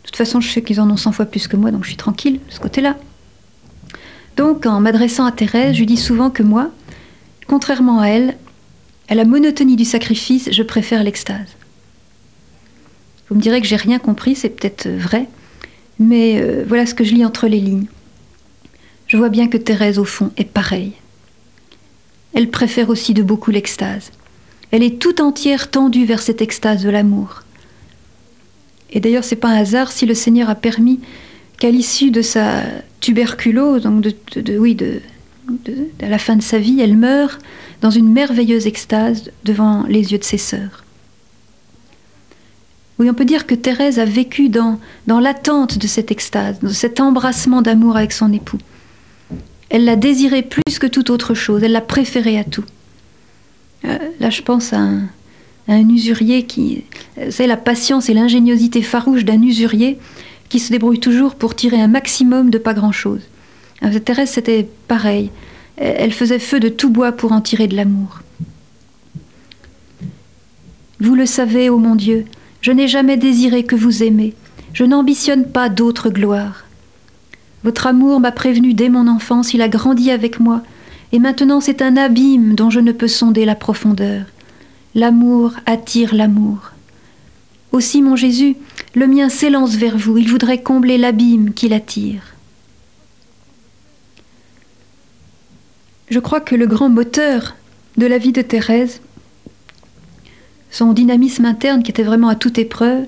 toute 0.03 0.15
façon, 0.15 0.41
je 0.41 0.49
sais 0.49 0.61
qu'ils 0.61 0.81
en 0.81 0.89
ont 0.89 0.97
cent 0.97 1.11
fois 1.11 1.25
plus 1.25 1.47
que 1.47 1.55
moi, 1.55 1.71
donc 1.71 1.83
je 1.83 1.89
suis 1.89 1.97
tranquille 1.97 2.39
de 2.45 2.51
ce 2.51 2.59
côté-là. 2.59 2.97
Donc, 4.37 4.65
en 4.65 4.79
m'adressant 4.79 5.25
à 5.25 5.31
Thérèse, 5.31 5.75
je 5.75 5.83
dis 5.83 5.97
souvent 5.97 6.29
que 6.29 6.43
moi, 6.43 6.71
contrairement 7.47 7.99
à 7.99 8.07
elle, 8.07 8.37
à 9.07 9.15
la 9.15 9.25
monotonie 9.25 9.75
du 9.75 9.85
sacrifice, 9.85 10.49
je 10.51 10.63
préfère 10.63 11.03
l'extase. 11.03 11.55
Vous 13.29 13.35
me 13.35 13.41
direz 13.41 13.61
que 13.61 13.67
j'ai 13.67 13.75
rien 13.75 13.99
compris, 13.99 14.35
c'est 14.35 14.49
peut-être 14.49 14.89
vrai, 14.89 15.27
mais 15.99 16.41
euh, 16.41 16.63
voilà 16.67 16.85
ce 16.85 16.95
que 16.95 17.03
je 17.03 17.13
lis 17.13 17.25
entre 17.25 17.47
les 17.47 17.59
lignes. 17.59 17.87
Je 19.07 19.17
vois 19.17 19.29
bien 19.29 19.47
que 19.47 19.57
Thérèse, 19.57 19.99
au 19.99 20.05
fond, 20.05 20.31
est 20.37 20.49
pareille. 20.49 20.93
Elle 22.33 22.49
préfère 22.49 22.89
aussi 22.89 23.13
de 23.13 23.23
beaucoup 23.23 23.51
l'extase. 23.51 24.11
Elle 24.71 24.83
est 24.83 24.99
tout 24.99 25.21
entière 25.21 25.71
tendue 25.71 26.05
vers 26.05 26.21
cette 26.21 26.41
extase 26.41 26.83
de 26.83 26.89
l'amour. 26.89 27.43
Et 28.91 28.99
d'ailleurs, 28.99 29.23
c'est 29.23 29.35
pas 29.35 29.49
un 29.49 29.57
hasard 29.57 29.91
si 29.91 30.05
le 30.05 30.13
Seigneur 30.13 30.49
a 30.49 30.55
permis 30.55 30.99
qu'à 31.57 31.69
l'issue 31.69 32.11
de 32.11 32.21
sa 32.21 32.63
tuberculose, 33.01 33.83
donc 33.83 34.01
de, 34.01 34.57
oui, 34.57 34.75
de, 34.75 35.01
à 36.01 36.09
la 36.09 36.17
fin 36.17 36.35
de 36.35 36.41
sa 36.41 36.59
vie, 36.59 36.79
elle 36.79 36.97
meurt 36.97 37.41
dans 37.81 37.89
une 37.89 38.11
merveilleuse 38.11 38.67
extase 38.67 39.31
devant 39.43 39.83
les 39.87 40.11
yeux 40.11 40.17
de 40.17 40.23
ses 40.23 40.37
sœurs. 40.37 40.83
Oui, 42.97 43.09
on 43.09 43.13
peut 43.13 43.25
dire 43.25 43.47
que 43.47 43.55
Thérèse 43.55 43.97
a 43.97 44.05
vécu 44.05 44.49
dans, 44.49 44.79
dans 45.07 45.19
l'attente 45.21 45.77
de 45.77 45.87
cette 45.87 46.11
extase, 46.11 46.59
de 46.59 46.67
cet 46.67 46.99
embrassement 46.99 47.61
d'amour 47.61 47.95
avec 47.95 48.11
son 48.11 48.33
époux. 48.33 48.57
Elle 49.69 49.85
l'a 49.85 49.95
désiré 49.95 50.41
plus 50.41 50.79
que 50.79 50.87
toute 50.87 51.09
autre 51.09 51.33
chose, 51.33 51.63
elle 51.63 51.71
l'a 51.71 51.81
préféré 51.81 52.39
à 52.39 52.43
tout. 52.43 52.65
Euh, 53.85 53.97
là, 54.19 54.29
je 54.29 54.41
pense 54.41 54.73
à 54.73 54.79
un, 55.67 55.89
usurier 55.89 56.43
qui. 56.43 56.83
C'est 57.29 57.47
la 57.47 57.57
patience 57.57 58.09
et 58.09 58.13
l'ingéniosité 58.13 58.81
farouche 58.81 59.25
d'un 59.25 59.41
usurier 59.41 59.99
qui 60.49 60.59
se 60.59 60.71
débrouille 60.71 60.99
toujours 60.99 61.35
pour 61.35 61.55
tirer 61.55 61.79
un 61.79 61.87
maximum 61.87 62.49
de 62.49 62.57
pas 62.57 62.73
grand-chose. 62.73 63.21
Thérèse, 64.03 64.31
c'était 64.31 64.67
pareil. 64.87 65.29
Elle 65.77 66.11
faisait 66.11 66.39
feu 66.39 66.59
de 66.59 66.69
tout 66.69 66.89
bois 66.89 67.11
pour 67.11 67.31
en 67.31 67.39
tirer 67.39 67.67
de 67.67 67.75
l'amour. 67.75 68.21
Vous 70.99 71.15
le 71.15 71.25
savez, 71.25 71.69
ô 71.69 71.77
mon 71.77 71.95
Dieu, 71.95 72.25
je 72.61 72.71
n'ai 72.71 72.87
jamais 72.87 73.15
désiré 73.15 73.63
que 73.63 73.75
vous 73.75 74.03
aimez. 74.03 74.33
Je 74.73 74.83
n'ambitionne 74.83 75.45
pas 75.45 75.69
d'autre 75.69 76.09
gloire. 76.09 76.65
Votre 77.63 77.87
amour 77.87 78.19
m'a 78.19 78.31
prévenu 78.31 78.73
dès 78.73 78.89
mon 78.89 79.07
enfance, 79.07 79.53
il 79.53 79.61
a 79.61 79.67
grandi 79.67 80.11
avec 80.11 80.39
moi, 80.39 80.61
et 81.11 81.19
maintenant 81.19 81.59
c'est 81.59 81.81
un 81.81 81.97
abîme 81.97 82.55
dont 82.55 82.69
je 82.69 82.79
ne 82.79 82.91
peux 82.91 83.07
sonder 83.07 83.45
la 83.45 83.55
profondeur. 83.55 84.25
L'amour 84.95 85.53
attire 85.65 86.15
l'amour. 86.15 86.71
Aussi, 87.71 88.01
mon 88.01 88.15
Jésus, 88.15 88.55
le 88.95 89.07
mien 89.07 89.29
s'élance 89.29 89.75
vers 89.75 89.97
vous, 89.97 90.17
il 90.17 90.29
voudrait 90.29 90.63
combler 90.63 90.97
l'abîme 90.97 91.53
qui 91.53 91.69
l'attire. 91.69 92.21
Je 96.09 96.19
crois 96.19 96.39
que 96.39 96.55
le 96.55 96.65
grand 96.65 96.89
moteur 96.89 97.55
de 97.97 98.07
la 98.07 98.17
vie 98.17 98.31
de 98.31 98.41
Thérèse, 98.41 99.01
son 100.71 100.93
dynamisme 100.93 101.45
interne 101.45 101.83
qui 101.83 101.91
était 101.91 102.03
vraiment 102.03 102.29
à 102.29 102.35
toute 102.35 102.57
épreuve, 102.57 103.05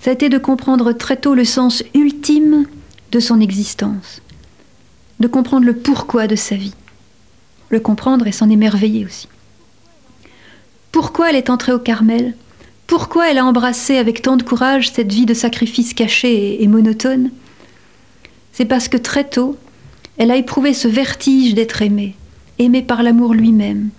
ça 0.00 0.10
a 0.10 0.14
été 0.14 0.28
de 0.28 0.38
comprendre 0.38 0.92
très 0.92 1.16
tôt 1.16 1.34
le 1.34 1.44
sens 1.44 1.84
ultime 1.94 2.66
de 3.12 3.20
son 3.20 3.40
existence, 3.40 4.22
de 5.20 5.28
comprendre 5.28 5.66
le 5.66 5.76
pourquoi 5.76 6.26
de 6.26 6.34
sa 6.34 6.56
vie, 6.56 6.74
le 7.68 7.78
comprendre 7.78 8.26
et 8.26 8.32
s'en 8.32 8.50
émerveiller 8.50 9.04
aussi. 9.04 9.28
Pourquoi 10.90 11.30
elle 11.30 11.36
est 11.36 11.50
entrée 11.50 11.72
au 11.72 11.78
Carmel? 11.78 12.34
Pourquoi 12.86 13.30
elle 13.30 13.38
a 13.38 13.44
embrassé 13.44 13.96
avec 13.98 14.22
tant 14.22 14.36
de 14.36 14.42
courage 14.42 14.90
cette 14.90 15.12
vie 15.12 15.26
de 15.26 15.34
sacrifice 15.34 15.94
caché 15.94 16.62
et, 16.62 16.66
monotone? 16.68 17.30
C'est 18.52 18.64
parce 18.64 18.88
que 18.88 18.96
très 18.96 19.28
tôt, 19.28 19.56
elle 20.16 20.30
a 20.30 20.36
éprouvé 20.36 20.74
ce 20.74 20.88
vertige 20.88 21.54
d'être 21.54 21.82
aimée, 21.82 22.14
aimée 22.58 22.82
par 22.82 23.02
l'amour 23.02 23.34
lui-même, 23.34 23.90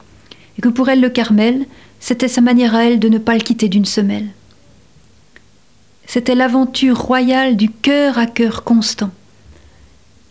et 0.58 0.62
que 0.62 0.70
pour 0.70 0.90
elle 0.90 1.02
le 1.02 1.10
Carmel, 1.10 1.66
c'était 2.00 2.28
sa 2.28 2.42
manière 2.42 2.76
à 2.76 2.86
elle 2.86 3.00
de 3.00 3.10
ne 3.10 3.18
pas 3.20 3.36
le 3.36 3.42
quitter 3.42 3.70
d'une 3.70 3.86
semelle. 3.86 4.28
C'était 6.14 6.36
l'aventure 6.36 6.96
royale 6.96 7.58
du 7.58 7.72
cœur 7.72 8.20
à 8.20 8.28
cœur 8.28 8.64
constant, 8.64 9.10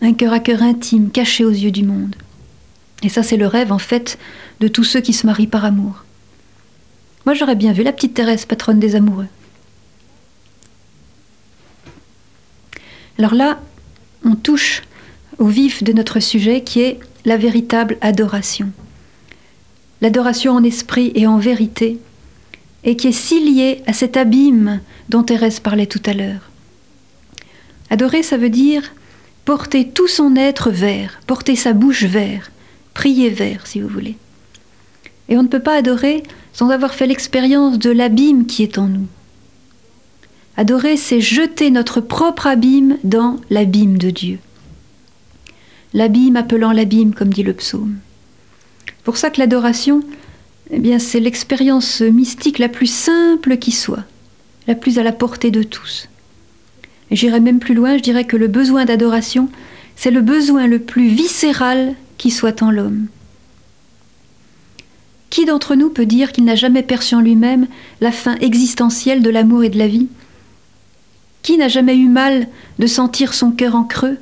un 0.01 0.12
cœur 0.12 0.33
à 0.33 0.38
cœur 0.38 0.62
intime, 0.62 1.11
caché 1.11 1.45
aux 1.45 1.51
yeux 1.51 1.73
du 1.73 1.83
monde. 1.83 2.14
Et 3.03 3.09
ça, 3.09 3.25
c'est 3.25 3.37
le 3.37 3.49
rêve, 3.49 3.73
en 3.73 3.81
fait, 3.81 4.16
de 4.61 4.68
tous 4.68 4.85
ceux 4.85 5.01
qui 5.01 5.12
se 5.12 5.27
marient 5.27 5.49
par 5.49 5.64
amour. 5.64 6.05
Moi, 7.27 7.35
j'aurais 7.35 7.57
bien 7.57 7.73
vu 7.73 7.83
la 7.83 7.92
petite 7.92 8.14
Thérèse, 8.14 8.45
patronne 8.45 8.79
des 8.79 8.95
amoureux. 8.95 9.27
Alors 13.18 13.35
là, 13.35 13.61
on 14.25 14.37
touche 14.37 14.85
au 15.38 15.47
vif 15.47 15.83
de 15.83 15.92
notre 15.92 16.21
sujet 16.21 16.61
qui 16.62 16.81
est 16.81 17.01
la 17.25 17.37
véritable 17.37 17.99
adoration. 18.03 18.71
L'adoration 20.01 20.53
en 20.53 20.62
esprit 20.62 21.11
et 21.16 21.27
en 21.27 21.38
vérité, 21.38 21.99
et 22.85 22.97
qui 22.97 23.09
est 23.09 23.12
si 23.12 23.40
liée 23.45 23.83
à 23.87 23.92
cet 23.92 24.16
abîme 24.16 24.81
dont 25.09 25.23
Thérèse 25.23 25.61
parlait 25.61 25.87
tout 25.87 26.03
à 26.05 26.14
l'heure. 26.14 26.51
Adorer, 27.90 28.23
ça 28.23 28.37
veut 28.37 28.51
dire 28.51 28.83
porter 29.45 29.88
tout 29.88 30.09
son 30.09 30.37
être 30.37 30.71
vers, 30.71 31.21
porter 31.27 31.57
sa 31.57 31.73
bouche 31.73 32.05
vers, 32.05 32.51
prier 32.95 33.29
vers, 33.31 33.66
si 33.66 33.81
vous 33.81 33.88
voulez. 33.88 34.16
Et 35.29 35.37
on 35.37 35.42
ne 35.42 35.49
peut 35.49 35.61
pas 35.61 35.77
adorer 35.77 36.23
sans 36.53 36.71
avoir 36.71 36.95
fait 36.95 37.07
l'expérience 37.07 37.79
de 37.79 37.90
l'abîme 37.90 38.47
qui 38.47 38.62
est 38.62 38.79
en 38.79 38.87
nous. 38.87 39.07
Adorer, 40.57 40.97
c'est 40.97 41.21
jeter 41.21 41.71
notre 41.71 42.01
propre 42.01 42.47
abîme 42.47 42.99
dans 43.05 43.40
l'abîme 43.49 43.97
de 43.97 44.11
Dieu. 44.11 44.38
L'abîme 45.95 46.37
appelant 46.37 46.73
l'abîme, 46.73 47.14
comme 47.14 47.33
dit 47.33 47.42
le 47.42 47.55
psaume. 47.55 47.97
Pour 49.05 49.16
ça 49.16 49.31
que 49.31 49.40
l'adoration, 49.40 50.03
eh 50.72 50.78
bien, 50.78 50.98
c'est 50.98 51.20
l'expérience 51.20 52.00
mystique 52.00 52.58
la 52.58 52.68
plus 52.68 52.87
simple 52.87 53.58
qui 53.58 53.72
soit 53.72 54.04
la 54.66 54.74
plus 54.74 54.98
à 54.98 55.02
la 55.02 55.12
portée 55.12 55.50
de 55.50 55.62
tous. 55.62 56.08
J'irai 57.11 57.40
même 57.40 57.58
plus 57.58 57.74
loin, 57.74 57.96
je 57.96 58.02
dirais 58.02 58.24
que 58.24 58.37
le 58.37 58.48
besoin 58.48 58.85
d'adoration, 58.85 59.48
c'est 59.96 60.11
le 60.11 60.22
besoin 60.22 60.66
le 60.66 60.78
plus 60.78 61.08
viscéral 61.08 61.94
qui 62.16 62.30
soit 62.30 62.62
en 62.62 62.70
l'homme. 62.70 63.06
Qui 65.28 65.44
d'entre 65.44 65.74
nous 65.74 65.90
peut 65.90 66.06
dire 66.06 66.32
qu'il 66.32 66.44
n'a 66.44 66.54
jamais 66.54 66.82
perçu 66.82 67.14
en 67.14 67.20
lui-même 67.20 67.66
la 68.00 68.12
fin 68.12 68.37
existentielle 68.37 69.22
de 69.22 69.30
l'amour 69.30 69.64
et 69.64 69.68
de 69.68 69.78
la 69.78 69.88
vie? 69.88 70.08
Qui 71.42 71.58
n'a 71.58 71.68
jamais 71.68 71.96
eu 71.96 72.08
mal 72.08 72.48
de 72.78 72.87
sentir 72.87 73.35
son 73.35 73.50
cœur 73.50 73.74
en 73.74 73.85
creux? 73.85 74.18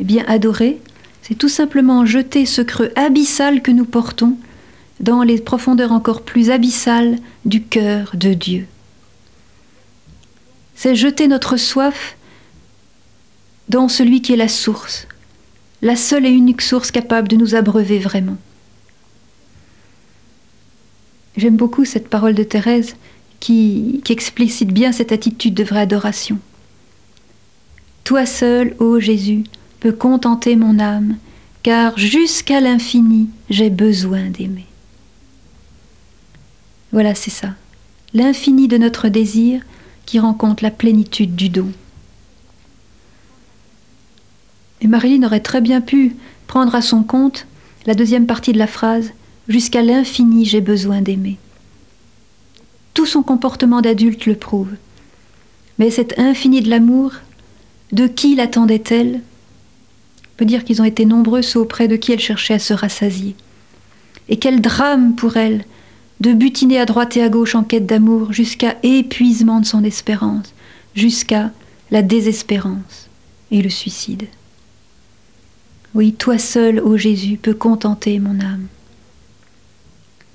Eh 0.00 0.04
bien, 0.04 0.24
adorer, 0.28 0.80
c'est 1.22 1.36
tout 1.36 1.48
simplement 1.48 2.06
jeter 2.06 2.46
ce 2.46 2.62
creux 2.62 2.92
abyssal 2.96 3.62
que 3.62 3.70
nous 3.70 3.84
portons 3.84 4.36
dans 5.02 5.22
les 5.22 5.40
profondeurs 5.40 5.92
encore 5.92 6.22
plus 6.22 6.50
abyssales 6.50 7.18
du 7.44 7.62
cœur 7.62 8.12
de 8.14 8.32
Dieu 8.34 8.66
c'est 10.82 10.96
jeter 10.96 11.28
notre 11.28 11.56
soif 11.56 12.16
dans 13.68 13.86
celui 13.86 14.20
qui 14.20 14.32
est 14.32 14.36
la 14.36 14.48
source, 14.48 15.06
la 15.80 15.94
seule 15.94 16.26
et 16.26 16.30
unique 16.30 16.60
source 16.60 16.90
capable 16.90 17.28
de 17.28 17.36
nous 17.36 17.54
abreuver 17.54 18.00
vraiment. 18.00 18.36
J'aime 21.36 21.54
beaucoup 21.54 21.84
cette 21.84 22.08
parole 22.08 22.34
de 22.34 22.42
Thérèse 22.42 22.96
qui, 23.38 24.02
explicite 24.10 24.72
bien 24.72 24.90
cette 24.90 25.12
attitude 25.12 25.54
de 25.54 25.62
vraie 25.62 25.82
adoration. 25.82 26.40
Toi 28.02 28.26
seul, 28.26 28.74
ô 28.80 28.98
Jésus, 28.98 29.44
peux 29.78 29.92
contenter 29.92 30.56
mon 30.56 30.80
âme, 30.80 31.16
car 31.62 31.96
jusqu'à 31.96 32.60
l'infini, 32.60 33.28
j'ai 33.50 33.70
besoin 33.70 34.30
d'aimer. 34.30 34.66
Voilà, 36.92 37.14
c'est 37.14 37.30
ça. 37.30 37.54
L'infini 38.14 38.68
de 38.68 38.76
notre 38.76 39.08
désir, 39.08 39.62
qui 40.06 40.18
rencontre 40.18 40.62
la 40.62 40.70
plénitude 40.70 41.34
du 41.34 41.48
don. 41.48 41.72
Et 44.80 44.88
Marilyn 44.88 45.24
aurait 45.24 45.40
très 45.40 45.60
bien 45.60 45.80
pu 45.80 46.16
prendre 46.46 46.74
à 46.74 46.82
son 46.82 47.02
compte 47.02 47.46
la 47.86 47.94
deuxième 47.94 48.26
partie 48.26 48.52
de 48.52 48.58
la 48.58 48.66
phrase 48.66 49.12
Jusqu'à 49.48 49.82
l'infini 49.82 50.44
j'ai 50.44 50.60
besoin 50.60 51.00
d'aimer. 51.02 51.36
Tout 52.94 53.06
son 53.06 53.22
comportement 53.22 53.80
d'adulte 53.80 54.26
le 54.26 54.36
prouve. 54.36 54.70
Mais 55.78 55.90
cet 55.90 56.18
infini 56.18 56.60
de 56.60 56.70
l'amour, 56.70 57.12
de 57.90 58.06
qui 58.06 58.36
l'attendait-elle? 58.36 59.14
On 59.16 60.36
peut 60.36 60.44
dire 60.44 60.64
qu'ils 60.64 60.80
ont 60.80 60.84
été 60.84 61.06
nombreux 61.06 61.42
ceux 61.42 61.58
auprès 61.58 61.88
de 61.88 61.96
qui 61.96 62.12
elle 62.12 62.20
cherchait 62.20 62.54
à 62.54 62.58
se 62.60 62.72
rassasier. 62.72 63.34
Et 64.28 64.36
quel 64.36 64.60
drame 64.60 65.16
pour 65.16 65.36
elle 65.36 65.64
de 66.22 66.32
butiner 66.32 66.78
à 66.78 66.86
droite 66.86 67.16
et 67.16 67.22
à 67.22 67.28
gauche 67.28 67.56
en 67.56 67.64
quête 67.64 67.84
d'amour 67.84 68.32
jusqu'à 68.32 68.76
épuisement 68.84 69.58
de 69.58 69.66
son 69.66 69.82
espérance, 69.82 70.54
jusqu'à 70.94 71.50
la 71.90 72.02
désespérance 72.02 73.08
et 73.50 73.60
le 73.60 73.68
suicide. 73.68 74.28
Oui, 75.96 76.12
toi 76.12 76.38
seul, 76.38 76.78
ô 76.78 76.96
Jésus, 76.96 77.38
peux 77.42 77.54
contenter 77.54 78.20
mon 78.20 78.40
âme. 78.40 78.68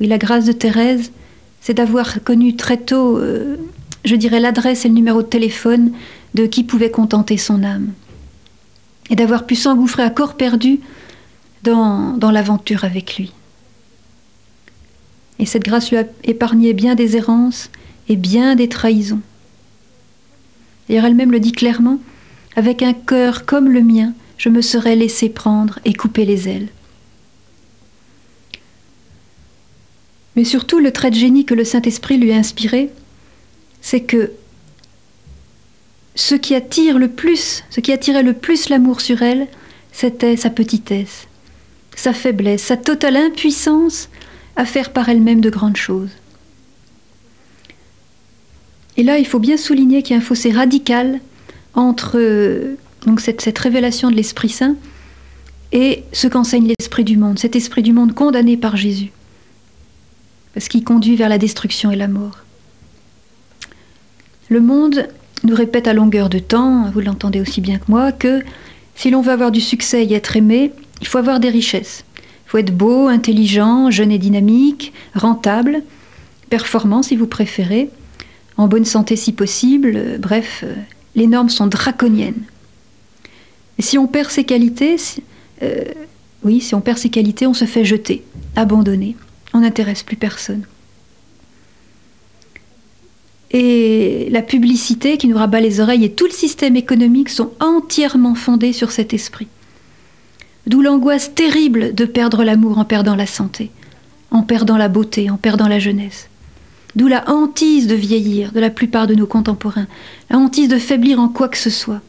Oui, 0.01 0.07
la 0.07 0.17
grâce 0.17 0.43
de 0.43 0.51
Thérèse, 0.51 1.13
c'est 1.61 1.75
d'avoir 1.75 2.21
connu 2.21 2.57
très 2.57 2.77
tôt, 2.77 3.17
euh, 3.17 3.55
je 4.03 4.15
dirais, 4.17 4.41
l'adresse 4.41 4.83
et 4.83 4.89
le 4.89 4.93
numéro 4.93 5.21
de 5.21 5.27
téléphone 5.27 5.93
de 6.33 6.47
qui 6.47 6.65
pouvait 6.65 6.91
contenter 6.91 7.37
son 7.37 7.63
âme, 7.63 7.93
et 9.09 9.15
d'avoir 9.15 9.45
pu 9.45 9.55
s'engouffrer 9.55 10.03
à 10.03 10.09
corps 10.09 10.35
perdu 10.35 10.81
dans, 11.63 12.11
dans 12.17 12.31
l'aventure 12.31 12.83
avec 12.83 13.15
lui. 13.15 13.31
Et 15.39 15.45
cette 15.45 15.63
grâce 15.63 15.91
lui 15.91 15.97
a 15.97 16.05
épargné 16.23 16.73
bien 16.73 16.95
des 16.95 17.15
errances 17.15 17.69
et 18.09 18.15
bien 18.15 18.55
des 18.55 18.69
trahisons. 18.69 19.21
D'ailleurs, 20.87 21.05
elle-même 21.05 21.31
le 21.31 21.39
dit 21.39 21.51
clairement, 21.51 21.99
avec 22.55 22.81
un 22.81 22.93
cœur 22.93 23.45
comme 23.45 23.69
le 23.69 23.81
mien, 23.81 24.13
je 24.37 24.49
me 24.49 24.61
serais 24.61 24.95
laissé 24.95 25.29
prendre 25.29 25.79
et 25.85 25.93
couper 25.93 26.25
les 26.25 26.47
ailes. 26.47 26.69
Mais 30.35 30.43
surtout, 30.43 30.79
le 30.79 30.91
trait 30.91 31.09
de 31.09 31.15
génie 31.15 31.45
que 31.45 31.55
le 31.55 31.63
Saint-Esprit 31.65 32.17
lui 32.17 32.31
a 32.31 32.37
inspiré, 32.37 32.89
c'est 33.81 34.01
que 34.01 34.31
ce 36.15 36.35
qui 36.35 36.55
attire 36.55 36.97
le 36.97 37.09
plus, 37.09 37.63
ce 37.69 37.79
qui 37.79 37.91
attirait 37.91 38.23
le 38.23 38.33
plus 38.33 38.69
l'amour 38.69 39.01
sur 39.01 39.21
elle, 39.21 39.47
c'était 39.91 40.37
sa 40.37 40.49
petitesse, 40.49 41.27
sa 41.95 42.13
faiblesse, 42.13 42.63
sa 42.63 42.77
totale 42.77 43.17
impuissance 43.17 44.09
à 44.57 44.65
faire 44.65 44.91
par 44.91 45.07
elle-même 45.07 45.39
de 45.39 45.49
grandes 45.49 45.77
choses. 45.77 46.09
Et 48.97 49.03
là, 49.03 49.19
il 49.19 49.27
faut 49.27 49.39
bien 49.39 49.55
souligner 49.55 50.01
qu'il 50.01 50.15
y 50.15 50.19
a 50.19 50.21
un 50.21 50.25
fossé 50.25 50.51
radical 50.51 51.21
entre 51.75 52.19
donc 53.05 53.21
cette, 53.21 53.41
cette 53.41 53.59
révélation 53.59 54.09
de 54.09 54.15
l'Esprit 54.15 54.49
Saint 54.49 54.75
et 55.71 56.03
ce 56.11 56.27
qu'enseigne 56.27 56.73
l'esprit 56.79 57.03
du 57.03 57.17
monde, 57.17 57.39
cet 57.39 57.55
esprit 57.55 57.83
du 57.83 57.93
monde 57.93 58.13
condamné 58.13 58.57
par 58.57 58.77
Jésus, 58.77 59.11
parce 60.53 60.67
qu'il 60.67 60.83
conduit 60.83 61.15
vers 61.15 61.29
la 61.29 61.37
destruction 61.37 61.91
et 61.91 61.95
la 61.95 62.07
mort. 62.07 62.39
Le 64.49 64.61
monde 64.61 65.07
nous 65.43 65.55
répète 65.55 65.87
à 65.87 65.93
longueur 65.93 66.29
de 66.29 66.39
temps, 66.39 66.89
vous 66.91 67.01
l'entendez 67.01 67.41
aussi 67.41 67.61
bien 67.61 67.77
que 67.77 67.85
moi, 67.89 68.11
que 68.11 68.41
si 68.95 69.11
l'on 69.11 69.21
veut 69.21 69.33
avoir 69.33 69.51
du 69.51 69.61
succès 69.61 70.05
et 70.05 70.13
être 70.13 70.37
aimé, 70.37 70.71
il 71.01 71.07
faut 71.07 71.17
avoir 71.17 71.39
des 71.39 71.49
richesses. 71.49 72.05
Il 72.47 72.51
faut 72.51 72.57
être 72.59 72.75
beau, 72.75 73.07
intelligent, 73.07 73.91
jeune 73.91 74.09
et 74.09 74.17
dynamique, 74.17 74.93
rentable, 75.13 75.83
performant 76.49 77.03
si 77.03 77.17
vous 77.17 77.27
préférez, 77.27 77.89
en 78.55 78.69
bonne 78.69 78.85
santé 78.85 79.17
si 79.17 79.33
possible, 79.33 79.93
euh, 79.95 80.17
bref, 80.17 80.61
euh, 80.63 80.73
les 81.15 81.27
normes 81.27 81.49
sont 81.49 81.67
draconiennes. 81.67 82.43
Et 83.77 83.81
si 83.81 83.97
on 83.97 84.07
perd 84.07 84.31
ses 84.31 84.45
qualités, 84.45 84.95
euh, 85.61 85.83
oui, 86.43 86.61
si 86.61 86.73
on 86.73 86.79
perd 86.79 86.97
ses 86.97 87.09
qualités, 87.09 87.47
on 87.47 87.53
se 87.53 87.65
fait 87.65 87.83
jeter, 87.83 88.23
abandonner. 88.55 89.17
On 89.53 89.59
n'intéresse 89.59 90.03
plus 90.03 90.15
personne. 90.15 90.63
Et 93.51 94.29
la 94.31 94.41
publicité 94.41 95.17
qui 95.17 95.27
nous 95.27 95.37
rabat 95.37 95.59
les 95.59 95.81
oreilles 95.81 96.05
et 96.05 96.11
tout 96.13 96.25
le 96.25 96.31
système 96.31 96.77
économique 96.77 97.29
sont 97.29 97.51
entièrement 97.59 98.35
fondés 98.35 98.73
sur 98.73 98.91
cet 98.91 99.13
esprit. 99.13 99.47
D'où 100.67 100.81
l'angoisse 100.81 101.33
terrible 101.33 101.95
de 101.95 102.03
perdre 102.05 102.43
l'amour 102.43 102.77
en 102.77 102.85
perdant 102.85 103.15
la 103.15 103.25
santé, 103.25 103.71
en 104.31 104.43
perdant 104.43 104.77
la 104.77 104.89
beauté, 104.89 105.29
en 105.29 105.37
perdant 105.37 105.69
la 105.69 105.79
jeunesse. 105.79 106.27
D'où 106.95 107.07
la 107.07 107.29
hantise 107.29 107.87
de 107.87 107.95
vieillir 107.95 108.51
de 108.51 108.59
la 108.59 108.69
plupart 108.69 109.07
de 109.07 109.15
nos 109.15 109.27
contemporains, 109.27 109.87
la 110.29 110.37
hantise 110.37 110.67
de 110.67 110.77
faiblir 110.77 111.19
en 111.19 111.29
quoi 111.29 111.47
que 111.47 111.57
ce 111.57 111.69
soit. 111.69 112.01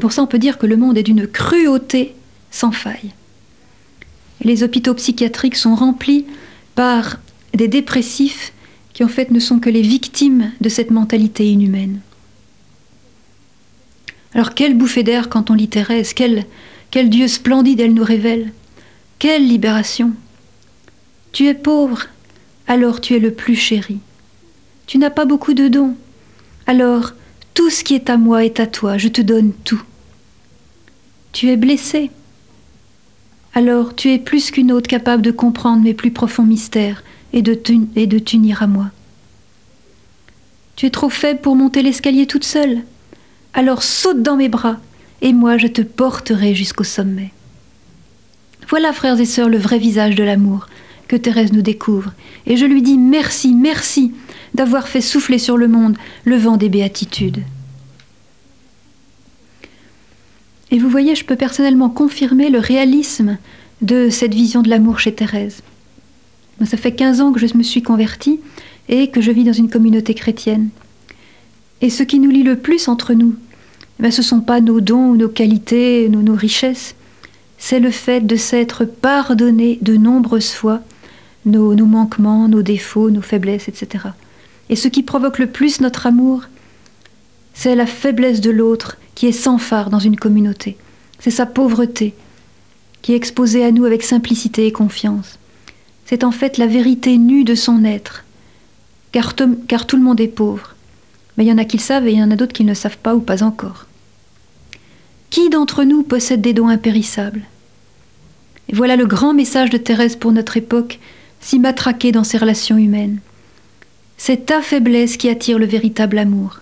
Pour 0.00 0.12
ça, 0.12 0.22
on 0.22 0.26
peut 0.26 0.38
dire 0.38 0.58
que 0.58 0.66
le 0.66 0.76
monde 0.76 0.96
est 0.96 1.02
d'une 1.02 1.26
cruauté 1.26 2.14
sans 2.50 2.72
faille. 2.72 3.12
les 4.42 4.62
hôpitaux 4.62 4.94
psychiatriques 4.94 5.56
sont 5.56 5.74
remplis 5.74 6.26
par 6.74 7.18
des 7.54 7.68
dépressifs 7.68 8.52
qui 8.92 9.04
en 9.04 9.08
fait 9.08 9.30
ne 9.30 9.40
sont 9.40 9.58
que 9.58 9.70
les 9.70 9.82
victimes 9.82 10.52
de 10.60 10.68
cette 10.68 10.90
mentalité 10.90 11.50
inhumaine. 11.50 12.00
Alors 14.34 14.54
quelle 14.54 14.76
bouffée 14.76 15.02
d'air 15.02 15.28
quand 15.28 15.50
on 15.50 15.54
lit 15.54 15.68
Thérèse, 15.68 16.12
quel, 16.12 16.46
quel 16.92 17.08
Dieu 17.08 17.26
splendide 17.26 17.80
elle 17.80 17.94
nous 17.94 18.04
révèle, 18.04 18.52
quelle 19.18 19.48
libération. 19.48 20.12
Tu 21.32 21.46
es 21.46 21.54
pauvre, 21.54 22.04
alors 22.68 23.00
tu 23.00 23.14
es 23.14 23.18
le 23.18 23.32
plus 23.32 23.56
chéri. 23.56 23.98
Tu 24.86 24.98
n'as 24.98 25.10
pas 25.10 25.24
beaucoup 25.24 25.54
de 25.54 25.68
dons, 25.68 25.96
alors 26.66 27.14
tout 27.54 27.70
ce 27.70 27.82
qui 27.82 27.94
est 27.94 28.10
à 28.10 28.18
moi 28.18 28.44
est 28.44 28.60
à 28.60 28.66
toi, 28.66 28.98
je 28.98 29.08
te 29.08 29.22
donne 29.22 29.52
tout. 29.64 29.82
Tu 31.32 31.48
es 31.48 31.56
blessé, 31.56 32.10
alors 33.54 33.94
tu 33.96 34.12
es 34.12 34.18
plus 34.18 34.50
qu'une 34.50 34.70
autre 34.70 34.86
capable 34.86 35.22
de 35.22 35.30
comprendre 35.30 35.82
mes 35.82 35.94
plus 35.94 36.10
profonds 36.10 36.44
mystères 36.44 37.02
et 37.32 37.40
de, 37.40 37.54
t'unir 37.54 38.62
à 38.62 38.66
moi. 38.66 38.90
Tu 40.76 40.84
es 40.84 40.90
trop 40.90 41.08
faible 41.08 41.40
pour 41.40 41.56
monter 41.56 41.82
l'escalier 41.82 42.26
toute 42.26 42.44
seule. 42.44 42.82
Alors 43.54 43.82
saute 43.82 44.22
dans 44.22 44.36
mes 44.36 44.50
bras, 44.50 44.78
et 45.22 45.32
moi 45.32 45.56
je 45.56 45.68
te 45.68 45.80
porterai 45.80 46.54
jusqu'au 46.54 46.84
sommet. 46.84 47.32
Voilà, 48.68 48.92
frères 48.92 49.18
et 49.18 49.24
sœurs, 49.24 49.48
le 49.48 49.58
vrai 49.58 49.78
visage 49.78 50.14
de 50.14 50.24
l'amour 50.24 50.68
que 51.08 51.16
Thérèse 51.16 51.52
nous 51.52 51.62
découvre, 51.62 52.12
et 52.46 52.56
je 52.56 52.66
lui 52.66 52.82
dis 52.82 52.98
merci, 52.98 53.54
merci 53.54 54.12
d'avoir 54.54 54.88
fait 54.88 55.00
souffler 55.00 55.38
sur 55.38 55.56
le 55.56 55.68
monde 55.68 55.96
le 56.24 56.36
vent 56.36 56.56
des 56.56 56.68
béatitudes. 56.68 57.42
Et 60.70 60.78
vous 60.78 60.88
voyez, 60.88 61.14
je 61.14 61.24
peux 61.24 61.36
personnellement 61.36 61.90
confirmer 61.90 62.48
le 62.48 62.58
réalisme 62.58 63.36
de 63.82 64.08
cette 64.08 64.32
vision 64.32 64.62
de 64.62 64.70
l'amour 64.70 65.00
chez 65.00 65.14
Thérèse. 65.14 65.62
Ça 66.64 66.76
fait 66.76 66.92
15 66.92 67.20
ans 67.20 67.32
que 67.32 67.46
je 67.46 67.56
me 67.56 67.62
suis 67.62 67.82
convertie 67.82 68.40
et 68.88 69.10
que 69.10 69.20
je 69.20 69.30
vis 69.30 69.44
dans 69.44 69.52
une 69.52 69.68
communauté 69.68 70.14
chrétienne. 70.14 70.70
Et 71.82 71.90
ce 71.90 72.02
qui 72.02 72.20
nous 72.20 72.30
lie 72.30 72.42
le 72.42 72.56
plus 72.56 72.88
entre 72.88 73.12
nous, 73.12 73.34
ben, 74.02 74.12
ce 74.12 74.20
ne 74.20 74.26
sont 74.26 74.40
pas 74.40 74.60
nos 74.60 74.80
dons 74.80 75.14
nos 75.14 75.28
qualités, 75.28 76.08
nos, 76.08 76.34
richesses, 76.34 76.94
c'est 77.58 77.80
le 77.80 77.90
fait 77.90 78.20
de 78.20 78.36
s'être 78.36 78.84
pardonné 78.84 79.78
de 79.80 79.96
nombreuses 79.96 80.52
fois 80.52 80.80
nos, 81.46 81.74
nos, 81.74 81.86
manquements, 81.86 82.48
nos 82.48 82.62
défauts, 82.62 83.10
nos 83.10 83.22
faiblesses, 83.22 83.68
etc. 83.68 84.06
Et 84.68 84.76
ce 84.76 84.88
qui 84.88 85.02
provoque 85.02 85.38
le 85.38 85.46
plus 85.46 85.80
notre 85.80 86.06
amour, 86.06 86.42
c'est 87.54 87.74
la 87.74 87.86
faiblesse 87.86 88.40
de 88.40 88.50
l'autre 88.50 88.98
qui 89.14 89.26
est 89.26 89.32
sans 89.32 89.58
phare 89.58 89.90
dans 89.90 89.98
une 89.98 90.16
communauté. 90.16 90.76
C'est 91.18 91.30
sa 91.30 91.46
pauvreté 91.46 92.14
qui 93.00 93.12
est 93.12 93.16
exposée 93.16 93.64
à 93.64 93.72
nous 93.72 93.84
avec 93.84 94.02
simplicité 94.02 94.66
et 94.66 94.72
confiance 94.72 95.38
c'est 96.12 96.24
en 96.24 96.30
fait 96.30 96.58
la 96.58 96.66
vérité 96.66 97.16
nue 97.16 97.42
de 97.42 97.54
son 97.54 97.84
être, 97.84 98.24
car, 99.12 99.34
car 99.66 99.86
tout 99.86 99.96
le 99.96 100.02
monde 100.02 100.20
est 100.20 100.28
pauvre. 100.28 100.74
Mais 101.36 101.44
il 101.46 101.48
y 101.48 101.52
en 101.52 101.56
a 101.56 101.64
qui 101.64 101.78
le 101.78 101.82
savent 101.82 102.06
et 102.06 102.12
il 102.12 102.18
y 102.18 102.22
en 102.22 102.30
a 102.30 102.36
d'autres 102.36 102.52
qui 102.52 102.64
ne 102.64 102.68
le 102.68 102.74
savent 102.74 102.98
pas 102.98 103.14
ou 103.14 103.20
pas 103.20 103.42
encore. 103.42 103.86
Qui 105.32 105.48
d'entre 105.48 105.84
nous 105.84 106.02
possède 106.02 106.42
des 106.42 106.52
dons 106.52 106.68
impérissables? 106.68 107.40
Et 108.68 108.74
voilà 108.74 108.96
le 108.96 109.06
grand 109.06 109.32
message 109.32 109.70
de 109.70 109.78
Thérèse 109.78 110.14
pour 110.14 110.30
notre 110.30 110.58
époque, 110.58 111.00
si 111.40 111.58
matraquée 111.58 112.12
dans 112.12 112.22
ses 112.22 112.36
relations 112.36 112.76
humaines. 112.76 113.18
C'est 114.18 114.44
ta 114.44 114.60
faiblesse 114.60 115.16
qui 115.16 115.30
attire 115.30 115.58
le 115.58 115.64
véritable 115.64 116.18
amour. 116.18 116.60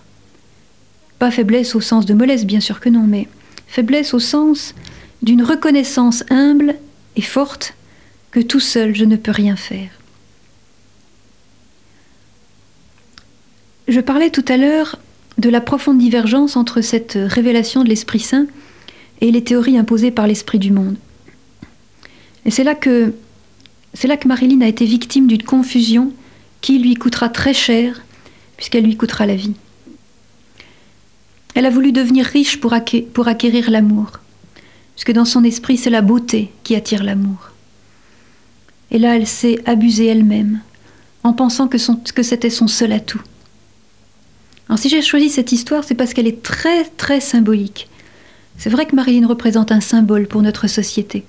Pas 1.19 1.31
faiblesse 1.31 1.75
au 1.75 1.81
sens 1.81 2.05
de 2.05 2.13
mollesse, 2.13 2.45
bien 2.45 2.61
sûr 2.61 2.79
que 2.79 2.87
non, 2.87 3.03
mais 3.03 3.27
faiblesse 3.67 4.13
au 4.13 4.19
sens 4.19 4.73
d'une 5.21 5.43
reconnaissance 5.43 6.23
humble 6.29 6.75
et 7.17 7.21
forte 7.21 7.73
que 8.31 8.39
tout 8.39 8.61
seul 8.61 8.95
je 8.95 9.03
ne 9.03 9.17
peux 9.17 9.31
rien 9.31 9.57
faire. 9.57 9.89
Je 13.89 13.99
parlais 13.99 14.29
tout 14.29 14.45
à 14.47 14.55
l'heure 14.55 14.97
de 15.39 15.49
la 15.49 15.59
profonde 15.59 15.97
divergence 15.97 16.55
entre 16.55 16.79
cette 16.79 17.17
révélation 17.21 17.83
de 17.83 17.89
l'Esprit 17.89 18.21
Saint 18.21 18.47
et 19.21 19.31
les 19.31 19.43
théories 19.43 19.77
imposées 19.77 20.11
par 20.11 20.27
l'Esprit 20.27 20.59
du 20.59 20.71
monde. 20.71 20.97
Et 22.45 22.51
c'est 22.51 22.63
là 22.63 22.75
que 22.75 23.13
c'est 23.93 24.07
là 24.07 24.17
que 24.17 24.27
Marilyn 24.27 24.61
a 24.61 24.67
été 24.67 24.85
victime 24.85 25.27
d'une 25.27 25.43
confusion 25.43 26.13
qui 26.61 26.79
lui 26.79 26.95
coûtera 26.95 27.29
très 27.29 27.53
cher, 27.53 28.01
puisqu'elle 28.55 28.85
lui 28.85 28.95
coûtera 28.95 29.25
la 29.25 29.35
vie. 29.35 29.53
Elle 31.55 31.65
a 31.65 31.69
voulu 31.69 31.91
devenir 31.91 32.25
riche 32.25 32.59
pour, 32.61 32.73
acquérir 32.73 33.69
l'amour, 33.69 34.11
puisque 34.95 35.11
dans 35.11 35.25
son 35.25 35.43
esprit, 35.43 35.77
c'est 35.77 35.89
la 35.89 36.01
beauté 36.01 36.51
qui 36.63 36.75
attire 36.75 37.03
l'amour. 37.03 37.51
Et 38.91 38.99
là, 38.99 39.17
elle 39.17 39.27
s'est 39.27 39.59
abusée 39.65 40.05
elle-même, 40.05 40.61
en 41.23 41.33
pensant 41.33 41.67
que 41.67 42.23
c'était 42.23 42.49
son 42.49 42.67
seul 42.67 42.93
atout. 42.93 43.21
Alors 44.69 44.79
si 44.79 44.87
j'ai 44.87 45.01
choisi 45.01 45.29
cette 45.29 45.51
histoire, 45.51 45.83
c'est 45.83 45.95
parce 45.95 46.13
qu'elle 46.13 46.27
est 46.27 46.41
très 46.41 46.85
très 46.85 47.19
symbolique. 47.19 47.89
C'est 48.57 48.69
vrai 48.69 48.85
que 48.85 48.95
Marilyn 48.95 49.27
représente 49.27 49.71
un 49.71 49.81
symbole 49.81 50.27
pour 50.27 50.41
notre 50.41 50.67
société, 50.67 51.25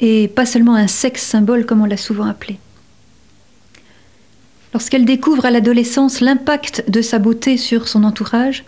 et 0.00 0.28
pas 0.28 0.46
seulement 0.46 0.74
un 0.74 0.86
sexe 0.86 1.22
symbole 1.22 1.66
comme 1.66 1.82
on 1.82 1.86
l'a 1.86 1.96
souvent 1.96 2.24
appelé. 2.24 2.58
Lorsqu'elle 4.72 5.04
découvre 5.04 5.44
à 5.44 5.50
l'adolescence 5.50 6.20
l'impact 6.20 6.84
de 6.88 7.02
sa 7.02 7.18
beauté 7.18 7.56
sur 7.56 7.88
son 7.88 8.04
entourage, 8.04 8.64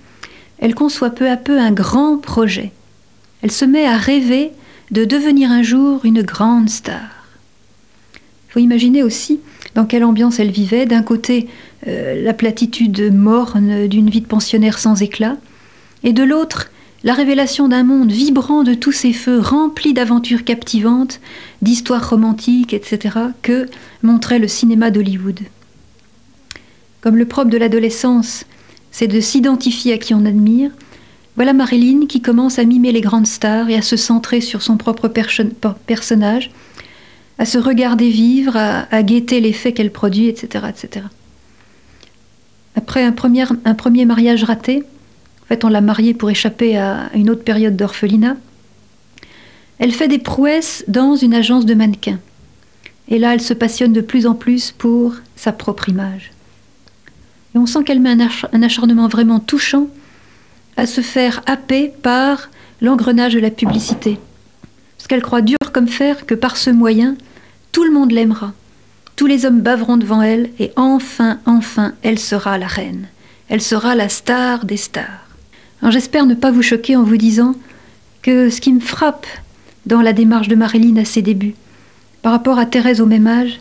elle 0.58 0.74
conçoit 0.74 1.10
peu 1.10 1.30
à 1.30 1.36
peu 1.36 1.58
un 1.58 1.72
grand 1.72 2.18
projet. 2.18 2.72
Elle 3.42 3.50
se 3.50 3.64
met 3.64 3.86
à 3.86 3.96
rêver 3.96 4.52
de 4.90 5.04
devenir 5.04 5.50
un 5.50 5.62
jour 5.62 6.04
une 6.04 6.22
grande 6.22 6.68
star 6.68 7.24
faut 8.54 8.60
imaginer 8.60 9.02
aussi 9.02 9.40
dans 9.74 9.84
quelle 9.84 10.04
ambiance 10.04 10.38
elle 10.38 10.52
vivait. 10.52 10.86
D'un 10.86 11.02
côté, 11.02 11.48
euh, 11.88 12.22
la 12.22 12.32
platitude 12.32 13.12
morne 13.12 13.88
d'une 13.88 14.08
vie 14.08 14.20
de 14.20 14.26
pensionnaire 14.26 14.78
sans 14.78 15.02
éclat, 15.02 15.36
et 16.04 16.12
de 16.12 16.22
l'autre, 16.22 16.70
la 17.04 17.12
révélation 17.12 17.68
d'un 17.68 17.84
monde 17.84 18.10
vibrant 18.10 18.62
de 18.62 18.72
tous 18.72 18.92
ces 18.92 19.12
feux, 19.12 19.38
rempli 19.38 19.92
d'aventures 19.92 20.42
captivantes, 20.42 21.20
d'histoires 21.60 22.08
romantiques, 22.08 22.72
etc., 22.72 23.16
que 23.42 23.68
montrait 24.02 24.38
le 24.38 24.48
cinéma 24.48 24.90
d'Hollywood. 24.90 25.40
Comme 27.02 27.16
le 27.16 27.26
propre 27.26 27.50
de 27.50 27.58
l'adolescence, 27.58 28.46
c'est 28.90 29.06
de 29.06 29.20
s'identifier 29.20 29.92
à 29.92 29.98
qui 29.98 30.14
on 30.14 30.24
admire, 30.24 30.70
voilà 31.36 31.52
Marilyn 31.52 32.06
qui 32.06 32.22
commence 32.22 32.58
à 32.58 32.64
mimer 32.64 32.90
les 32.92 33.02
grandes 33.02 33.26
stars 33.26 33.68
et 33.68 33.76
à 33.76 33.82
se 33.82 33.96
centrer 33.96 34.40
sur 34.40 34.62
son 34.62 34.78
propre 34.78 35.08
personnage, 35.08 36.50
à 37.38 37.44
se 37.44 37.58
regarder 37.58 38.08
vivre, 38.08 38.56
à, 38.56 39.02
guetter 39.02 39.40
l'effet 39.40 39.72
qu'elle 39.72 39.90
produit, 39.90 40.28
etc., 40.28 40.66
etc. 40.70 41.04
Après 42.76 43.02
un 43.02 43.12
premier 43.12 44.04
mariage 44.04 44.44
raté, 44.44 44.84
en 45.44 45.46
fait 45.48 45.64
on 45.64 45.68
l'a 45.68 45.80
mariée 45.80 46.14
pour 46.14 46.30
échapper 46.30 46.76
à 46.76 47.10
une 47.14 47.30
autre 47.30 47.44
période 47.44 47.76
d'orphelinat, 47.76 48.36
elle 49.78 49.92
fait 49.92 50.08
des 50.08 50.18
prouesses 50.18 50.84
dans 50.88 51.16
une 51.16 51.34
agence 51.34 51.66
de 51.66 51.74
mannequins. 51.74 52.20
Et 53.08 53.18
là, 53.18 53.34
elle 53.34 53.42
se 53.42 53.52
passionne 53.52 53.92
de 53.92 54.00
plus 54.00 54.26
en 54.26 54.34
plus 54.34 54.70
pour 54.70 55.14
sa 55.36 55.52
propre 55.52 55.88
image. 55.88 56.30
Et 57.54 57.58
on 57.58 57.66
sent 57.66 57.84
qu'elle 57.84 58.00
met 58.00 58.16
un 58.52 58.62
acharnement 58.62 59.08
vraiment 59.08 59.40
touchant 59.40 59.88
à 60.76 60.86
se 60.86 61.00
faire 61.00 61.42
happer 61.46 61.92
par 62.02 62.48
l'engrenage 62.80 63.34
de 63.34 63.40
la 63.40 63.50
publicité 63.50 64.18
parce 65.04 65.08
qu'elle 65.10 65.22
croit 65.22 65.42
dur 65.42 65.58
comme 65.70 65.86
fer 65.86 66.24
que 66.24 66.34
par 66.34 66.56
ce 66.56 66.70
moyen, 66.70 67.14
tout 67.72 67.84
le 67.84 67.92
monde 67.92 68.10
l'aimera. 68.10 68.54
Tous 69.16 69.26
les 69.26 69.44
hommes 69.44 69.60
baveront 69.60 69.98
devant 69.98 70.22
elle, 70.22 70.48
et 70.58 70.72
enfin, 70.76 71.40
enfin, 71.44 71.92
elle 72.02 72.18
sera 72.18 72.56
la 72.56 72.66
reine. 72.66 73.08
Elle 73.50 73.60
sera 73.60 73.94
la 73.94 74.08
star 74.08 74.64
des 74.64 74.78
stars. 74.78 75.23
J'espère 75.90 76.26
ne 76.26 76.34
pas 76.34 76.50
vous 76.50 76.62
choquer 76.62 76.96
en 76.96 77.02
vous 77.02 77.16
disant 77.16 77.54
que 78.22 78.48
ce 78.48 78.60
qui 78.60 78.72
me 78.72 78.80
frappe 78.80 79.26
dans 79.86 80.00
la 80.00 80.14
démarche 80.14 80.48
de 80.48 80.54
Marilyn 80.54 80.96
à 80.96 81.04
ses 81.04 81.20
débuts, 81.20 81.54
par 82.22 82.32
rapport 82.32 82.58
à 82.58 82.64
Thérèse 82.64 83.02
au 83.02 83.06
même 83.06 83.26
âge, 83.26 83.60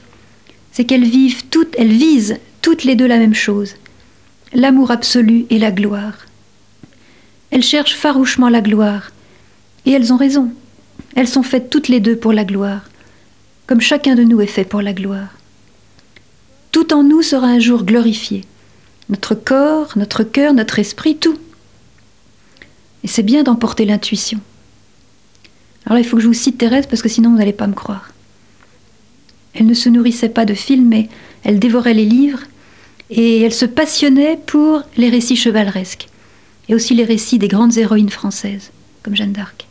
c'est 0.72 0.86
qu'elles 0.86 1.04
vivent 1.04 1.44
toutes, 1.50 1.76
elles 1.78 1.92
visent 1.92 2.38
toutes 2.62 2.86
les 2.86 2.96
deux 2.96 3.08
la 3.08 3.18
même 3.18 3.34
chose, 3.34 3.76
l'amour 4.54 4.90
absolu 4.90 5.46
et 5.50 5.60
la 5.60 5.72
gloire. 5.72 6.14
Elles 7.52 7.62
cherchent 7.62 7.96
farouchement 7.96 8.50
la 8.50 8.62
gloire, 8.62 9.12
et 9.86 9.92
elles 9.92 10.14
ont 10.14 10.18
raison. 10.18 10.52
Elles 11.16 11.28
sont 11.28 11.44
faites 11.44 11.70
toutes 11.70 11.90
les 11.90 12.00
deux 12.00 12.16
pour 12.16 12.32
la 12.32 12.46
gloire, 12.46 12.90
comme 13.68 13.82
chacun 13.82 14.16
de 14.16 14.24
nous 14.24 14.40
est 14.40 14.48
fait 14.48 14.64
pour 14.64 14.82
la 14.82 14.94
gloire. 14.94 15.30
Tout 16.72 16.94
en 16.94 17.04
nous 17.04 17.22
sera 17.22 17.48
un 17.48 17.60
jour 17.60 17.84
glorifié. 17.84 18.46
Notre 19.10 19.36
corps, 19.36 19.92
notre 19.98 20.24
cœur, 20.24 20.54
notre 20.54 20.80
esprit, 20.80 21.18
tout. 21.18 21.38
Et 23.04 23.08
c'est 23.08 23.24
bien 23.24 23.44
d'emporter 23.44 23.86
l'intuition. 23.86 24.40
Alors 25.86 25.96
là, 25.96 26.00
il 26.00 26.06
faut 26.06 26.18
que 26.18 26.24
je 26.24 26.28
vous 26.28 26.34
cite 26.34 26.58
Thérèse 26.58 26.88
parce 26.88 27.02
que 27.02 27.10
sinon 27.10 27.32
vous 27.32 27.38
n'allez 27.38 27.54
pas 27.54 27.68
me 27.68 27.74
croire. 27.74 28.12
Elle 29.54 29.66
ne 29.68 29.74
se 29.74 29.90
nourrissait 29.90 30.30
pas 30.30 30.46
de 30.46 30.54
films, 30.54 30.88
mais 30.88 31.10
elle 31.44 31.60
dévorait 31.60 31.94
les 31.94 32.06
livres 32.06 32.42
et 33.10 33.42
elle 33.42 33.54
se 33.54 33.66
passionnait 33.66 34.40
pour 34.46 34.84
les 34.98 35.10
récits 35.10 35.36
chevaleresques 35.36 36.08
et 36.70 36.76
aussi 36.76 36.96
les 36.96 37.04
récits 37.04 37.40
des 37.40 37.48
grandes 37.48 37.78
héroïnes 37.78 38.10
françaises, 38.10 38.72
comme 39.04 39.16
Jeanne 39.16 39.34
d'Arc. 39.34 39.68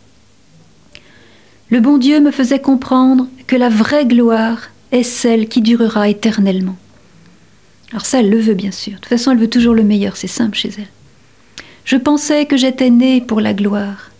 Le 1.70 1.80
bon 1.80 1.96
Dieu 1.96 2.20
me 2.20 2.30
faisait 2.30 2.60
comprendre 2.60 3.26
que 3.46 3.56
la 3.56 3.70
vraie 3.70 4.04
gloire 4.04 4.68
est 4.92 5.02
celle 5.02 5.48
qui 5.48 5.62
durera 5.62 6.08
éternellement. 6.08 6.76
Alors 7.92 8.04
ça, 8.04 8.20
elle 8.20 8.30
le 8.30 8.38
veut 8.38 8.54
bien 8.54 8.70
sûr. 8.70 8.92
De 8.92 8.98
toute 8.98 9.08
façon, 9.08 9.30
elle 9.30 9.38
veut 9.38 9.48
toujours 9.48 9.74
le 9.74 9.82
meilleur, 9.82 10.16
c'est 10.16 10.26
simple 10.26 10.56
chez 10.56 10.70
elle. 10.76 10.88
Je 11.84 11.96
pensais 11.96 12.46
que 12.46 12.56
j'étais 12.56 12.90
née 12.90 13.20
pour 13.20 13.40
la 13.40 13.54
gloire, 13.54 14.10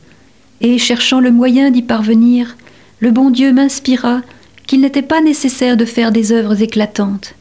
et 0.60 0.78
cherchant 0.78 1.20
le 1.20 1.30
moyen 1.30 1.70
d'y 1.70 1.82
parvenir, 1.82 2.56
le 3.00 3.10
bon 3.10 3.30
Dieu 3.30 3.52
m'inspira 3.52 4.20
qu'il 4.66 4.80
n'était 4.80 5.02
pas 5.02 5.20
nécessaire 5.20 5.76
de 5.76 5.84
faire 5.84 6.12
des 6.12 6.32
œuvres 6.32 6.62
éclatantes, 6.62 7.34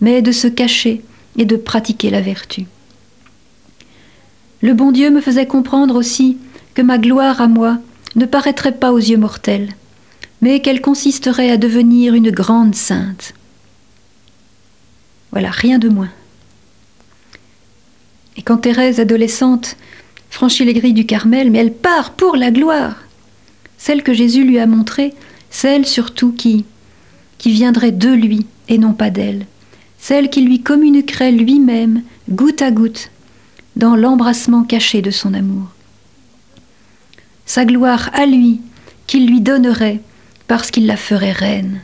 mais 0.00 0.22
de 0.22 0.32
se 0.32 0.48
cacher 0.48 1.02
et 1.36 1.44
de 1.44 1.56
pratiquer 1.56 2.10
la 2.10 2.20
vertu. 2.20 2.66
Le 4.60 4.74
bon 4.74 4.90
Dieu 4.90 5.10
me 5.10 5.20
faisait 5.20 5.46
comprendre 5.46 5.94
aussi 5.94 6.38
que 6.74 6.82
ma 6.82 6.98
gloire 6.98 7.40
à 7.40 7.48
moi 7.48 7.78
ne 8.16 8.26
paraîtrait 8.26 8.72
pas 8.72 8.92
aux 8.92 8.98
yeux 8.98 9.16
mortels, 9.16 9.70
mais 10.40 10.60
qu'elle 10.60 10.80
consisterait 10.80 11.50
à 11.50 11.56
devenir 11.56 12.14
une 12.14 12.30
grande 12.30 12.74
sainte. 12.74 13.34
Voilà, 15.30 15.50
rien 15.50 15.78
de 15.78 15.88
moins. 15.88 16.10
Et 18.38 18.42
quand 18.42 18.58
Thérèse, 18.58 19.00
adolescente, 19.00 19.76
franchit 20.30 20.64
les 20.64 20.72
grilles 20.72 20.94
du 20.94 21.04
Carmel, 21.04 21.50
mais 21.50 21.58
elle 21.58 21.74
part 21.74 22.12
pour 22.12 22.36
la 22.36 22.50
gloire. 22.50 22.96
Celle 23.76 24.02
que 24.02 24.14
Jésus 24.14 24.44
lui 24.44 24.58
a 24.58 24.66
montrée, 24.66 25.12
celle 25.50 25.84
surtout 25.84 26.32
qui, 26.32 26.64
qui 27.38 27.50
viendrait 27.50 27.92
de 27.92 28.10
lui 28.10 28.46
et 28.68 28.78
non 28.78 28.92
pas 28.92 29.10
d'elle, 29.10 29.46
celle 29.98 30.30
qui 30.30 30.42
lui 30.42 30.62
communiquerait 30.62 31.32
lui-même, 31.32 32.02
goutte 32.30 32.62
à 32.62 32.70
goutte, 32.70 33.10
dans 33.76 33.96
l'embrassement 33.96 34.62
caché 34.62 35.02
de 35.02 35.10
son 35.10 35.34
amour. 35.34 35.66
Sa 37.44 37.64
gloire 37.64 38.10
à 38.12 38.26
lui, 38.26 38.60
qu'il 39.06 39.26
lui 39.26 39.40
donnerait 39.40 40.00
parce 40.46 40.70
qu'il 40.70 40.86
la 40.86 40.96
ferait 40.96 41.32
reine. 41.32 41.80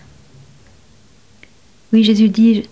Oui, 1.92 2.04
Jésus 2.04 2.28
dit, 2.28 2.64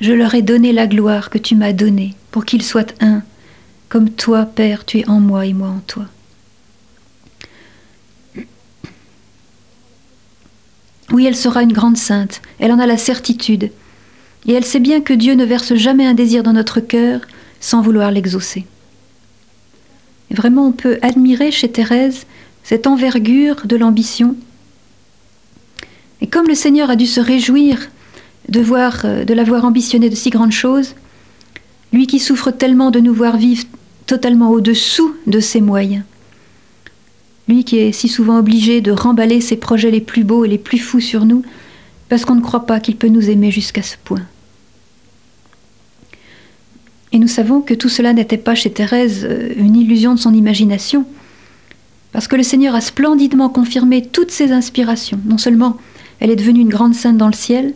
je 0.00 0.12
leur 0.12 0.34
ai 0.34 0.42
donné 0.42 0.72
la 0.72 0.86
gloire 0.86 1.30
que 1.30 1.38
tu 1.38 1.54
m'as 1.56 1.72
donnée 1.72 2.14
pour 2.30 2.44
qu'ils 2.44 2.62
soient 2.62 2.86
un, 3.00 3.22
comme 3.88 4.10
toi, 4.10 4.44
Père, 4.44 4.84
tu 4.84 4.98
es 4.98 5.08
en 5.08 5.20
moi 5.20 5.46
et 5.46 5.52
moi 5.52 5.68
en 5.68 5.80
toi. 5.80 6.06
Oui, 11.10 11.24
elle 11.24 11.36
sera 11.36 11.62
une 11.62 11.72
grande 11.72 11.96
sainte, 11.96 12.42
elle 12.58 12.70
en 12.70 12.78
a 12.78 12.86
la 12.86 12.98
certitude, 12.98 13.70
et 14.46 14.52
elle 14.52 14.64
sait 14.64 14.78
bien 14.78 15.00
que 15.00 15.14
Dieu 15.14 15.34
ne 15.34 15.44
verse 15.44 15.74
jamais 15.74 16.06
un 16.06 16.14
désir 16.14 16.42
dans 16.42 16.52
notre 16.52 16.80
cœur 16.80 17.22
sans 17.60 17.80
vouloir 17.80 18.10
l'exaucer. 18.10 18.66
Vraiment, 20.30 20.66
on 20.66 20.72
peut 20.72 20.98
admirer 21.00 21.50
chez 21.50 21.70
Thérèse 21.70 22.26
cette 22.62 22.86
envergure 22.86 23.66
de 23.66 23.76
l'ambition. 23.76 24.36
Et 26.20 26.26
comme 26.26 26.46
le 26.46 26.54
Seigneur 26.54 26.90
a 26.90 26.96
dû 26.96 27.06
se 27.06 27.20
réjouir 27.20 27.88
de, 28.48 28.60
voir, 28.60 29.02
euh, 29.04 29.24
de 29.24 29.34
l'avoir 29.34 29.64
ambitionné 29.64 30.10
de 30.10 30.14
si 30.14 30.30
grandes 30.30 30.52
choses, 30.52 30.94
lui 31.92 32.06
qui 32.06 32.18
souffre 32.18 32.50
tellement 32.50 32.90
de 32.90 33.00
nous 33.00 33.14
voir 33.14 33.36
vivre 33.36 33.64
totalement 34.06 34.50
au-dessous 34.50 35.14
de 35.26 35.40
ses 35.40 35.60
moyens. 35.60 36.04
Lui 37.48 37.64
qui 37.64 37.78
est 37.78 37.92
si 37.92 38.08
souvent 38.08 38.38
obligé 38.38 38.80
de 38.80 38.92
remballer 38.92 39.40
ses 39.40 39.56
projets 39.56 39.90
les 39.90 40.00
plus 40.00 40.24
beaux 40.24 40.44
et 40.44 40.48
les 40.48 40.58
plus 40.58 40.78
fous 40.78 41.00
sur 41.00 41.24
nous, 41.24 41.42
parce 42.08 42.24
qu'on 42.24 42.34
ne 42.34 42.40
croit 42.40 42.66
pas 42.66 42.80
qu'il 42.80 42.96
peut 42.96 43.08
nous 43.08 43.30
aimer 43.30 43.50
jusqu'à 43.50 43.82
ce 43.82 43.96
point. 44.02 44.22
Et 47.12 47.18
nous 47.18 47.28
savons 47.28 47.62
que 47.62 47.74
tout 47.74 47.88
cela 47.88 48.12
n'était 48.12 48.36
pas 48.36 48.54
chez 48.54 48.70
Thérèse 48.70 49.26
euh, 49.28 49.52
une 49.56 49.76
illusion 49.76 50.14
de 50.14 50.20
son 50.20 50.34
imagination, 50.34 51.06
parce 52.12 52.28
que 52.28 52.36
le 52.36 52.42
Seigneur 52.42 52.74
a 52.74 52.80
splendidement 52.80 53.48
confirmé 53.48 54.02
toutes 54.02 54.30
ses 54.30 54.52
inspirations. 54.52 55.20
Non 55.24 55.38
seulement 55.38 55.76
elle 56.20 56.30
est 56.30 56.36
devenue 56.36 56.60
une 56.60 56.68
grande 56.68 56.94
sainte 56.94 57.16
dans 57.16 57.28
le 57.28 57.32
ciel, 57.32 57.74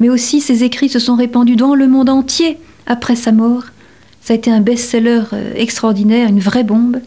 mais 0.00 0.08
aussi 0.08 0.40
ses 0.40 0.64
écrits 0.64 0.88
se 0.88 0.98
sont 0.98 1.16
répandus 1.16 1.56
dans 1.56 1.74
le 1.74 1.88
monde 1.88 2.08
entier 2.08 2.58
après 2.86 3.16
sa 3.16 3.32
mort, 3.32 3.64
ça 4.26 4.32
a 4.34 4.36
été 4.36 4.50
un 4.50 4.60
best-seller 4.60 5.22
euh, 5.32 5.54
extraordinaire, 5.54 6.28
une 6.28 6.40
vraie 6.40 6.64
bombe. 6.64 7.00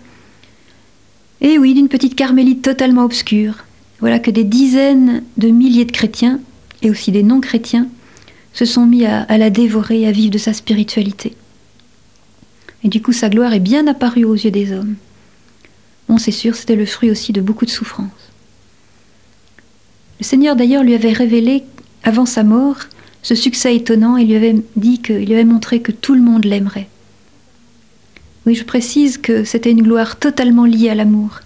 Et 1.42 1.58
oui, 1.58 1.74
d'une 1.74 1.90
petite 1.90 2.16
carmélite 2.16 2.62
totalement 2.62 3.04
obscure. 3.04 3.66
Voilà 4.00 4.20
que 4.20 4.32
des 4.32 4.46
dizaines 4.46 5.24
de 5.38 5.50
milliers 5.50 5.86
de 5.86 5.92
chrétiens, 5.92 6.40
et 6.82 6.90
aussi 6.90 7.12
des 7.12 7.24
non-chrétiens, 7.24 7.88
se 8.54 8.66
sont 8.66 8.86
mis 8.86 9.06
à, 9.06 9.38
la 9.38 9.50
dévorer 9.50 10.08
à 10.08 10.12
vivre 10.12 10.32
de 10.32 10.38
sa 10.38 10.54
spiritualité. 10.54 11.36
Et 12.84 12.88
du 12.88 13.02
coup, 13.02 13.12
sa 13.12 13.30
gloire 13.30 13.54
est 13.54 13.60
bien 13.60 13.88
apparue 13.88 14.24
aux 14.24 14.36
yeux 14.36 14.52
des 14.52 14.72
hommes. 14.72 14.96
Bon, 16.08 16.18
c'est 16.18 16.32
sûr, 16.32 16.56
c'était 16.56 16.76
le 16.76 16.86
fruit 16.86 17.12
aussi 17.12 17.34
de 17.34 17.42
beaucoup 17.42 17.66
de 17.66 17.70
souffrances. 17.70 18.08
Le 20.20 20.26
Seigneur 20.26 20.56
d'ailleurs 20.56 20.84
lui 20.84 20.96
avait 20.96 21.14
révélé, 21.14 21.64
avant 22.04 22.26
sa 22.26 22.44
mort, 22.44 22.78
ce 23.22 23.36
succès 23.36 23.76
étonnant 23.76 24.18
et 24.18 24.26
lui 24.26 24.36
avait 24.36 24.56
dit 24.76 25.00
qu'il 25.02 25.26
lui 25.26 25.34
avait 25.34 25.44
montré 25.44 25.82
que 25.82 25.92
tout 25.92 26.16
le 26.16 26.22
monde 26.22 26.46
l'aimerait. 26.46 26.88
Oui, 28.46 28.56
je 28.56 28.64
précise 28.64 29.18
que 29.18 29.44
c'était 29.44 29.72
une 29.72 29.84
gloire 29.84 30.18
totalement 30.18 30.66
liée 30.66 30.90
à 30.90 30.96
l'amour, 30.96 31.42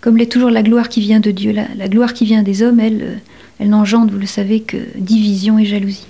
comme 0.00 0.16
l'est 0.16 0.30
toujours 0.30 0.50
la 0.50 0.62
gloire 0.62 0.88
qui 0.88 1.00
vient 1.00 1.20
de 1.20 1.30
Dieu. 1.30 1.52
La, 1.52 1.88
gloire 1.88 2.12
qui 2.12 2.24
vient 2.24 2.42
des 2.42 2.62
hommes, 2.62 2.80
elle, 2.80 3.02
euh, 3.02 3.16
elle 3.58 3.70
n'engendre, 3.70 4.12
vous 4.12 4.18
le 4.18 4.26
savez, 4.26 4.60
que 4.60 4.76
division 4.96 5.58
et 5.58 5.64
jalousie. 5.64 6.06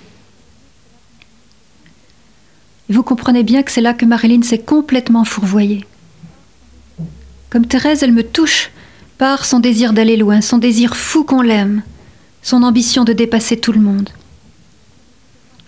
vous 2.89 3.03
comprenez 3.03 3.43
bien 3.43 3.61
que 3.63 3.71
c'est 3.71 3.81
là 3.81 3.93
que 3.93 4.05
Marilyn 4.05 4.41
s'est 4.41 4.59
complètement 4.59 5.23
fourvoyée. 5.23 5.85
Comme 7.49 7.65
Thérèse, 7.65 8.03
elle 8.03 8.13
me 8.13 8.23
touche 8.23 8.71
par 9.17 9.45
son 9.45 9.59
désir 9.59 9.93
d'aller 9.93 10.17
loin, 10.17 10.41
son 10.41 10.57
désir 10.57 10.95
fou 10.95 11.23
qu'on 11.23 11.41
l'aime, 11.41 11.83
son 12.49 12.63
ambition 12.63 13.03
de 13.03 13.13
dépasser 13.13 13.57
tout 13.57 13.71
le 13.71 13.79
monde. 13.79 14.09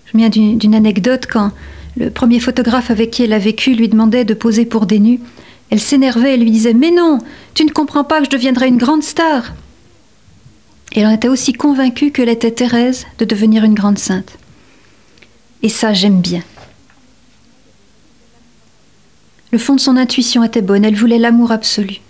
Je 0.06 0.18
me 0.18 0.24
souviens 0.24 0.56
d'une 0.56 0.76
anecdote 0.76 1.28
quand 1.32 1.52
le 1.96 2.10
premier 2.10 2.40
photographe 2.40 2.90
avec 2.90 3.12
qui 3.12 3.24
elle 3.24 3.34
a 3.34 3.40
vécu 3.40 3.76
lui 3.76 3.88
demandait 3.88 4.26
de 4.26 4.34
poser 4.34 4.66
pour 4.66 4.86
des 4.86 5.00
nus. 5.00 5.20
Elle 5.70 5.80
s'énervait 5.80 6.34
et 6.34 6.38
lui 6.38 6.52
disait 6.52 6.74
Mais 6.74 6.92
non, 6.92 7.20
tu 7.54 7.66
ne 7.66 7.72
comprends 7.72 8.04
pas 8.04 8.20
que 8.20 8.26
je 8.26 8.32
deviendrai 8.32 8.68
une 8.68 8.78
grande 8.78 9.04
star. 9.04 9.54
Et 10.94 11.02
elle 11.02 11.08
en 11.08 11.12
était 11.12 11.28
aussi 11.28 11.54
convaincue 11.54 12.12
qu'elle 12.12 12.30
était 12.30 12.52
Thérèse 12.52 13.06
de 13.20 13.26
devenir 13.26 13.64
une 13.64 13.76
grande 13.76 14.00
sainte. 14.00 14.38
Et 15.64 15.70
ça, 15.70 15.94
j'aime 15.94 16.20
bien. 16.20 16.42
Le 19.52 19.60
fond 19.60 19.76
de 19.76 19.80
son 19.80 19.98
intuition 19.98 20.44
était 20.44 20.62
bonne, 20.62 20.84
elle 20.84 20.96
voulait 20.96 21.20
l'amour 21.20 21.52
absolu. 21.52 22.02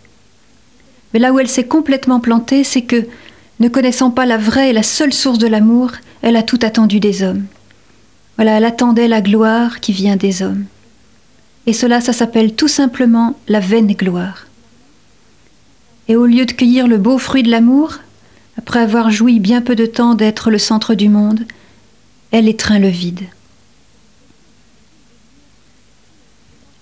Mais 1.14 1.20
là 1.20 1.34
où 1.34 1.40
elle 1.40 1.50
s'est 1.50 1.68
complètement 1.68 2.20
plantée, 2.20 2.64
c'est 2.64 2.84
que, 2.84 3.06
ne 3.62 3.70
connaissant 3.70 4.10
pas 4.10 4.26
la 4.26 4.38
vraie 4.38 4.72
et 4.72 4.74
la 4.74 4.84
seule 4.84 5.14
source 5.14 5.38
de 5.38 5.48
l'amour, 5.48 5.92
elle 6.24 6.36
a 6.36 6.44
tout 6.44 6.60
attendu 6.64 7.00
des 7.00 7.22
hommes. 7.22 7.46
Voilà, 8.36 8.58
elle 8.58 8.66
attendait 8.66 9.08
la 9.08 9.22
gloire 9.22 9.80
qui 9.80 9.94
vient 9.94 10.16
des 10.16 10.42
hommes. 10.42 10.66
Et 11.68 11.74
cela, 11.74 12.02
ça 12.02 12.12
s'appelle 12.12 12.56
tout 12.56 12.68
simplement 12.68 13.38
la 13.48 13.60
vaine 13.60 13.94
gloire. 13.94 14.48
Et 16.08 16.16
au 16.16 16.26
lieu 16.26 16.46
de 16.46 16.52
cueillir 16.52 16.88
le 16.88 16.98
beau 16.98 17.20
fruit 17.20 17.44
de 17.44 17.52
l'amour, 17.52 18.00
après 18.58 18.80
avoir 18.80 19.12
joui 19.12 19.40
bien 19.40 19.62
peu 19.62 19.76
de 19.76 19.86
temps 19.86 20.16
d'être 20.16 20.50
le 20.50 20.58
centre 20.58 20.96
du 20.96 21.08
monde, 21.08 21.46
elle 22.32 22.48
étreint 22.48 22.80
le 22.80 22.88
vide. 22.88 23.22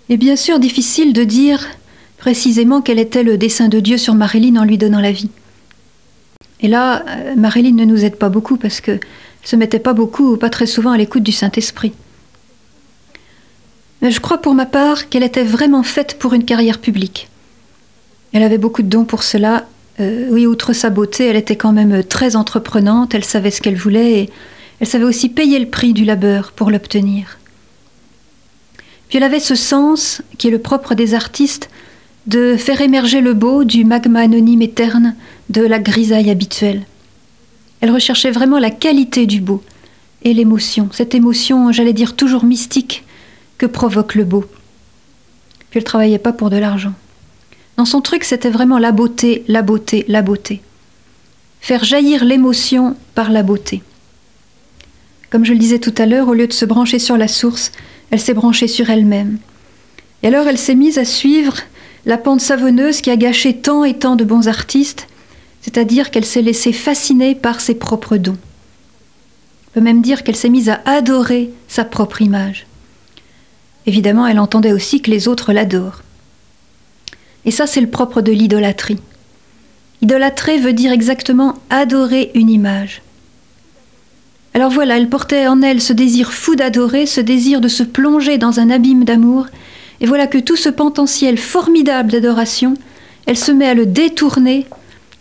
Et 0.08 0.16
bien 0.16 0.38
sûr, 0.38 0.60
difficile 0.60 1.12
de 1.12 1.26
dire 1.26 1.68
précisément 2.18 2.82
quel 2.82 3.00
était 3.00 3.24
le 3.24 3.38
dessein 3.38 3.68
de 3.68 3.80
Dieu 3.82 3.98
sur 3.98 4.16
Marilyn 4.16 4.56
en 4.56 4.64
lui 4.64 4.78
donnant 4.78 5.02
la 5.02 5.12
vie. 5.12 5.30
Et 6.62 6.68
là, 6.68 7.04
euh, 7.08 7.36
Marilyn 7.36 7.76
ne 7.76 7.86
nous 7.86 8.04
aide 8.04 8.18
pas 8.18 8.30
beaucoup 8.30 8.58
parce 8.58 8.82
que 8.82 9.00
se 9.44 9.56
mettait 9.56 9.80
pas 9.80 9.94
beaucoup 9.94 10.34
ou 10.34 10.38
pas 10.38 10.50
très 10.50 10.66
souvent 10.66 10.92
à 10.92 10.98
l'écoute 10.98 11.24
du 11.24 11.32
Saint-Esprit. 11.32 11.94
Mais 14.02 14.12
je 14.12 14.20
crois 14.20 14.40
pour 14.40 14.54
ma 14.54 14.66
part 14.66 15.10
qu'elle 15.10 15.24
était 15.24 15.44
vraiment 15.44 15.84
faite 15.84 16.18
pour 16.20 16.34
une 16.34 16.46
carrière 16.46 16.80
publique. 16.80 17.30
Elle 18.34 18.44
avait 18.44 18.58
beaucoup 18.58 18.82
de 18.82 18.88
dons 18.88 19.06
pour 19.06 19.24
cela. 19.24 19.66
Euh, 20.00 20.28
oui, 20.30 20.46
outre 20.46 20.74
sa 20.74 20.90
beauté, 20.90 21.26
elle 21.26 21.36
était 21.36 21.56
quand 21.56 21.72
même 21.72 22.04
très 22.04 22.36
entreprenante, 22.36 23.14
elle 23.14 23.26
savait 23.26 23.52
ce 23.52 23.62
qu'elle 23.62 23.76
voulait 23.76 24.20
et 24.20 24.30
elle 24.80 24.88
savait 24.88 25.06
aussi 25.06 25.30
payer 25.30 25.60
le 25.60 25.68
prix 25.68 25.94
du 25.94 26.06
labeur 26.06 26.52
pour 26.54 26.72
l'obtenir. 26.72 27.38
Puis 29.10 29.18
elle 29.18 29.24
avait 29.24 29.40
ce 29.40 29.56
sens, 29.56 30.22
qui 30.38 30.48
est 30.48 30.52
le 30.52 30.60
propre 30.60 30.94
des 30.94 31.16
artistes, 31.16 31.70
de 32.28 32.56
faire 32.58 32.82
émerger 32.82 33.22
le 33.22 33.34
beau 33.34 33.64
du 33.64 33.86
magma 33.86 34.22
anonyme 34.22 34.62
et 34.62 34.72
terne 34.72 35.16
de 35.50 35.62
la 35.62 35.80
grisaille 35.80 36.30
habituelle. 36.30 36.86
Elle 37.82 37.92
recherchait 37.92 38.32
vraiment 38.32 38.60
la 38.60 38.72
qualité 38.72 39.26
du 39.26 39.40
beau 39.42 39.64
et 40.24 40.34
l'émotion, 40.34 40.90
cette 40.92 41.16
émotion, 41.16 41.72
j'allais 41.72 41.94
dire, 41.94 42.16
toujours 42.16 42.44
mystique 42.44 43.06
que 43.58 43.66
provoque 43.66 44.16
le 44.16 44.26
beau. 44.26 44.46
Puis 45.70 45.78
elle 45.80 45.84
travaillait 45.84 46.20
pas 46.20 46.34
pour 46.34 46.50
de 46.50 46.58
l'argent. 46.58 46.94
Dans 47.78 47.86
son 47.86 48.02
truc, 48.02 48.26
c'était 48.26 48.50
vraiment 48.50 48.80
la 48.80 48.92
beauté, 48.92 49.46
la 49.48 49.62
beauté, 49.62 50.04
la 50.08 50.22
beauté. 50.22 50.62
Faire 51.62 51.84
jaillir 51.84 52.26
l'émotion 52.26 52.98
par 53.16 53.32
la 53.32 53.44
beauté. 53.44 53.82
Comme 55.30 55.46
je 55.46 55.54
le 55.54 55.60
disais 55.60 55.80
tout 55.80 55.94
à 55.98 56.06
l'heure, 56.06 56.28
au 56.28 56.34
lieu 56.34 56.48
de 56.48 56.54
se 56.54 56.66
brancher 56.66 57.00
sur 57.00 57.18
la 57.18 57.28
source, 57.28 57.72
elle 58.12 58.20
s'est 58.20 58.34
branchée 58.34 58.68
sur 58.68 58.90
elle-même. 58.90 59.38
Et 60.24 60.28
alors 60.28 60.48
elle 60.48 60.58
s'est 60.58 60.76
mise 60.76 60.98
à 60.98 61.06
suivre 61.06 61.56
la 62.06 62.18
pente 62.18 62.42
savonneuse 62.42 63.02
qui 63.02 63.12
a 63.12 63.18
gâché 63.18 63.58
tant 63.58 63.84
et 63.84 63.98
tant 63.98 64.16
de 64.16 64.24
bons 64.24 64.48
artistes, 64.48 65.08
c'est-à-dire 65.62 66.12
qu'elle 66.12 66.26
s'est 66.26 66.42
laissée 66.42 66.74
fasciner 66.74 67.36
par 67.36 67.62
ses 67.62 67.76
propres 67.76 68.18
dons. 68.18 68.38
On 69.68 69.72
peut 69.74 69.82
même 69.82 70.02
dire 70.02 70.24
qu'elle 70.24 70.36
s'est 70.36 70.50
mise 70.50 70.70
à 70.70 70.82
adorer 70.86 71.52
sa 71.68 71.86
propre 71.86 72.22
image. 72.22 72.66
Évidemment, 73.86 74.28
elle 74.28 74.40
entendait 74.40 74.74
aussi 74.74 75.02
que 75.02 75.12
les 75.12 75.28
autres 75.28 75.54
l'adorent. 75.54 76.02
Et 77.46 77.52
ça, 77.52 77.68
c'est 77.68 77.82
le 77.82 77.90
propre 77.90 78.22
de 78.22 78.32
l'idolâtrie. 78.32 79.00
Idolâtrer 80.02 80.58
veut 80.58 80.74
dire 80.74 80.92
exactement 80.92 81.56
adorer 81.70 82.32
une 82.34 82.50
image. 82.50 83.02
Alors 84.54 84.72
voilà, 84.72 84.98
elle 84.98 85.10
portait 85.10 85.48
en 85.48 85.62
elle 85.62 85.82
ce 85.82 85.94
désir 85.94 86.34
fou 86.34 86.56
d'adorer, 86.56 87.06
ce 87.06 87.22
désir 87.22 87.62
de 87.62 87.68
se 87.68 87.84
plonger 87.84 88.38
dans 88.38 88.60
un 88.60 88.70
abîme 88.70 89.04
d'amour, 89.04 89.48
et 90.02 90.06
voilà 90.06 90.28
que 90.28 90.38
tout 90.38 90.56
ce 90.56 90.70
potentiel 90.70 91.38
formidable 91.38 92.12
d'adoration, 92.12 92.76
elle 93.26 93.38
se 93.38 93.52
met 93.52 93.68
à 93.68 93.74
le 93.74 93.86
détourner, 93.86 94.66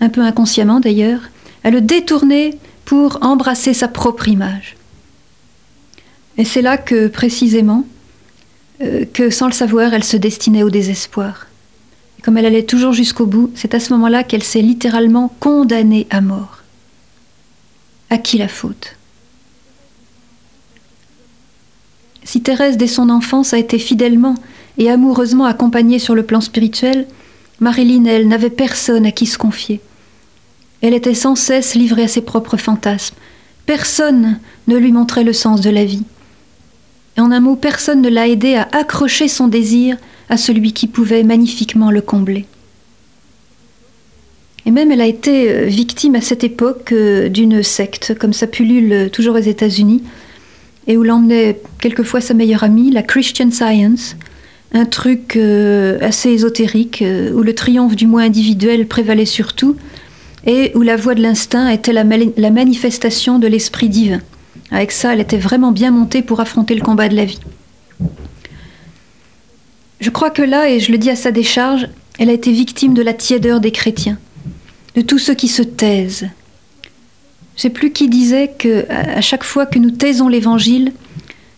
un 0.01 0.09
peu 0.09 0.21
inconsciemment 0.21 0.81
d'ailleurs, 0.81 1.21
à 1.65 1.71
le 1.71 1.81
détourner 1.81 2.59
pour 2.85 3.19
embrasser 3.23 3.75
sa 3.75 3.89
propre 3.89 4.29
image. 4.29 4.77
Et 6.37 6.45
c'est 6.45 6.63
là 6.63 6.79
que, 6.79 7.09
précisément, 7.09 7.85
euh, 8.81 9.05
que 9.13 9.31
sans 9.31 9.47
le 9.47 9.53
savoir, 9.53 9.93
elle 9.93 10.05
se 10.05 10.17
destinait 10.17 10.63
au 10.63 10.71
désespoir. 10.71 11.49
Et 12.19 12.23
comme 12.23 12.37
elle 12.37 12.47
allait 12.47 12.63
toujours 12.63 12.93
jusqu'au 12.93 13.27
bout, 13.27 13.51
c'est 13.57 13.75
à 13.75 13.81
ce 13.81 13.93
moment-là 13.95 14.23
qu'elle 14.23 14.45
s'est 14.45 14.63
littéralement 14.63 15.35
condamnée 15.41 16.07
à 16.11 16.21
mort. 16.21 16.63
À 18.11 18.19
qui 18.19 18.39
la 18.39 18.49
faute? 18.49 18.95
Si 22.23 22.41
Thérèse, 22.41 22.77
dès 22.77 22.87
son 22.87 23.11
enfance, 23.11 23.53
a 23.53 23.59
été 23.59 23.79
fidèlement 23.79 24.35
et 24.79 24.91
amoureusement 24.91 25.45
accompagnée 25.45 25.99
sur 25.99 26.15
le 26.15 26.23
plan 26.23 26.41
spirituel, 26.41 27.07
Marilyn, 27.61 28.05
elle, 28.05 28.29
n'avait 28.29 28.51
personne 28.51 29.05
à 29.05 29.11
qui 29.11 29.27
se 29.27 29.37
confier. 29.37 29.81
Elle 30.81 30.95
était 30.95 31.15
sans 31.15 31.35
cesse 31.35 31.75
livrée 31.75 32.05
à 32.05 32.09
ses 32.09 32.21
propres 32.21 32.57
fantasmes. 32.57 33.17
Personne 33.67 34.39
ne 34.69 34.77
lui 34.77 34.93
montrait 34.93 35.25
le 35.25 35.33
sens 35.33 35.61
de 35.61 35.71
la 35.71 35.85
vie. 35.85 36.05
Et 37.17 37.21
en 37.21 37.33
un 37.33 37.41
mot, 37.41 37.57
personne 37.57 38.01
ne 38.01 38.09
l'a 38.09 38.29
aidée 38.29 38.55
à 38.55 38.69
accrocher 38.73 39.27
son 39.27 39.49
désir 39.49 39.97
à 40.29 40.37
celui 40.37 40.73
qui 40.73 40.87
pouvait 40.87 41.25
magnifiquement 41.25 41.91
le 41.91 42.01
combler. 42.01 42.47
Et 44.67 44.71
même 44.71 44.93
elle 44.93 45.01
a 45.01 45.07
été 45.07 45.51
euh, 45.51 45.65
victime 45.65 46.15
à 46.15 46.21
cette 46.21 46.45
époque 46.45 46.93
euh, 46.93 47.29
d'une 47.29 47.63
secte, 47.63 48.17
comme 48.19 48.33
ça 48.33 48.47
pullule 48.47 49.11
toujours 49.11 49.35
aux 49.35 49.39
États-Unis, 49.39 50.03
et 50.87 50.97
où 50.97 51.03
l'emmenait 51.03 51.61
quelquefois 51.81 52.21
sa 52.21 52.35
meilleure 52.35 52.65
amie, 52.65 52.91
la 52.91 53.03
Christian 53.03 53.51
Science, 53.51 54.15
un 54.73 54.85
truc 54.85 55.37
euh, 55.37 55.99
assez 56.01 56.31
ésotérique, 56.31 57.03
où 57.35 57.43
le 57.43 57.55
triomphe 57.55 57.97
du 57.97 58.07
moi 58.07 58.23
individuel 58.23 58.87
prévalait 58.87 59.25
sur 59.25 59.55
tout, 59.55 59.77
et 60.47 60.73
où 60.75 60.83
la 60.83 60.97
voix 60.97 61.15
de 61.15 61.23
l'instinct 61.23 61.69
était 61.69 61.93
la, 61.93 62.05
manifestation 62.05 63.39
de 63.39 63.47
l'esprit 63.47 63.89
divin. 63.89 64.21
Avec 64.71 64.93
ça, 64.93 65.13
elle 65.13 65.21
était 65.21 65.39
vraiment 65.39 65.73
bien 65.73 65.91
montée 65.91 66.23
pour 66.23 66.41
affronter 66.41 66.75
le 66.75 66.83
combat 66.83 67.09
de 67.09 67.17
la 67.17 67.25
vie. 67.25 67.41
Je 70.01 70.11
crois 70.11 70.31
que 70.31 70.43
là, 70.43 70.71
et 70.71 70.81
je 70.81 70.93
le 70.93 70.99
dis 70.99 71.11
à 71.11 71.17
sa 71.17 71.33
décharge, 71.33 71.89
elle 72.19 72.31
a 72.31 72.35
été 72.35 72.53
victime 72.53 72.95
de 72.95 73.03
la 73.03 73.15
tiédeur 73.15 73.61
des 73.61 73.73
chrétiens, 73.73 74.19
de 74.95 75.01
tous 75.01 75.19
ceux 75.19 75.35
qui 75.35 75.49
se 75.49 75.63
taisent. 75.63 76.29
Je 77.57 77.63
sais 77.63 77.71
plus 77.71 77.91
qui 77.91 78.09
disait 78.09 78.53
que 78.57 78.87
à 78.89 79.21
chaque 79.21 79.43
fois 79.43 79.67
que 79.67 79.81
nous 79.81 79.91
taisons 79.91 80.29
l'évangile, 80.29 80.93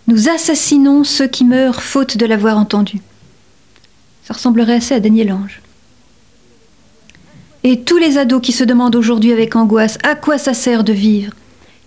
nous 0.06 0.28
assassinons 0.28 1.04
ceux 1.04 1.28
qui 1.28 1.44
meurent 1.44 1.82
faute 1.82 2.16
de 2.16 2.26
l'avoir 2.26 2.58
entendu. 2.58 3.00
Ça 4.24 4.34
ressemblerait 4.34 4.76
assez 4.76 4.94
à 4.94 5.00
Daniel 5.00 5.32
Ange. 5.32 5.60
Et 7.62 7.80
tous 7.80 7.98
les 7.98 8.16
ados 8.16 8.40
qui 8.40 8.52
se 8.52 8.64
demandent 8.64 8.96
aujourd'hui 8.96 9.32
avec 9.32 9.54
angoisse 9.54 9.98
à 10.02 10.14
quoi 10.14 10.38
ça 10.38 10.54
sert 10.54 10.82
de 10.82 10.92
vivre, 10.92 11.32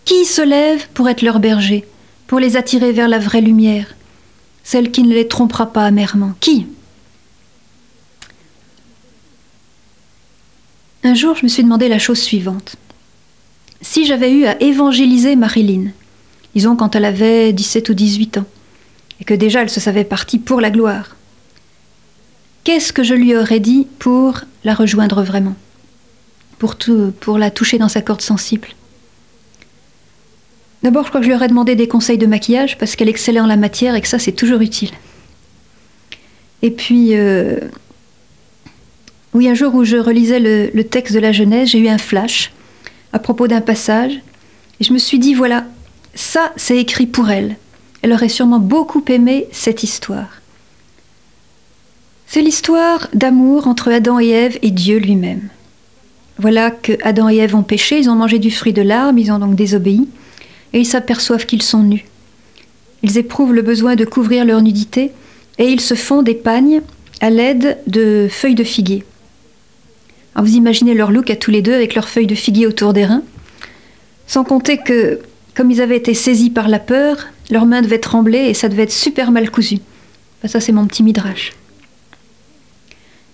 qui 0.05 0.25
se 0.25 0.41
lève 0.41 0.87
pour 0.93 1.09
être 1.09 1.21
leur 1.21 1.39
berger, 1.39 1.85
pour 2.27 2.39
les 2.39 2.57
attirer 2.57 2.91
vers 2.91 3.07
la 3.07 3.19
vraie 3.19 3.41
lumière, 3.41 3.95
celle 4.63 4.91
qui 4.91 5.03
ne 5.03 5.13
les 5.13 5.27
trompera 5.27 5.71
pas 5.71 5.85
amèrement 5.85 6.33
Qui? 6.39 6.67
Un 11.05 11.15
jour, 11.15 11.35
je 11.35 11.43
me 11.43 11.49
suis 11.49 11.63
demandé 11.63 11.89
la 11.89 11.99
chose 11.99 12.19
suivante. 12.19 12.77
Si 13.81 14.05
j'avais 14.05 14.31
eu 14.31 14.45
à 14.45 14.61
évangéliser 14.61 15.35
Marilyn, 15.35 15.91
disons 16.55 16.75
quand 16.75 16.95
elle 16.95 17.05
avait 17.05 17.53
17 17.53 17.89
ou 17.89 17.93
18 17.93 18.37
ans, 18.39 18.45
et 19.19 19.23
que 19.23 19.33
déjà 19.33 19.61
elle 19.61 19.69
se 19.69 19.79
savait 19.79 20.03
partie 20.03 20.39
pour 20.39 20.61
la 20.61 20.71
gloire, 20.71 21.15
qu'est-ce 22.63 22.93
que 22.93 23.03
je 23.03 23.13
lui 23.13 23.35
aurais 23.35 23.59
dit 23.59 23.87
pour 23.99 24.41
la 24.63 24.73
rejoindre 24.73 25.23
vraiment 25.23 25.55
pour, 26.59 26.75
pour 27.19 27.37
la 27.37 27.51
toucher 27.51 27.77
dans 27.77 27.89
sa 27.89 28.01
corde 28.01 28.21
sensible? 28.21 28.69
D'abord, 30.83 31.03
je 31.03 31.09
crois 31.09 31.21
que 31.21 31.25
je 31.25 31.29
lui 31.29 31.35
aurais 31.35 31.47
demandé 31.47 31.75
des 31.75 31.87
conseils 31.87 32.17
de 32.17 32.25
maquillage 32.25 32.77
parce 32.77 32.95
qu'elle 32.95 33.07
excellait 33.07 33.39
en 33.39 33.47
la 33.47 33.55
matière 33.55 33.95
et 33.95 34.01
que 34.01 34.07
ça, 34.07 34.19
c'est 34.19 34.33
toujours 34.33 34.59
utile. 34.59 34.91
Et 36.61 36.71
puis, 36.71 37.15
euh, 37.15 37.57
oui, 39.33 39.47
un 39.47 39.53
jour 39.53 39.73
où 39.75 39.85
je 39.85 39.95
relisais 39.95 40.39
le, 40.39 40.83
texte 40.83 41.13
de 41.13 41.19
la 41.19 41.31
Genèse, 41.31 41.69
j'ai 41.69 41.79
eu 41.79 41.87
un 41.87 41.97
flash 41.97 42.51
à 43.13 43.19
propos 43.19 43.47
d'un 43.47 43.61
passage 43.61 44.13
et 44.79 44.83
je 44.83 44.91
me 44.91 44.97
suis 44.97 45.19
dit, 45.19 45.33
voilà, 45.33 45.65
ça, 46.15 46.53
c'est 46.55 46.77
écrit 46.77 47.07
pour 47.07 47.29
elle. 47.29 47.57
Elle 48.01 48.13
aurait 48.13 48.29
sûrement 48.29 48.59
beaucoup 48.59 49.03
aimé 49.07 49.47
cette 49.51 49.83
histoire. 49.83 50.41
C'est 52.27 52.41
l'histoire 52.41 53.07
d'amour 53.13 53.67
entre 53.67 53.91
Adam 53.91 54.19
et 54.19 54.29
Ève 54.29 54.59
et 54.61 54.71
Dieu 54.71 54.97
lui-même. 54.97 55.49
Voilà 56.39 56.71
que 56.71 56.93
Adam 57.03 57.29
et 57.29 57.37
Ève 57.37 57.55
ont 57.55 57.63
péché, 57.63 57.99
ils 57.99 58.09
ont 58.09 58.15
mangé 58.15 58.39
du 58.39 58.51
fruit 58.51 58.73
de 58.73 58.81
l'arbre, 58.81 59.19
ils 59.19 59.31
ont 59.31 59.39
donc 59.39 59.55
désobéi 59.55 60.07
et 60.73 60.79
ils 60.79 60.85
s'aperçoivent 60.85 61.45
qu'ils 61.45 61.61
sont 61.61 61.83
nus. 61.83 62.05
Ils 63.03 63.17
éprouvent 63.17 63.53
le 63.53 63.61
besoin 63.61 63.95
de 63.95 64.05
couvrir 64.05 64.45
leur 64.45 64.61
nudité 64.61 65.11
et 65.59 65.65
ils 65.65 65.81
se 65.81 65.93
font 65.93 66.23
des 66.23 66.33
pagnes 66.33 66.81
à 67.21 67.29
l'aide 67.29 67.77
de 67.85 68.27
feuilles 68.29 68.55
de 68.55 68.63
figuier. 68.63 69.03
vous 70.35 70.55
imaginez 70.55 70.95
leur 70.95 71.11
look 71.11 71.29
à 71.29 71.35
tous 71.35 71.51
les 71.51 71.61
deux 71.61 71.73
avec 71.73 71.95
leurs 71.95 72.09
feuilles 72.09 72.27
de 72.27 72.35
figuier 72.35 72.65
autour 72.65 72.93
des 72.93 73.05
reins. 73.05 73.23
Sans 74.25 74.43
compter 74.43 74.77
que, 74.77 75.19
comme 75.55 75.71
ils 75.71 75.81
avaient 75.81 75.97
été 75.97 76.13
saisis 76.13 76.49
par 76.49 76.67
la 76.67 76.79
peur, 76.79 77.27
leurs 77.49 77.65
mains 77.65 77.81
devaient 77.81 77.99
trembler 77.99 78.39
et 78.39 78.53
ça 78.53 78.69
devait 78.69 78.83
être 78.83 78.91
super 78.91 79.31
mal 79.31 79.51
cousu. 79.51 79.79
ça, 80.45 80.59
c'est 80.59 80.71
mon 80.71 80.87
petit 80.87 81.03
midrash. 81.03 81.53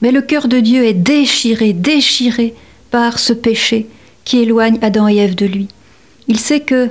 Mais 0.01 0.11
le 0.11 0.21
cœur 0.21 0.47
de 0.47 0.59
Dieu 0.59 0.85
est 0.85 0.93
déchiré, 0.93 1.73
déchiré 1.73 2.53
par 2.91 3.19
ce 3.19 3.33
péché 3.33 3.87
qui 4.23 4.39
éloigne 4.39 4.79
Adam 4.81 5.07
et 5.07 5.17
Ève 5.17 5.35
de 5.35 5.45
lui. 5.45 5.67
Il 6.27 6.39
sait 6.39 6.61
que 6.61 6.89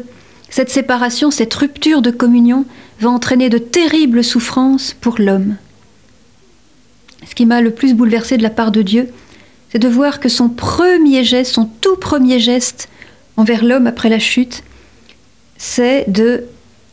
cette 0.50 0.70
séparation, 0.70 1.30
cette 1.30 1.54
rupture 1.54 2.02
de 2.02 2.10
communion 2.10 2.64
va 3.00 3.10
entraîner 3.10 3.48
de 3.48 3.58
terribles 3.58 4.24
souffrances 4.24 4.94
pour 5.00 5.18
l'homme. 5.18 5.56
Ce 7.28 7.34
qui 7.34 7.46
m'a 7.46 7.60
le 7.60 7.70
plus 7.70 7.94
bouleversé 7.94 8.36
de 8.36 8.42
la 8.42 8.50
part 8.50 8.72
de 8.72 8.82
Dieu, 8.82 9.08
c'est 9.70 9.78
de 9.78 9.88
voir 9.88 10.20
que 10.20 10.28
son 10.28 10.48
premier 10.48 11.24
geste, 11.24 11.54
son 11.54 11.66
tout 11.80 11.96
premier 11.96 12.40
geste 12.40 12.88
envers 13.36 13.64
l'homme 13.64 13.86
après 13.86 14.08
la 14.08 14.18
chute, 14.18 14.62
c'est 15.58 16.10
de, 16.10 16.44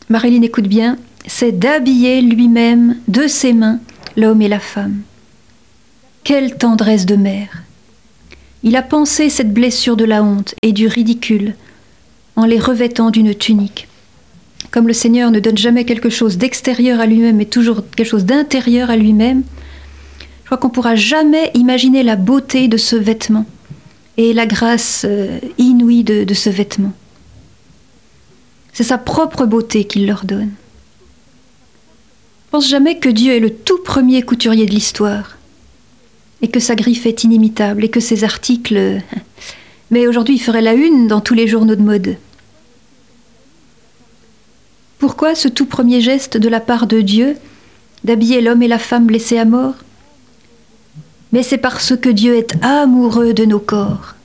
Marilyn 0.08 0.42
écoute 0.42 0.68
bien, 0.68 0.98
c'est 1.26 1.58
d'habiller 1.58 2.20
lui-même 2.20 2.96
de 3.08 3.26
ses 3.26 3.52
mains 3.52 3.80
l'homme 4.16 4.42
et 4.42 4.48
la 4.48 4.60
femme. 4.60 5.00
Quelle 6.24 6.56
tendresse 6.56 7.06
de 7.06 7.16
mère 7.16 7.62
Il 8.62 8.76
a 8.76 8.82
pensé 8.82 9.30
cette 9.30 9.52
blessure 9.52 9.96
de 9.96 10.04
la 10.04 10.22
honte 10.22 10.54
et 10.62 10.72
du 10.72 10.86
ridicule 10.86 11.54
en 12.34 12.44
les 12.44 12.58
revêtant 12.58 13.10
d'une 13.10 13.34
tunique. 13.34 13.88
Comme 14.70 14.88
le 14.88 14.92
Seigneur 14.92 15.30
ne 15.30 15.40
donne 15.40 15.56
jamais 15.56 15.84
quelque 15.84 16.10
chose 16.10 16.36
d'extérieur 16.36 17.00
à 17.00 17.06
lui-même, 17.06 17.36
mais 17.36 17.44
toujours 17.44 17.82
quelque 17.94 18.08
chose 18.08 18.24
d'intérieur 18.24 18.90
à 18.90 18.96
lui-même, 18.96 19.42
je 20.42 20.46
crois 20.46 20.58
qu'on 20.58 20.68
ne 20.68 20.72
pourra 20.72 20.94
jamais 20.94 21.50
imaginer 21.54 22.02
la 22.02 22.16
beauté 22.16 22.68
de 22.68 22.76
ce 22.76 22.96
vêtement 22.96 23.46
et 24.16 24.32
la 24.32 24.46
grâce 24.46 25.04
euh, 25.08 25.38
inouïe 25.58 26.04
de, 26.04 26.34
ce 26.34 26.50
vêtement. 26.50 26.92
C'est 28.76 28.84
sa 28.84 28.98
propre 28.98 29.46
beauté 29.46 29.84
qu'il 29.84 30.06
leur 30.06 30.26
donne. 30.26 30.50
Pense 32.50 32.68
jamais 32.68 32.98
que 32.98 33.08
Dieu 33.08 33.32
est 33.32 33.40
le 33.40 33.48
tout 33.48 33.78
premier 33.78 34.20
couturier 34.20 34.66
de 34.66 34.70
l'histoire 34.70 35.38
et 36.42 36.48
que 36.48 36.60
sa 36.60 36.74
griffe 36.74 37.06
est 37.06 37.24
inimitable 37.24 37.84
et 37.84 37.88
que 37.88 38.00
ses 38.00 38.22
articles... 38.22 39.00
Mais 39.90 40.06
aujourd'hui, 40.06 40.34
il 40.34 40.40
ferait 40.40 40.60
la 40.60 40.74
une 40.74 41.06
dans 41.08 41.22
tous 41.22 41.32
les 41.32 41.48
journaux 41.48 41.74
de 41.74 41.80
mode. 41.80 42.16
Pourquoi 44.98 45.34
ce 45.34 45.48
tout 45.48 45.64
premier 45.64 46.02
geste 46.02 46.36
de 46.36 46.48
la 46.50 46.60
part 46.60 46.86
de 46.86 47.00
Dieu 47.00 47.38
d'habiller 48.04 48.42
l'homme 48.42 48.62
et 48.62 48.68
la 48.68 48.78
femme 48.78 49.06
blessés 49.06 49.38
à 49.38 49.46
mort? 49.46 49.76
Mais 51.32 51.42
c'est 51.42 51.56
parce 51.56 51.96
que 51.96 52.10
Dieu 52.10 52.36
est 52.36 52.62
amoureux 52.62 53.32
de 53.32 53.46
nos 53.46 53.58
corps. 53.58 54.16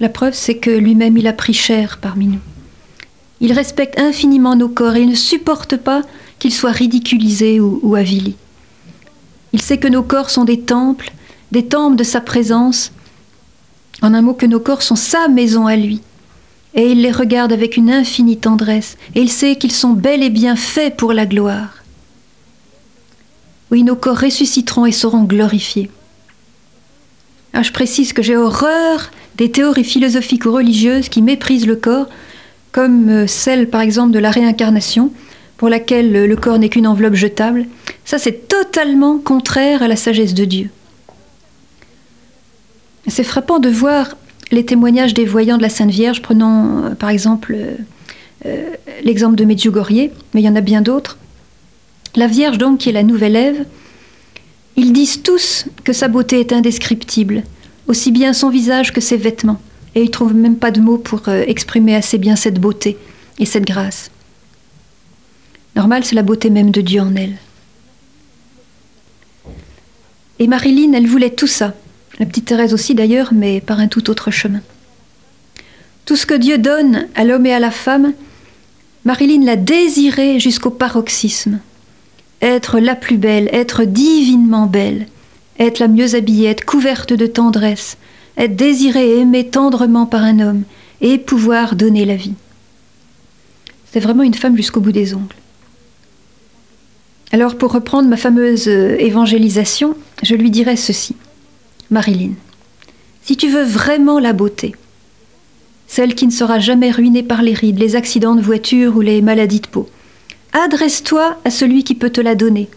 La 0.00 0.08
preuve, 0.08 0.34
c'est 0.34 0.56
que 0.56 0.70
lui-même, 0.70 1.16
il 1.16 1.28
a 1.28 1.32
pris 1.32 1.54
chair 1.54 1.98
parmi 2.00 2.26
nous. 2.26 2.40
Il 3.40 3.52
respecte 3.52 3.98
infiniment 3.98 4.56
nos 4.56 4.68
corps 4.68 4.96
et 4.96 5.02
il 5.02 5.08
ne 5.08 5.14
supporte 5.14 5.76
pas 5.76 6.02
qu'ils 6.38 6.54
soient 6.54 6.72
ridiculisés 6.72 7.60
ou, 7.60 7.94
avilis. 7.94 8.36
Il 9.52 9.62
sait 9.62 9.78
que 9.78 9.88
nos 9.88 10.02
corps 10.02 10.30
sont 10.30 10.44
des 10.44 10.60
temples, 10.60 11.12
des 11.52 11.66
temples 11.66 11.96
de 11.96 12.04
sa 12.04 12.20
présence. 12.20 12.92
En 14.02 14.14
un 14.14 14.22
mot, 14.22 14.34
que 14.34 14.46
nos 14.46 14.60
corps 14.60 14.82
sont 14.82 14.96
sa 14.96 15.28
maison 15.28 15.66
à 15.66 15.76
lui. 15.76 16.00
Et 16.74 16.92
il 16.92 17.02
les 17.02 17.10
regarde 17.10 17.52
avec 17.52 17.76
une 17.76 17.90
infinie 17.90 18.36
tendresse. 18.36 18.96
Et 19.14 19.20
il 19.20 19.30
sait 19.30 19.56
qu'ils 19.56 19.72
sont 19.72 19.92
bel 19.92 20.22
et 20.22 20.30
bien 20.30 20.54
faits 20.54 20.96
pour 20.96 21.12
la 21.12 21.26
gloire. 21.26 21.78
Oui, 23.70 23.82
nos 23.82 23.96
corps 23.96 24.18
ressusciteront 24.18 24.86
et 24.86 24.92
seront 24.92 25.24
glorifiés. 25.24 25.90
Ah, 27.52 27.62
je 27.62 27.72
précise 27.72 28.12
que 28.12 28.22
j'ai 28.22 28.36
horreur 28.36 29.10
des 29.36 29.50
théories 29.50 29.84
philosophiques 29.84 30.46
ou 30.46 30.52
religieuses 30.52 31.08
qui 31.08 31.22
méprisent 31.22 31.66
le 31.66 31.76
corps, 31.76 32.08
comme 32.72 33.08
euh, 33.08 33.26
celle 33.26 33.68
par 33.68 33.80
exemple 33.80 34.12
de 34.12 34.18
la 34.18 34.30
réincarnation, 34.30 35.12
pour 35.56 35.68
laquelle 35.68 36.12
le 36.12 36.36
corps 36.36 36.58
n'est 36.58 36.68
qu'une 36.68 36.86
enveloppe 36.86 37.14
jetable. 37.14 37.66
Ça, 38.04 38.18
c'est 38.18 38.46
totalement 38.46 39.18
contraire 39.18 39.82
à 39.82 39.88
la 39.88 39.96
sagesse 39.96 40.32
de 40.32 40.44
Dieu. 40.44 40.70
C'est 43.08 43.24
frappant 43.24 43.58
de 43.58 43.68
voir 43.68 44.16
les 44.50 44.64
témoignages 44.64 45.14
des 45.14 45.24
voyants 45.24 45.56
de 45.56 45.62
la 45.62 45.68
Sainte 45.68 45.90
Vierge, 45.90 46.22
prenant 46.22 46.84
euh, 46.84 46.94
par 46.94 47.10
exemple 47.10 47.56
euh, 48.46 48.70
l'exemple 49.02 49.36
de 49.36 49.44
Medjugorje, 49.44 50.10
mais 50.32 50.40
il 50.40 50.44
y 50.44 50.48
en 50.48 50.56
a 50.56 50.60
bien 50.60 50.80
d'autres. 50.80 51.18
La 52.16 52.26
Vierge, 52.26 52.58
donc, 52.58 52.78
qui 52.78 52.88
est 52.88 52.92
la 52.92 53.02
nouvelle 53.02 53.36
Ève, 53.36 53.64
ils 54.76 54.92
disent 54.92 55.22
tous 55.22 55.66
que 55.84 55.92
sa 55.92 56.08
beauté 56.08 56.40
est 56.40 56.52
indescriptible, 56.52 57.42
aussi 57.88 58.12
bien 58.12 58.32
son 58.32 58.48
visage 58.48 58.92
que 58.92 59.00
ses 59.00 59.16
vêtements, 59.16 59.60
et 59.94 60.02
ils 60.02 60.10
trouvent 60.10 60.34
même 60.34 60.56
pas 60.56 60.70
de 60.70 60.80
mots 60.80 60.98
pour 60.98 61.28
euh, 61.28 61.44
exprimer 61.46 61.94
assez 61.94 62.18
bien 62.18 62.36
cette 62.36 62.60
beauté 62.60 62.96
et 63.38 63.44
cette 63.44 63.66
grâce. 63.66 64.10
Normal, 65.76 66.04
c'est 66.04 66.14
la 66.14 66.22
beauté 66.22 66.50
même 66.50 66.70
de 66.70 66.80
Dieu 66.80 67.00
en 67.00 67.14
elle. 67.14 67.36
Et 70.38 70.46
Marilyn, 70.46 70.92
elle 70.92 71.06
voulait 71.06 71.30
tout 71.30 71.46
ça. 71.46 71.74
La 72.18 72.26
petite 72.26 72.46
Thérèse 72.46 72.74
aussi 72.74 72.94
d'ailleurs, 72.94 73.32
mais 73.32 73.60
par 73.60 73.80
un 73.80 73.88
tout 73.88 74.10
autre 74.10 74.30
chemin. 74.30 74.60
Tout 76.04 76.16
ce 76.16 76.26
que 76.26 76.34
Dieu 76.34 76.58
donne 76.58 77.06
à 77.14 77.24
l'homme 77.24 77.46
et 77.46 77.52
à 77.52 77.60
la 77.60 77.70
femme, 77.70 78.12
Marilyn 79.04 79.44
l'a 79.44 79.56
désiré 79.56 80.40
jusqu'au 80.40 80.70
paroxysme 80.70 81.60
être 82.40 82.78
la 82.78 82.94
plus 82.94 83.16
belle, 83.16 83.48
être 83.52 83.84
divinement 83.84 84.66
belle, 84.66 85.06
être 85.58 85.78
la 85.78 85.88
mieux 85.88 86.14
habillée, 86.14 86.48
être 86.48 86.64
couverte 86.64 87.12
de 87.12 87.26
tendresse, 87.26 87.96
être 88.38 88.56
désirée 88.56 89.10
et 89.10 89.18
aimée 89.20 89.48
tendrement 89.48 90.06
par 90.06 90.22
un 90.22 90.40
homme, 90.40 90.62
et 91.00 91.18
pouvoir 91.18 91.76
donner 91.76 92.04
la 92.04 92.16
vie. 92.16 92.34
C'est 93.92 94.00
vraiment 94.00 94.22
une 94.22 94.34
femme 94.34 94.56
jusqu'au 94.56 94.80
bout 94.80 94.92
des 94.92 95.14
ongles. 95.14 95.36
Alors 97.30 97.56
pour 97.56 97.72
reprendre 97.72 98.08
ma 98.08 98.16
fameuse 98.16 98.68
euh, 98.68 98.96
évangélisation, 98.98 99.94
je 100.22 100.34
lui 100.34 100.50
dirais 100.50 100.76
ceci. 100.76 101.14
Marilyn, 101.90 102.32
si 103.22 103.36
tu 103.36 103.48
veux 103.48 103.64
vraiment 103.64 104.18
la 104.18 104.32
beauté, 104.32 104.74
celle 105.86 106.14
qui 106.14 106.26
ne 106.26 106.32
sera 106.32 106.58
jamais 106.58 106.90
ruinée 106.90 107.22
par 107.22 107.42
les 107.42 107.54
rides, 107.54 107.78
les 107.78 107.96
accidents 107.96 108.34
de 108.34 108.40
voiture 108.40 108.96
ou 108.96 109.00
les 109.00 109.20
maladies 109.20 109.60
de 109.60 109.68
peau, 109.68 109.88
Adresse-toi 110.52 111.36
à 111.44 111.50
celui 111.50 111.84
qui 111.84 111.94
peut 111.94 112.10
te 112.10 112.20
la 112.20 112.34
donner 112.34 112.68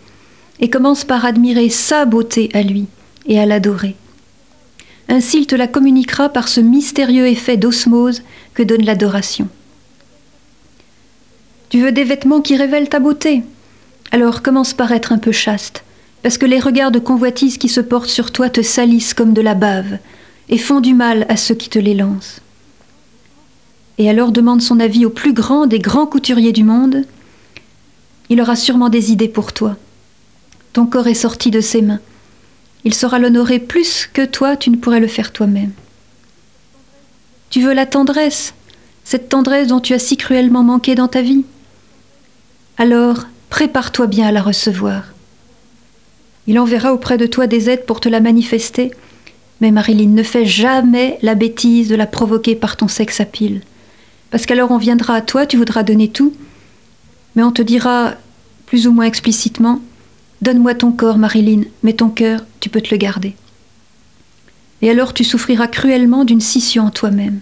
et 0.59 0.69
commence 0.69 1.03
par 1.03 1.25
admirer 1.25 1.69
sa 1.69 2.05
beauté 2.05 2.49
à 2.53 2.61
lui 2.61 2.85
et 3.25 3.39
à 3.39 3.45
l'adorer. 3.45 3.95
Ainsi 5.11 5.39
il 5.39 5.45
te 5.45 5.55
la 5.55 5.67
communiquera 5.67 6.29
par 6.29 6.47
ce 6.47 6.61
mystérieux 6.61 7.27
effet 7.27 7.57
d'osmose 7.57 8.23
que 8.53 8.63
donne 8.63 8.85
l'adoration. 8.85 9.49
Tu 11.67 11.81
veux 11.81 11.91
des 11.91 12.05
vêtements 12.05 12.39
qui 12.39 12.55
révèlent 12.55 12.87
ta 12.87 13.01
beauté 13.01 13.43
Alors 14.11 14.41
commence 14.41 14.73
par 14.73 14.93
être 14.93 15.11
un 15.11 15.17
peu 15.17 15.33
chaste, 15.33 15.83
parce 16.23 16.37
que 16.37 16.45
les 16.45 16.61
regards 16.61 16.91
de 16.91 16.99
convoitise 16.99 17.57
qui 17.57 17.67
se 17.67 17.81
portent 17.81 18.09
sur 18.09 18.31
toi 18.31 18.49
te 18.49 18.61
salissent 18.61 19.13
comme 19.13 19.33
de 19.33 19.41
la 19.41 19.53
bave 19.53 19.97
et 20.47 20.57
font 20.57 20.79
du 20.79 20.93
mal 20.93 21.25
à 21.27 21.35
ceux 21.35 21.55
qui 21.55 21.67
te 21.67 21.79
les 21.79 21.93
lancent. 21.93 22.39
Et 23.97 24.09
alors 24.09 24.31
demande 24.31 24.61
son 24.61 24.79
avis 24.79 25.05
au 25.05 25.09
plus 25.09 25.33
grand 25.33 25.67
des 25.67 25.79
grands 25.79 26.07
couturiers 26.07 26.53
du 26.53 26.63
monde, 26.63 27.03
il 28.29 28.39
aura 28.39 28.55
sûrement 28.55 28.87
des 28.87 29.11
idées 29.11 29.27
pour 29.27 29.51
toi. 29.51 29.75
Ton 30.71 30.85
corps 30.85 31.07
est 31.07 31.15
sorti 31.15 31.51
de 31.51 31.59
ses 31.59 31.81
mains. 31.81 31.99
Il 32.83 32.93
saura 32.93 33.19
l'honorer 33.19 33.59
plus 33.59 34.09
que 34.11 34.25
toi, 34.25 34.55
tu 34.55 34.69
ne 34.69 34.77
pourrais 34.77 34.99
le 34.99 35.07
faire 35.07 35.31
toi-même. 35.31 35.71
Tu 37.49 37.61
veux 37.61 37.73
la 37.73 37.85
tendresse, 37.85 38.53
cette 39.03 39.29
tendresse 39.29 39.67
dont 39.67 39.79
tu 39.79 39.93
as 39.93 39.99
si 39.99 40.17
cruellement 40.17 40.63
manqué 40.63 40.95
dans 40.95 41.07
ta 41.07 41.21
vie 41.21 41.43
Alors, 42.77 43.25
prépare-toi 43.49 44.07
bien 44.07 44.27
à 44.27 44.31
la 44.31 44.41
recevoir. 44.41 45.03
Il 46.47 46.57
enverra 46.59 46.93
auprès 46.93 47.17
de 47.17 47.27
toi 47.27 47.45
des 47.45 47.69
aides 47.69 47.85
pour 47.85 47.99
te 47.99 48.09
la 48.09 48.19
manifester, 48.19 48.91
mais 49.59 49.71
Marilyn, 49.71 50.09
ne 50.09 50.23
fais 50.23 50.45
jamais 50.45 51.19
la 51.21 51.35
bêtise 51.35 51.87
de 51.87 51.95
la 51.95 52.07
provoquer 52.07 52.55
par 52.55 52.77
ton 52.77 52.87
sexe 52.87 53.19
à 53.19 53.25
pile. 53.25 53.61
Parce 54.31 54.45
qu'alors 54.45 54.71
on 54.71 54.77
viendra 54.77 55.15
à 55.15 55.21
toi, 55.21 55.45
tu 55.45 55.57
voudras 55.57 55.83
donner 55.83 56.07
tout, 56.07 56.33
mais 57.35 57.43
on 57.43 57.51
te 57.51 57.61
dira, 57.61 58.13
plus 58.65 58.87
ou 58.87 58.91
moins 58.91 59.05
explicitement, 59.05 59.81
Donne-moi 60.41 60.73
ton 60.73 60.91
corps, 60.91 61.17
Marilyn, 61.17 61.63
mais 61.83 61.93
ton 61.93 62.09
cœur, 62.09 62.41
tu 62.59 62.69
peux 62.69 62.81
te 62.81 62.91
le 62.91 62.97
garder. 62.97 63.35
Et 64.81 64.89
alors 64.89 65.13
tu 65.13 65.23
souffriras 65.23 65.67
cruellement 65.67 66.25
d'une 66.25 66.41
scission 66.41 66.85
en 66.85 66.89
toi-même. 66.89 67.39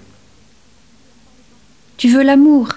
Tu 1.97 2.09
veux 2.09 2.23
l'amour? 2.23 2.69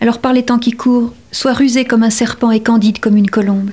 Alors 0.00 0.18
par 0.18 0.32
les 0.32 0.44
temps 0.44 0.58
qui 0.58 0.72
courent, 0.72 1.14
sois 1.32 1.52
rusé 1.52 1.84
comme 1.84 2.02
un 2.02 2.10
serpent 2.10 2.50
et 2.50 2.62
candide 2.62 3.00
comme 3.00 3.16
une 3.16 3.30
colombe. 3.30 3.70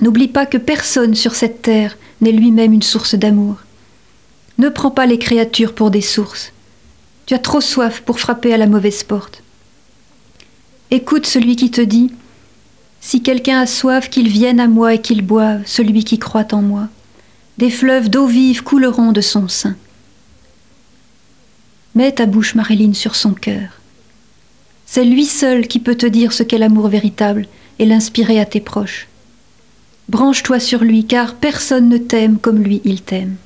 N'oublie 0.00 0.28
pas 0.28 0.44
que 0.44 0.58
personne 0.58 1.14
sur 1.14 1.34
cette 1.34 1.62
terre 1.62 1.96
n'est 2.20 2.32
lui-même 2.32 2.72
une 2.72 2.82
source 2.82 3.14
d'amour. 3.14 3.56
Ne 4.58 4.68
prends 4.68 4.90
pas 4.90 5.06
les 5.06 5.18
créatures 5.18 5.74
pour 5.74 5.90
des 5.90 6.00
sources. 6.00 6.52
Tu 7.26 7.34
as 7.34 7.38
trop 7.38 7.60
soif 7.60 8.02
pour 8.02 8.20
frapper 8.20 8.52
à 8.52 8.58
la 8.58 8.66
mauvaise 8.66 9.02
porte. 9.02 9.42
Écoute 10.90 11.26
celui 11.26 11.56
qui 11.56 11.70
te 11.70 11.80
dit 11.80 12.12
Si 13.06 13.22
quelqu'un 13.22 13.60
a 13.60 13.66
soif, 13.66 14.08
qu'il 14.08 14.28
vienne 14.28 14.58
à 14.58 14.66
moi 14.66 14.94
et 14.94 15.00
qu'il 15.02 15.20
boive, 15.20 15.60
celui 15.66 16.04
qui 16.04 16.18
croit 16.18 16.54
en 16.54 16.62
moi. 16.62 16.88
Des 17.58 17.68
fleuves 17.68 18.08
d'eau 18.08 18.26
vive 18.26 18.62
couleront 18.62 19.12
de 19.12 19.20
son 19.20 19.46
sein. 19.46 19.76
Mets 21.94 22.12
ta 22.12 22.24
bouche, 22.24 22.54
Marilyn, 22.54 22.94
sur 22.94 23.14
son 23.14 23.34
cœur. 23.34 23.68
C'est 24.86 25.04
lui 25.04 25.26
seul 25.26 25.68
qui 25.68 25.80
peut 25.80 25.96
te 25.96 26.06
dire 26.06 26.32
ce 26.32 26.42
qu'est 26.42 26.56
l'amour 26.56 26.88
véritable 26.88 27.46
et 27.78 27.84
l'inspirer 27.84 28.40
à 28.40 28.46
tes 28.46 28.60
proches. 28.60 29.06
Branche-toi 30.08 30.58
sur 30.58 30.82
lui, 30.82 31.04
car 31.04 31.34
personne 31.34 31.90
ne 31.90 31.98
t'aime 31.98 32.38
comme 32.38 32.62
lui 32.62 32.80
il 32.84 33.02
t'aime. 33.02 33.36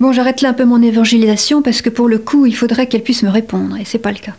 Bon, 0.00 0.10
j'arrête 0.12 0.40
là 0.40 0.48
un 0.48 0.54
peu 0.54 0.64
mon 0.64 0.82
évangélisation 0.82 1.62
parce 1.62 1.82
que 1.82 1.88
pour 1.88 2.08
le 2.08 2.18
coup, 2.18 2.46
il 2.46 2.56
faudrait 2.56 2.88
qu'elle 2.88 3.04
puisse 3.04 3.22
me 3.22 3.30
répondre 3.30 3.76
et 3.76 3.84
c'est 3.84 3.98
pas 3.98 4.10
le 4.10 4.18
cas. 4.18 4.34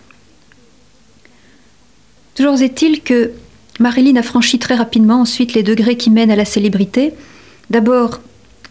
Toujours 2.35 2.61
est-il 2.61 3.01
que 3.01 3.31
Marilyn 3.79 4.15
a 4.15 4.23
franchi 4.23 4.59
très 4.59 4.75
rapidement 4.75 5.21
ensuite 5.21 5.53
les 5.53 5.63
degrés 5.63 5.97
qui 5.97 6.09
mènent 6.09 6.31
à 6.31 6.35
la 6.35 6.45
célébrité. 6.45 7.13
D'abord 7.69 8.19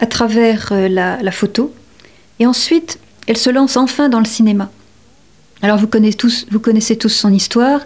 à 0.01 0.07
travers 0.07 0.69
euh, 0.73 0.89
la, 0.89 1.31
photo 1.31 1.73
et 2.41 2.47
ensuite 2.47 2.99
elle 3.27 3.37
se 3.37 3.51
lance 3.51 3.77
enfin 3.77 4.09
dans 4.09 4.19
le 4.19 4.25
cinéma. 4.25 4.71
Alors 5.61 5.79
vous 5.79 5.87
connaissez 5.87 6.97
tous, 6.97 7.09
son 7.09 7.33
histoire. 7.33 7.83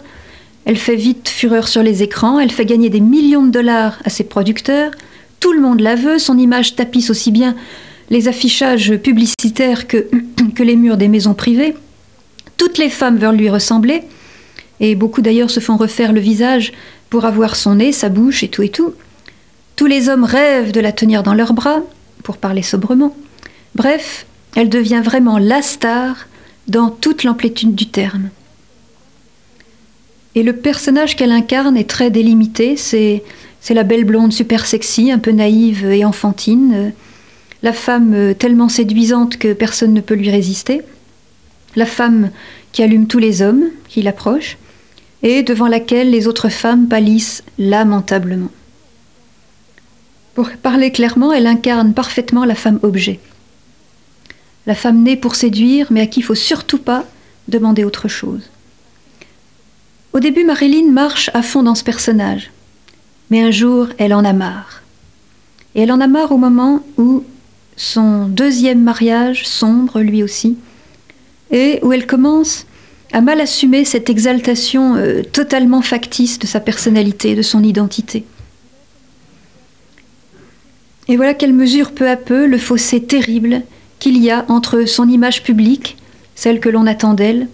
Elle 0.65 0.77
fait 0.77 0.95
vite 0.95 1.29
fureur 1.29 1.67
sur 1.67 1.83
les 1.83 2.03
écrans, 2.03 2.39
elle 2.39 2.51
fait 2.51 2.65
gagner 2.65 2.89
des 2.89 2.99
millions 2.99 3.45
de 3.45 3.51
dollars 3.51 3.99
à 4.03 4.09
ses 4.09 4.23
producteurs, 4.23 4.91
Tout 5.39 5.53
le 5.53 5.61
monde 5.61 5.79
la 5.79 5.95
veut, 5.95 6.17
son 6.17 6.37
image 6.37 6.75
tapisse 6.75 7.09
aussi 7.09 7.31
bien 7.31 7.55
les 8.09 8.27
affichages 8.27 8.97
publicitaires 8.97 9.87
que 9.87 10.07
les 10.63 10.75
murs 10.75 10.97
des 10.97 11.07
maisons 11.07 11.35
privées. 11.35 11.75
Toutes 12.57 12.79
les 12.79 12.89
femmes 12.89 13.17
veulent 13.17 13.37
lui 13.37 13.49
ressembler, 13.49 14.01
et 14.79 14.95
beaucoup 14.95 15.21
d'ailleurs 15.21 15.49
se 15.49 15.59
font 15.59 15.77
refaire 15.77 16.13
le 16.13 16.19
visage 16.19 16.73
pour 17.09 17.25
avoir 17.25 17.55
son 17.55 17.75
nez, 17.75 17.91
sa 17.91 18.09
bouche 18.09 18.43
et 18.43 18.49
tout 18.49 18.63
et 18.63 18.69
tout. 18.69 18.93
Tous 19.75 19.85
les 19.85 20.09
hommes 20.09 20.23
rêvent 20.23 20.71
de 20.71 20.79
la 20.79 20.91
tenir 20.91 21.23
dans 21.23 21.33
leurs 21.33 21.53
bras, 21.53 21.81
pour 22.23 22.37
parler 22.37 22.61
sobrement. 22.61 23.15
Bref, 23.75 24.25
elle 24.55 24.69
devient 24.69 25.01
vraiment 25.03 25.37
la 25.37 25.61
star 25.61 26.27
dans 26.67 26.89
toute 26.89 27.23
l'amplitude 27.23 27.75
du 27.75 27.87
terme. 27.87 28.29
Et 30.35 30.43
le 30.43 30.53
personnage 30.53 31.15
qu'elle 31.15 31.31
incarne 31.31 31.77
est 31.77 31.89
très 31.89 32.11
délimité, 32.11 32.75
c'est, 32.75 33.23
c'est 33.61 33.73
la 33.73 33.83
belle 33.83 34.03
blonde 34.03 34.33
super 34.33 34.65
sexy, 34.65 35.11
un 35.11 35.19
peu 35.19 35.31
naïve 35.31 35.85
et 35.85 36.05
enfantine, 36.05 36.91
la 37.63 37.73
femme 37.73 38.35
tellement 38.37 38.69
séduisante 38.69 39.37
que 39.37 39.53
personne 39.53 39.93
ne 39.93 40.01
peut 40.01 40.13
lui 40.13 40.29
résister, 40.29 40.81
la 41.75 41.85
femme 41.85 42.31
qui 42.71 42.83
allume 42.83 43.07
tous 43.07 43.19
les 43.19 43.41
hommes 43.41 43.65
qui 43.87 44.01
l'approchent, 44.01 44.57
et 45.23 45.43
devant 45.43 45.67
laquelle 45.67 46.11
les 46.11 46.27
autres 46.27 46.49
femmes 46.49 46.87
pâlissent 46.87 47.43
lamentablement. 47.57 48.51
Pour 50.35 50.51
parler 50.51 50.91
clairement, 50.91 51.33
elle 51.33 51.47
incarne 51.47 51.93
parfaitement 51.95 52.45
la 52.45 52.53
femme 52.53 52.79
objet. 52.83 53.19
La 54.67 54.75
femme 54.75 55.01
née 55.01 55.17
pour 55.17 55.33
séduire, 55.33 55.87
mais 55.89 56.01
à 56.01 56.05
qui 56.05 56.19
il 56.19 56.23
faut 56.23 56.35
surtout 56.35 56.77
pas 56.77 57.05
demander 57.47 57.83
autre 57.83 58.07
chose. 58.07 58.51
Au 60.13 60.19
début, 60.19 60.43
Marilyn 60.43 60.91
marche 60.91 61.31
à 61.33 61.41
fond 61.41 61.63
dans 61.63 61.73
ce 61.73 61.83
personnage, 61.83 62.51
mais 63.31 63.41
un 63.41 63.49
jour, 63.49 63.87
elle 63.97 64.13
en 64.13 64.23
a 64.23 64.33
marre. 64.33 64.83
Et 65.73 65.81
elle 65.81 65.91
en 65.91 66.01
a 66.01 66.07
marre 66.07 66.31
au 66.31 66.37
moment 66.37 66.83
où 66.97 67.23
son 67.75 68.27
deuxième 68.27 68.83
mariage 68.83 69.47
sombre, 69.47 70.01
lui 70.01 70.21
aussi, 70.21 70.57
et 71.49 71.79
où 71.81 71.93
elle 71.93 72.05
commence 72.05 72.66
à 73.13 73.21
mal 73.21 73.39
assumer 73.39 73.85
cette 73.85 74.09
exaltation 74.09 74.95
euh, 74.95 75.21
totalement 75.23 75.81
factice 75.81 76.39
de 76.39 76.47
sa 76.47 76.59
personnalité, 76.59 77.35
de 77.35 77.41
son 77.41 77.63
identité. 77.63 78.25
Et 81.07 81.15
voilà 81.15 81.33
qu'elle 81.33 81.53
mesure 81.53 81.91
peu 81.91 82.09
à 82.09 82.17
peu 82.17 82.45
le 82.45 82.57
fossé 82.57 83.01
terrible 83.01 83.61
qu'il 83.99 84.17
y 84.17 84.29
a 84.29 84.45
entre 84.49 84.85
son 84.85 85.07
image 85.07 85.43
publique, 85.43 85.97
celle 86.35 86.59
que 86.59 86.69
l'on 86.69 86.85
attend 86.85 87.13
d'elle, 87.13 87.47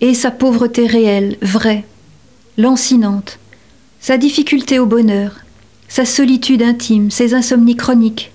et 0.00 0.14
sa 0.14 0.30
pauvreté 0.30 0.86
réelle, 0.86 1.36
vraie, 1.42 1.84
lancinante, 2.58 3.38
sa 4.00 4.18
difficulté 4.18 4.78
au 4.78 4.86
bonheur, 4.86 5.40
sa 5.88 6.04
solitude 6.04 6.62
intime, 6.62 7.10
ses 7.10 7.34
insomnies 7.34 7.76
chroniques, 7.76 8.32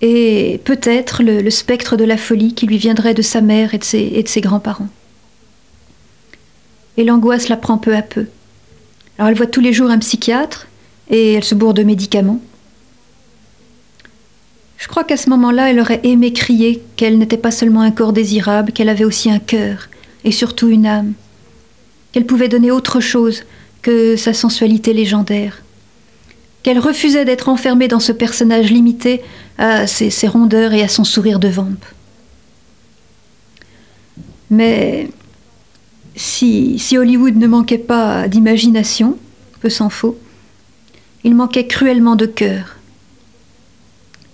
et 0.00 0.60
peut-être 0.64 1.22
le, 1.22 1.48
spectre 1.50 1.96
de 1.96 2.04
la 2.04 2.16
folie 2.16 2.54
qui 2.54 2.66
lui 2.66 2.78
viendrait 2.78 3.14
de 3.14 3.22
sa 3.22 3.40
mère 3.40 3.74
et 3.74 3.78
de 3.78 3.84
ses 4.28 4.40
grands-parents. 4.40 4.88
Et 6.98 7.04
l'angoisse 7.04 7.48
la 7.48 7.56
prend 7.56 7.78
peu 7.78 7.96
à 7.96 8.02
peu. 8.02 8.26
Alors 9.16 9.30
elle 9.30 9.36
voit 9.36 9.46
tous 9.46 9.62
les 9.62 9.72
jours 9.72 9.88
un 9.88 9.98
psychiatre 9.98 10.66
et 11.08 11.32
elle 11.32 11.44
se 11.44 11.54
bourre 11.54 11.72
de 11.72 11.82
médicaments. 11.82 12.40
Je 14.76 14.86
crois 14.86 15.04
qu'à 15.04 15.16
ce 15.16 15.30
moment-là, 15.30 15.70
elle 15.70 15.80
aurait 15.80 16.00
aimé 16.04 16.32
crier 16.32 16.82
qu'elle 16.96 17.18
n'était 17.18 17.36
pas 17.36 17.50
seulement 17.50 17.80
un 17.80 17.90
corps 17.90 18.12
désirable, 18.12 18.72
qu'elle 18.72 18.88
avait 18.88 19.04
aussi 19.04 19.30
un 19.30 19.38
cœur 19.38 19.88
et 20.24 20.32
surtout 20.32 20.68
une 20.68 20.86
âme, 20.86 21.14
qu'elle 22.12 22.26
pouvait 22.26 22.48
donner 22.48 22.70
autre 22.70 23.00
chose 23.00 23.44
que 23.82 24.16
sa 24.16 24.34
sensualité 24.34 24.92
légendaire, 24.92 25.62
qu'elle 26.62 26.78
refusait 26.78 27.24
d'être 27.24 27.48
enfermée 27.48 27.88
dans 27.88 28.00
ce 28.00 28.12
personnage 28.12 28.70
limité 28.70 29.22
à 29.56 29.86
ses, 29.86 30.28
rondeurs 30.28 30.72
et 30.72 30.82
à 30.82 30.88
son 30.88 31.04
sourire 31.04 31.38
de 31.38 31.48
vampe. 31.48 31.84
Mais 34.50 35.08
si, 36.18 36.98
Hollywood 36.98 37.36
ne 37.36 37.46
manquait 37.46 37.78
pas 37.78 38.28
d'imagination, 38.28 39.16
peu 39.60 39.70
s'en 39.70 39.88
faut, 39.88 40.18
il 41.24 41.34
manquait 41.34 41.66
cruellement 41.66 42.16
de 42.16 42.26
cœur. 42.26 42.76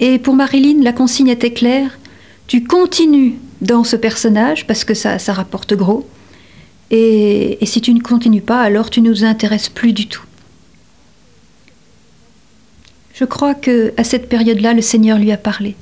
Et 0.00 0.18
pour 0.18 0.34
Marilyn, 0.34 0.82
la 0.82 0.92
consigne 0.92 1.28
était 1.28 1.52
claire, 1.52 1.98
tu 2.46 2.64
continues 2.64 3.34
dans 3.60 3.84
ce 3.84 3.96
personnage 3.96 4.66
parce 4.66 4.84
que 4.84 4.94
ça, 4.94 5.18
rapporte 5.28 5.74
gros, 5.74 6.08
et, 6.90 7.58
si 7.62 7.80
tu 7.80 7.92
ne 7.92 8.00
continues 8.00 8.40
pas, 8.40 8.60
alors 8.60 8.90
tu 8.90 9.00
ne 9.00 9.10
nous 9.10 9.24
intéresses 9.24 9.68
plus 9.68 9.92
du 9.92 10.06
tout. 10.06 10.24
Je 13.14 13.24
crois 13.24 13.54
que 13.54 13.92
à 13.96 14.04
cette 14.04 14.28
période-là, 14.28 14.74
le 14.74 14.82
Seigneur 14.82 15.18
lui 15.18 15.32
a 15.32 15.36
parlé. 15.36 15.76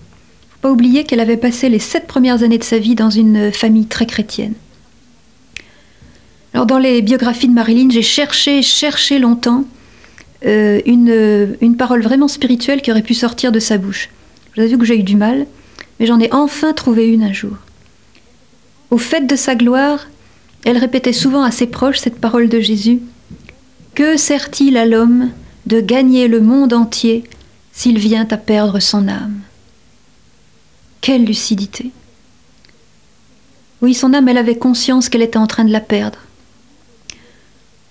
Faut 0.50 0.68
pas 0.68 0.70
oublier 0.70 1.04
qu'elle 1.04 1.20
avait 1.20 1.36
passé 1.36 1.68
les 1.68 1.78
sept 1.78 2.06
premières 2.06 2.42
années 2.42 2.58
de 2.58 2.64
sa 2.64 2.78
vie 2.78 2.94
dans 2.94 3.10
une 3.10 3.52
famille 3.52 3.86
très 3.86 4.06
chrétienne. 4.06 4.54
Alors 6.54 6.66
dans 6.66 6.78
les 6.78 7.02
biographies 7.02 7.48
de 7.48 7.54
Marilyn, 7.54 7.88
j'ai 7.90 8.02
cherché, 8.02 8.62
cherché 8.62 9.18
longtemps 9.18 9.64
euh, 10.44 10.80
une, 10.86 11.56
une, 11.60 11.76
parole 11.76 12.02
vraiment 12.02 12.28
spirituelle 12.28 12.82
qui 12.82 12.90
aurait 12.90 13.02
pu 13.02 13.14
sortir 13.14 13.52
de 13.52 13.60
sa 13.60 13.78
bouche. 13.78 14.10
Vous 14.54 14.60
avez 14.60 14.70
vu 14.70 14.78
que 14.78 14.84
j'ai 14.84 14.98
eu 14.98 15.02
du 15.04 15.16
mal, 15.16 15.46
mais 15.98 16.06
j'en 16.06 16.20
ai 16.20 16.32
enfin 16.32 16.72
trouvé 16.72 17.08
une 17.08 17.22
un 17.22 17.32
jour. 17.32 17.56
Au 18.90 18.98
fait 18.98 19.26
de 19.26 19.36
sa 19.36 19.54
gloire, 19.54 20.08
elle 20.64 20.78
répétait 20.78 21.12
souvent 21.12 21.42
à 21.42 21.50
ses 21.50 21.66
proches 21.66 21.98
cette 21.98 22.20
parole 22.20 22.48
de 22.48 22.60
Jésus. 22.60 23.00
Que 23.94 24.16
sert-il 24.16 24.76
à 24.76 24.84
l'homme 24.84 25.30
de 25.66 25.80
gagner 25.80 26.28
le 26.28 26.40
monde 26.40 26.72
entier 26.72 27.24
s'il 27.72 27.98
vient 27.98 28.26
à 28.30 28.36
perdre 28.36 28.78
son 28.78 29.08
âme? 29.08 29.40
Quelle 31.00 31.24
lucidité. 31.24 31.90
Oui, 33.80 33.94
son 33.94 34.12
âme, 34.12 34.28
elle 34.28 34.38
avait 34.38 34.56
conscience 34.58 35.08
qu'elle 35.08 35.22
était 35.22 35.38
en 35.38 35.46
train 35.46 35.64
de 35.64 35.72
la 35.72 35.80
perdre. 35.80 36.18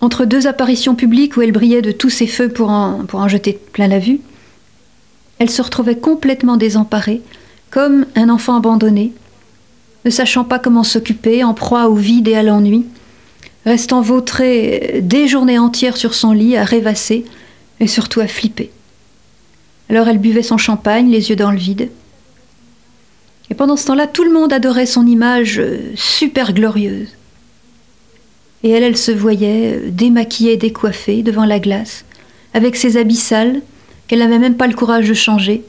Entre 0.01 0.25
deux 0.25 0.47
apparitions 0.47 0.95
publiques 0.95 1.37
où 1.37 1.43
elle 1.43 1.51
brillait 1.51 1.83
de 1.83 1.91
tous 1.91 2.09
ses 2.09 2.25
feux 2.25 2.49
pour 2.49 2.69
en, 2.69 3.27
jeter 3.27 3.53
plein 3.71 3.87
la 3.87 3.99
vue, 3.99 4.19
elle 5.37 5.49
se 5.49 5.61
retrouvait 5.61 5.97
complètement 5.97 6.57
désemparée, 6.57 7.21
comme 7.69 8.05
un 8.15 8.29
enfant 8.29 8.57
abandonné, 8.57 9.13
ne 10.03 10.09
sachant 10.09 10.43
pas 10.43 10.57
comment 10.57 10.83
s'occuper, 10.83 11.43
en 11.43 11.53
proie 11.53 11.87
au 11.87 11.95
vide 11.95 12.27
et 12.27 12.35
à 12.35 12.41
l'ennui, 12.41 12.85
restant 13.65 14.01
vautrée 14.01 15.01
des 15.03 15.27
journées 15.27 15.59
entières 15.59 15.97
sur 15.97 16.15
son 16.15 16.31
lit 16.31 16.57
à 16.57 16.63
rêvasser, 16.63 17.25
et 17.79 17.87
surtout 17.87 18.19
à 18.19 18.27
flipper. 18.27 18.71
Alors 19.89 20.07
elle 20.07 20.19
buvait 20.19 20.43
son 20.43 20.57
champagne, 20.57 21.09
les 21.09 21.29
yeux 21.29 21.35
dans 21.35 21.51
le 21.51 21.57
vide. 21.57 21.89
Et 23.49 23.53
pendant 23.53 23.75
ce 23.75 23.85
temps-là, 23.87 24.07
tout 24.07 24.23
le 24.23 24.31
monde 24.31 24.53
adorait 24.53 24.85
son 24.85 25.05
image 25.05 25.59
euh, 25.59 25.91
super 25.95 26.53
glorieuse. 26.53 27.09
Et 28.63 28.69
elle, 28.69 28.83
elle 28.83 28.97
se 28.97 29.11
voyait 29.11 29.75
euh, 29.75 29.89
démaquillée, 29.89 30.57
décoiffée 30.57 31.23
devant 31.23 31.45
la 31.45 31.59
glace, 31.59 32.05
avec 32.53 32.75
ses 32.75 32.97
habits 32.97 33.15
sales, 33.15 33.61
qu'elle 34.07 34.19
n'avait 34.19 34.39
même 34.39 34.57
pas 34.57 34.67
le 34.67 34.75
courage 34.75 35.07
de 35.07 35.13
changer. 35.13 35.63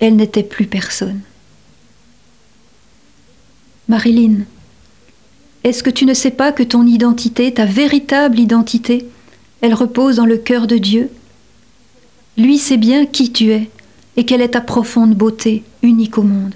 Elle 0.00 0.16
n'était 0.16 0.42
plus 0.42 0.66
personne. 0.66 1.20
Marilyn, 3.88 4.44
est-ce 5.62 5.82
que 5.82 5.90
tu 5.90 6.06
ne 6.06 6.14
sais 6.14 6.30
pas 6.30 6.52
que 6.52 6.62
ton 6.62 6.86
identité, 6.86 7.52
ta 7.52 7.66
véritable 7.66 8.38
identité, 8.38 9.06
elle 9.60 9.74
repose 9.74 10.16
dans 10.16 10.26
le 10.26 10.38
cœur 10.38 10.66
de 10.66 10.76
Dieu? 10.76 11.10
Lui 12.36 12.58
sait 12.58 12.76
bien 12.76 13.06
qui 13.06 13.32
tu 13.32 13.50
es 13.52 13.70
et 14.16 14.24
quelle 14.24 14.42
est 14.42 14.50
ta 14.50 14.60
profonde 14.60 15.14
beauté, 15.14 15.62
unique 15.82 16.18
au 16.18 16.22
monde. 16.22 16.54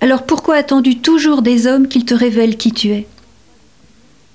Alors 0.00 0.24
pourquoi 0.24 0.56
attends-tu 0.56 0.98
toujours 0.98 1.40
des 1.40 1.66
hommes 1.66 1.88
qu'ils 1.88 2.04
te 2.04 2.14
révèlent 2.14 2.56
qui 2.56 2.72
tu 2.72 2.90
es? 2.90 3.06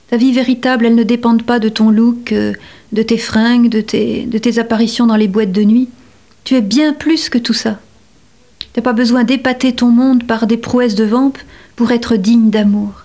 Ta 0.10 0.18
vie 0.18 0.32
véritable, 0.32 0.88
elle 0.88 0.96
ne 0.96 1.04
dépend 1.04 1.38
pas 1.38 1.60
de 1.60 1.70
ton 1.70 1.92
look, 1.92 2.32
euh, 2.32 2.54
de 2.94 3.04
tes 3.04 3.18
fringues, 3.18 3.70
de 3.70 3.82
tes, 3.82 4.26
de 4.26 4.38
tes 4.40 4.58
apparitions 4.58 5.06
dans 5.06 5.16
les 5.16 5.28
boîtes 5.28 5.52
de 5.52 5.64
nuit. 5.64 5.90
Tu 6.44 6.56
es 6.56 6.62
bien 6.62 6.94
plus 6.94 7.30
que 7.30 7.38
tout 7.38 7.54
ça. 7.54 7.80
Tu 8.60 8.68
n'as 8.80 8.84
pas 8.84 8.94
besoin 8.94 9.24
d'épater 9.24 9.74
ton 9.74 9.92
monde 9.92 10.26
par 10.26 10.48
des 10.48 10.58
prouesses 10.58 10.96
de 10.96 11.04
vampe 11.04 11.38
pour 11.76 11.92
être 11.92 12.16
digne 12.16 12.50
d'amour. 12.50 13.04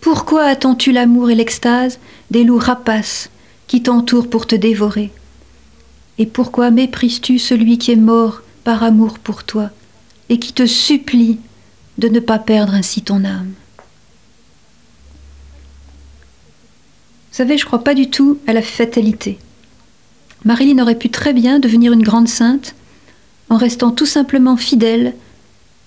Pourquoi 0.00 0.44
attends-tu 0.44 0.90
l'amour 0.90 1.30
et 1.30 1.34
l'extase 1.34 1.98
des 2.30 2.44
loups 2.44 2.58
rapaces 2.58 3.30
qui 3.68 3.82
t'entourent 3.82 4.28
pour 4.28 4.46
te 4.46 4.56
dévorer? 4.56 5.12
Et 6.18 6.26
pourquoi 6.26 6.70
méprises-tu 6.70 7.38
celui 7.38 7.78
qui 7.78 7.92
est 7.92 7.96
mort 7.96 8.42
par 8.64 8.82
amour 8.82 9.18
pour 9.18 9.44
toi 9.44 9.70
et 10.28 10.38
qui 10.38 10.52
te 10.52 10.66
supplie 10.66 11.38
de 11.98 12.08
ne 12.08 12.20
pas 12.20 12.38
perdre 12.38 12.74
ainsi 12.74 13.02
ton 13.02 13.24
âme? 13.24 13.52
Vous 17.34 17.38
savez, 17.38 17.58
je 17.58 17.66
crois 17.66 17.82
pas 17.82 17.94
du 17.94 18.10
tout 18.10 18.38
à 18.46 18.52
la 18.52 18.62
fatalité. 18.62 19.38
Marilyn 20.44 20.80
aurait 20.80 20.94
pu 20.94 21.10
très 21.10 21.32
bien 21.32 21.58
devenir 21.58 21.92
une 21.92 22.04
grande 22.04 22.28
sainte 22.28 22.76
en 23.50 23.56
restant 23.56 23.90
tout 23.90 24.06
simplement 24.06 24.56
fidèle 24.56 25.14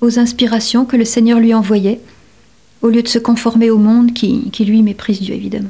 aux 0.02 0.20
inspirations 0.20 0.84
que 0.84 0.98
le 0.98 1.06
Seigneur 1.06 1.40
lui 1.40 1.54
envoyait 1.54 2.02
au 2.82 2.90
lieu 2.90 3.02
de 3.02 3.08
se 3.08 3.18
conformer 3.18 3.70
au 3.70 3.78
monde 3.78 4.12
qui, 4.12 4.52
lui 4.60 4.84
méprise 4.84 5.22
Dieu, 5.22 5.36
évidemment. 5.36 5.70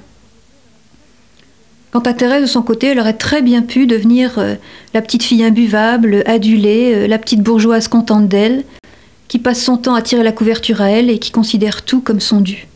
Quant 1.92 2.00
à 2.00 2.14
Thérèse, 2.16 2.42
de 2.42 2.48
son 2.48 2.64
côté, 2.64 2.88
elle 2.88 3.00
aurait 3.00 3.14
très 3.14 3.44
bien 3.44 3.62
pu 3.62 3.86
devenir 3.86 4.40
euh, 4.40 4.56
la 4.96 5.04
petite 5.04 5.22
fille 5.22 5.44
imbuvable, 5.44 6.24
adulée, 6.26 6.94
euh, 6.96 7.08
la 7.08 7.20
petite 7.20 7.44
bourgeoise 7.44 7.88
contente 7.88 8.28
d'elle, 8.28 8.64
qui 9.28 9.38
passe 9.38 9.62
son 9.62 9.78
temps 9.78 9.94
à 9.94 10.02
tirer 10.02 10.24
la 10.24 10.32
couverture 10.32 10.82
à 10.82 10.90
elle 10.90 11.12
et 11.12 11.20
qui 11.20 11.30
considère 11.30 11.86
tout 11.86 12.02
comme 12.02 12.20
son 12.20 12.42
dû. 12.42 12.68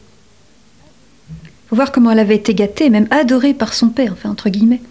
Voir 1.71 1.91
comment 1.93 2.11
elle 2.11 2.19
avait 2.19 2.35
été 2.35 2.53
gâtée, 2.53 2.89
même 2.89 3.07
adorée 3.11 3.53
par 3.53 3.73
son 3.73 3.89
père, 3.89 4.13
enfin 4.13 4.29
entre 4.29 4.49
guillemets. 4.49 4.81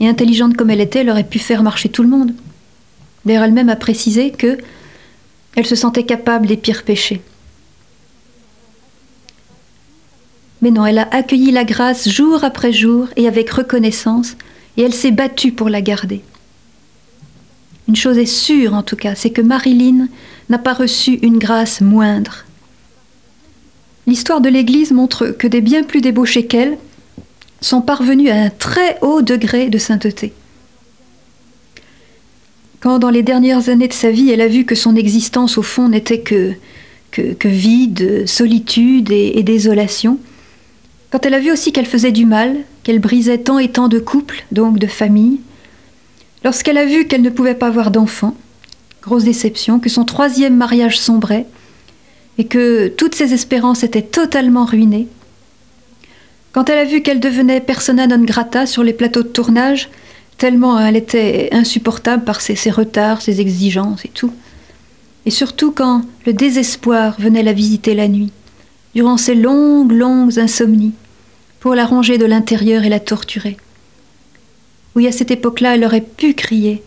Et 0.00 0.08
intelligente 0.08 0.56
comme 0.56 0.70
elle 0.70 0.80
était, 0.80 1.00
elle 1.00 1.10
aurait 1.10 1.24
pu 1.24 1.40
faire 1.40 1.64
marcher 1.64 1.88
tout 1.88 2.04
le 2.04 2.08
monde. 2.08 2.32
D'ailleurs, 3.24 3.42
elle-même 3.42 3.68
a 3.68 3.76
précisé 3.76 4.30
que 4.30 4.58
elle 5.56 5.66
se 5.66 5.74
sentait 5.74 6.04
capable 6.04 6.46
des 6.46 6.56
pires 6.56 6.84
péchés. 6.84 7.20
Mais 10.62 10.70
non, 10.70 10.86
elle 10.86 10.98
a 10.98 11.08
accueilli 11.10 11.50
la 11.50 11.64
grâce 11.64 12.08
jour 12.08 12.44
après 12.44 12.72
jour 12.72 13.08
et 13.16 13.26
avec 13.26 13.50
reconnaissance, 13.50 14.36
et 14.76 14.82
elle 14.82 14.94
s'est 14.94 15.10
battue 15.10 15.52
pour 15.52 15.68
la 15.68 15.82
garder. 15.82 16.22
Une 17.88 17.96
chose 17.96 18.18
est 18.18 18.26
sûre 18.26 18.74
en 18.74 18.82
tout 18.82 18.96
cas, 18.96 19.14
c'est 19.14 19.30
que 19.30 19.40
Marilyn 19.40 20.08
n'a 20.48 20.58
pas 20.58 20.74
reçu 20.74 21.14
une 21.22 21.38
grâce 21.38 21.80
moindre. 21.80 22.44
L'histoire 24.08 24.40
de 24.40 24.48
l'Église 24.48 24.92
montre 24.92 25.26
que 25.26 25.46
des 25.46 25.60
bien 25.60 25.82
plus 25.82 26.00
débauchés 26.00 26.46
qu'elle 26.46 26.78
sont 27.60 27.82
parvenus 27.82 28.30
à 28.30 28.36
un 28.36 28.48
très 28.48 28.96
haut 29.02 29.20
degré 29.20 29.68
de 29.68 29.76
sainteté. 29.76 30.32
Quand 32.80 32.98
dans 32.98 33.10
les 33.10 33.22
dernières 33.22 33.68
années 33.68 33.86
de 33.86 33.92
sa 33.92 34.10
vie, 34.10 34.30
elle 34.30 34.40
a 34.40 34.48
vu 34.48 34.64
que 34.64 34.74
son 34.74 34.96
existence 34.96 35.58
au 35.58 35.62
fond 35.62 35.90
n'était 35.90 36.20
que, 36.20 36.54
que, 37.10 37.48
vide, 37.48 38.26
solitude 38.26 39.10
et 39.12 39.42
désolation, 39.42 40.18
quand 41.10 41.26
elle 41.26 41.34
a 41.34 41.40
vu 41.40 41.52
aussi 41.52 41.72
qu'elle 41.72 41.84
faisait 41.84 42.10
du 42.10 42.24
mal, 42.24 42.56
qu'elle 42.84 43.00
brisait 43.00 43.36
tant 43.36 43.58
et 43.58 43.68
tant 43.68 43.88
de 43.88 43.98
couples, 43.98 44.42
donc 44.52 44.78
de 44.78 44.86
familles, 44.86 45.40
lorsqu'elle 46.44 46.78
a 46.78 46.86
vu 46.86 47.06
qu'elle 47.06 47.20
ne 47.20 47.28
pouvait 47.28 47.54
pas 47.54 47.66
avoir 47.66 47.90
d'enfants, 47.90 48.38
grosse 49.02 49.24
déception, 49.24 49.80
que 49.80 49.90
son 49.90 50.06
troisième 50.06 50.56
mariage 50.56 50.98
sombrait, 50.98 51.44
et 52.38 52.44
que 52.44 52.88
toutes 52.88 53.14
ses 53.14 53.34
espérances 53.34 53.82
étaient 53.82 54.02
totalement 54.02 54.64
ruinées, 54.64 55.08
quand 56.52 56.70
elle 56.70 56.78
a 56.78 56.84
vu 56.84 57.02
qu'elle 57.02 57.20
devenait 57.20 57.60
persona 57.60 58.06
non 58.06 58.24
grata 58.24 58.66
sur 58.66 58.82
les 58.82 58.92
plateaux 58.92 59.22
de 59.22 59.28
tournage, 59.28 59.90
tellement 60.38 60.78
elle 60.78 60.96
était 60.96 61.48
insupportable 61.52 62.24
par 62.24 62.40
ses, 62.40 62.56
ses, 62.56 62.70
retards, 62.70 63.22
ses 63.22 63.40
exigences 63.40 64.04
et 64.04 64.08
tout, 64.08 64.32
et 65.26 65.30
surtout 65.30 65.72
quand 65.72 66.02
le 66.26 66.32
désespoir 66.32 67.16
venait 67.18 67.42
la 67.42 67.52
visiter 67.52 67.94
la 67.94 68.08
nuit, 68.08 68.32
durant 68.94 69.16
ces 69.16 69.34
longues, 69.34 69.92
longues 69.92 70.38
insomnies, 70.38 70.94
pour 71.60 71.74
la 71.74 71.86
ronger 71.86 72.18
de 72.18 72.24
l'intérieur 72.24 72.84
et 72.84 72.88
la 72.88 73.00
torturer. 73.00 73.56
Oui, 74.94 75.06
à 75.06 75.12
cette 75.12 75.30
époque-là, 75.30 75.74
elle 75.74 75.84
aurait 75.84 76.00
pu 76.00 76.34
crier 76.34 76.82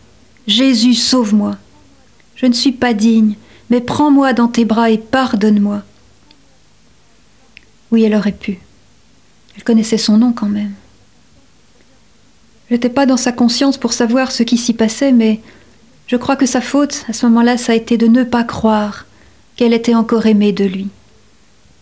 Jésus, 0.48 0.96
sauve-moi. 0.96 1.58
Je 2.36 2.46
ne 2.46 2.54
suis 2.54 2.72
pas 2.72 2.94
digne, 2.94 3.36
mais 3.72 3.82
prends-moi 3.82 4.34
dans 4.34 4.48
tes 4.48 4.66
bras 4.66 4.92
et 4.92 5.00
pardonne-moi. 5.00 5.82
Oui, 7.92 8.04
elle 8.04 8.14
aurait 8.14 8.32
pu. 8.32 8.60
Elle 9.56 9.64
connaissait 9.64 9.98
son 9.98 10.20
nom 10.20 10.32
quand 10.32 10.48
même. 10.48 10.74
Je 12.70 12.76
n'étais 12.76 12.90
pas 12.90 13.08
dans 13.08 13.18
sa 13.18 13.32
conscience 13.32 13.78
pour 13.78 13.94
savoir 13.94 14.32
ce 14.32 14.44
qui 14.44 14.58
s'y 14.58 14.74
passait, 14.74 15.12
mais 15.12 15.40
je 16.06 16.16
crois 16.16 16.36
que 16.36 16.46
sa 16.46 16.62
faute, 16.62 17.04
à 17.10 17.14
ce 17.14 17.26
moment-là, 17.26 17.58
ça 17.58 17.72
a 17.72 17.76
été 17.76 17.98
de 17.98 18.06
ne 18.06 18.24
pas 18.24 18.44
croire 18.44 19.08
qu'elle 19.56 19.74
était 19.74 19.96
encore 19.96 20.28
aimée 20.28 20.54
de 20.54 20.66
lui 20.66 20.90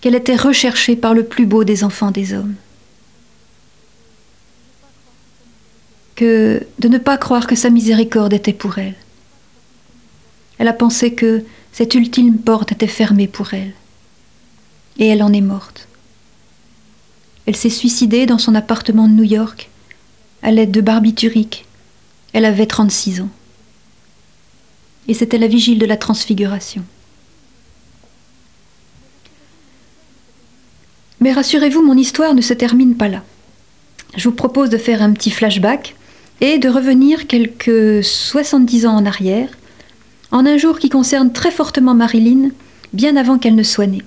qu'elle 0.01 0.15
était 0.15 0.35
recherchée 0.35 0.95
par 0.95 1.13
le 1.13 1.23
plus 1.23 1.45
beau 1.45 1.63
des 1.63 1.83
enfants 1.83 2.11
des 2.11 2.33
hommes. 2.33 2.55
Que 6.15 6.65
de 6.79 6.87
ne 6.87 6.97
pas 6.97 7.17
croire 7.17 7.47
que 7.47 7.55
sa 7.55 7.69
miséricorde 7.69 8.33
était 8.33 8.53
pour 8.53 8.77
elle. 8.77 8.95
Elle 10.57 10.67
a 10.67 10.73
pensé 10.73 11.13
que 11.13 11.43
cette 11.79 11.95
ultime 11.95 12.39
porte 12.39 12.73
était 12.73 12.87
fermée 12.87 13.29
pour 13.29 13.53
elle. 13.53 13.71
Et 14.97 15.07
elle 15.07 15.23
en 15.23 15.31
est 15.31 15.39
morte. 15.39 15.87
Elle 17.45 17.55
s'est 17.55 17.69
suicidée 17.69 18.25
dans 18.25 18.37
son 18.37 18.53
appartement 18.53 19.07
de 19.07 19.13
New 19.13 19.23
York 19.23 19.69
à 20.41 20.51
l'aide 20.51 20.71
de 20.71 20.81
barbiturique. 20.81 21.63
Elle 22.33 22.43
avait 22.43 22.65
36 22.65 23.21
ans. 23.21 23.29
Et 25.07 25.13
c'était 25.13 25.37
la 25.37 25.47
vigile 25.47 25.79
de 25.79 25.85
la 25.85 25.95
transfiguration. 25.95 26.83
Mais 31.21 31.31
rassurez-vous, 31.31 31.81
mon 31.81 31.95
histoire 31.95 32.33
ne 32.33 32.41
se 32.41 32.53
termine 32.53 32.97
pas 32.97 33.07
là. 33.07 33.23
Je 34.17 34.27
vous 34.27 34.35
propose 34.35 34.69
de 34.69 34.77
faire 34.77 35.01
un 35.01 35.13
petit 35.13 35.31
flashback 35.31 35.95
et 36.41 36.57
de 36.57 36.67
revenir 36.67 37.25
quelques 37.25 38.03
70 38.03 38.85
ans 38.85 38.97
en 38.97 39.05
arrière, 39.05 39.49
en 40.31 40.45
un 40.45 40.57
jour 40.57 40.79
qui 40.79 40.89
concerne 40.89 41.31
très 41.31 41.51
fortement 41.51 41.93
Marilyn, 41.93 42.49
bien 42.93 43.15
avant 43.15 43.37
qu'elle 43.37 43.55
ne 43.55 43.63
soit 43.63 43.87
née. 43.87 44.03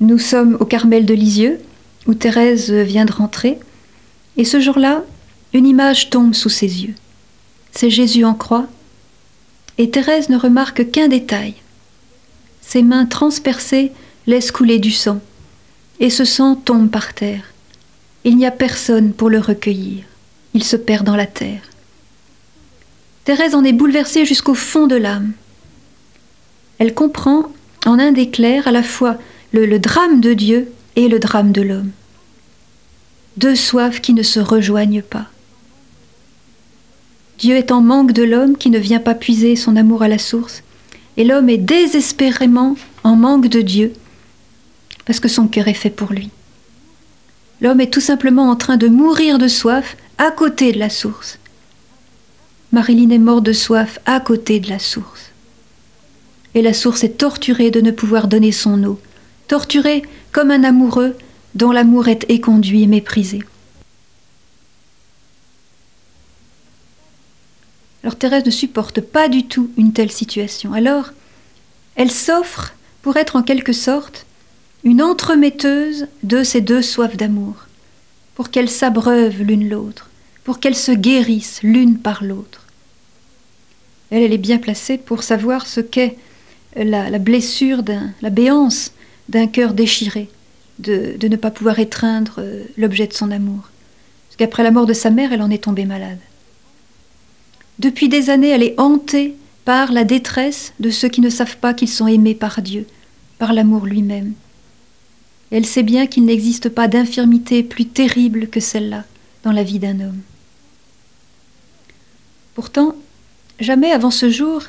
Nous 0.00 0.18
sommes 0.18 0.56
au 0.60 0.64
Carmel 0.64 1.06
de 1.06 1.14
Lisieux, 1.14 1.60
où 2.06 2.14
Thérèse 2.14 2.70
vient 2.70 3.04
de 3.04 3.12
rentrer, 3.12 3.58
et 4.36 4.44
ce 4.44 4.60
jour-là, 4.60 5.02
une 5.52 5.66
image 5.66 6.10
tombe 6.10 6.34
sous 6.34 6.48
ses 6.48 6.84
yeux. 6.84 6.94
C'est 7.72 7.90
Jésus 7.90 8.24
en 8.24 8.34
croix, 8.34 8.66
et 9.76 9.90
Thérèse 9.90 10.28
ne 10.28 10.38
remarque 10.38 10.90
qu'un 10.90 11.08
détail. 11.08 11.54
Ses 12.60 12.82
mains 12.82 13.06
transpercées 13.06 13.92
laisse 14.26 14.50
couler 14.50 14.78
du 14.78 14.90
sang, 14.90 15.20
et 16.00 16.10
ce 16.10 16.24
sang 16.24 16.54
tombe 16.54 16.90
par 16.90 17.14
terre. 17.14 17.42
Il 18.24 18.36
n'y 18.36 18.46
a 18.46 18.50
personne 18.50 19.12
pour 19.12 19.30
le 19.30 19.38
recueillir. 19.38 20.04
Il 20.54 20.64
se 20.64 20.76
perd 20.76 21.04
dans 21.04 21.16
la 21.16 21.26
terre. 21.26 21.62
Thérèse 23.28 23.54
en 23.54 23.62
est 23.62 23.74
bouleversée 23.74 24.24
jusqu'au 24.24 24.54
fond 24.54 24.86
de 24.86 24.96
l'âme. 24.96 25.32
Elle 26.78 26.94
comprend 26.94 27.52
en 27.84 27.98
un 27.98 28.14
éclair 28.14 28.66
à 28.66 28.70
la 28.70 28.82
fois 28.82 29.18
le, 29.52 29.66
le 29.66 29.78
drame 29.78 30.22
de 30.22 30.32
Dieu 30.32 30.72
et 30.96 31.08
le 31.08 31.18
drame 31.18 31.52
de 31.52 31.60
l'homme. 31.60 31.90
Deux 33.36 33.54
soifs 33.54 34.00
qui 34.00 34.14
ne 34.14 34.22
se 34.22 34.40
rejoignent 34.40 35.02
pas. 35.02 35.26
Dieu 37.38 37.54
est 37.56 37.70
en 37.70 37.82
manque 37.82 38.12
de 38.12 38.22
l'homme 38.22 38.56
qui 38.56 38.70
ne 38.70 38.78
vient 38.78 38.98
pas 38.98 39.14
puiser 39.14 39.56
son 39.56 39.76
amour 39.76 40.02
à 40.02 40.08
la 40.08 40.16
source, 40.16 40.62
et 41.18 41.24
l'homme 41.24 41.50
est 41.50 41.58
désespérément 41.58 42.76
en 43.04 43.14
manque 43.14 43.48
de 43.48 43.60
Dieu 43.60 43.92
parce 45.04 45.20
que 45.20 45.28
son 45.28 45.48
cœur 45.48 45.68
est 45.68 45.74
fait 45.74 45.90
pour 45.90 46.14
lui. 46.14 46.30
L'homme 47.60 47.82
est 47.82 47.92
tout 47.92 48.00
simplement 48.00 48.48
en 48.48 48.56
train 48.56 48.78
de 48.78 48.88
mourir 48.88 49.36
de 49.36 49.48
soif 49.48 49.98
à 50.16 50.30
côté 50.30 50.72
de 50.72 50.78
la 50.78 50.88
source. 50.88 51.37
Marilyn 52.72 53.10
est 53.10 53.18
morte 53.18 53.44
de 53.44 53.52
soif 53.52 53.98
à 54.04 54.20
côté 54.20 54.60
de 54.60 54.68
la 54.68 54.78
source. 54.78 55.30
Et 56.54 56.62
la 56.62 56.74
source 56.74 57.04
est 57.04 57.18
torturée 57.18 57.70
de 57.70 57.80
ne 57.80 57.90
pouvoir 57.90 58.28
donner 58.28 58.52
son 58.52 58.82
eau, 58.84 59.00
torturée 59.46 60.02
comme 60.32 60.50
un 60.50 60.64
amoureux 60.64 61.16
dont 61.54 61.72
l'amour 61.72 62.08
est 62.08 62.26
éconduit 62.28 62.82
et 62.82 62.86
méprisé. 62.86 63.40
Alors 68.02 68.16
Thérèse 68.16 68.44
ne 68.44 68.50
supporte 68.50 69.00
pas 69.00 69.28
du 69.28 69.46
tout 69.46 69.70
une 69.76 69.92
telle 69.92 70.12
situation. 70.12 70.72
Alors, 70.72 71.10
elle 71.96 72.10
s'offre 72.10 72.74
pour 73.02 73.16
être 73.16 73.36
en 73.36 73.42
quelque 73.42 73.72
sorte 73.72 74.26
une 74.84 75.02
entremetteuse 75.02 76.06
de 76.22 76.44
ces 76.44 76.60
deux 76.60 76.82
soifs 76.82 77.16
d'amour, 77.16 77.66
pour 78.34 78.50
qu'elles 78.50 78.70
s'abreuvent 78.70 79.42
l'une 79.42 79.68
l'autre, 79.68 80.07
pour 80.48 80.60
qu'elles 80.60 80.74
se 80.74 80.92
guérissent 80.92 81.60
l'une 81.62 81.98
par 81.98 82.24
l'autre. 82.24 82.64
Elle, 84.10 84.22
elle 84.22 84.32
est 84.32 84.38
bien 84.38 84.56
placée 84.56 84.96
pour 84.96 85.22
savoir 85.22 85.66
ce 85.66 85.82
qu'est 85.82 86.16
la, 86.74 87.18
blessure, 87.18 87.82
la 88.22 88.30
béance 88.30 88.92
d'un 89.28 89.46
cœur 89.46 89.74
déchiré, 89.74 90.30
de, 90.78 91.18
ne 91.22 91.36
pas 91.36 91.50
pouvoir 91.50 91.80
étreindre 91.80 92.36
euh, 92.38 92.64
l'objet 92.78 93.06
de 93.06 93.12
son 93.12 93.30
amour. 93.30 93.68
Parce 94.26 94.36
qu'après 94.38 94.62
la 94.62 94.70
mort 94.70 94.86
de 94.86 94.94
sa 94.94 95.10
mère, 95.10 95.34
elle 95.34 95.42
en 95.42 95.50
est 95.50 95.64
tombée 95.64 95.84
malade. 95.84 96.16
Depuis 97.78 98.08
des 98.08 98.30
années, 98.30 98.48
elle 98.48 98.62
est 98.62 98.80
hantée 98.80 99.34
par 99.66 99.92
la 99.92 100.04
détresse 100.04 100.72
de 100.80 100.88
ceux 100.88 101.10
qui 101.10 101.20
ne 101.20 101.28
savent 101.28 101.58
pas 101.58 101.74
qu'ils 101.74 101.90
sont 101.90 102.06
aimés 102.06 102.34
par 102.34 102.62
Dieu, 102.62 102.86
par 103.38 103.52
l'amour 103.52 103.84
lui-même. 103.84 104.32
Elle 105.50 105.66
sait 105.66 105.82
bien 105.82 106.06
qu'il 106.06 106.24
n'existe 106.24 106.70
pas 106.70 106.88
d'infirmité 106.88 107.62
plus 107.62 107.84
terrible 107.84 108.46
que 108.46 108.60
celle-là 108.60 109.04
dans 109.44 109.52
la 109.52 109.62
vie 109.62 109.78
d'un 109.78 110.00
homme. 110.00 110.22
Pourtant, 112.58 112.96
jamais 113.60 113.92
avant 113.92 114.10
ce 114.10 114.30
jour, 114.30 114.64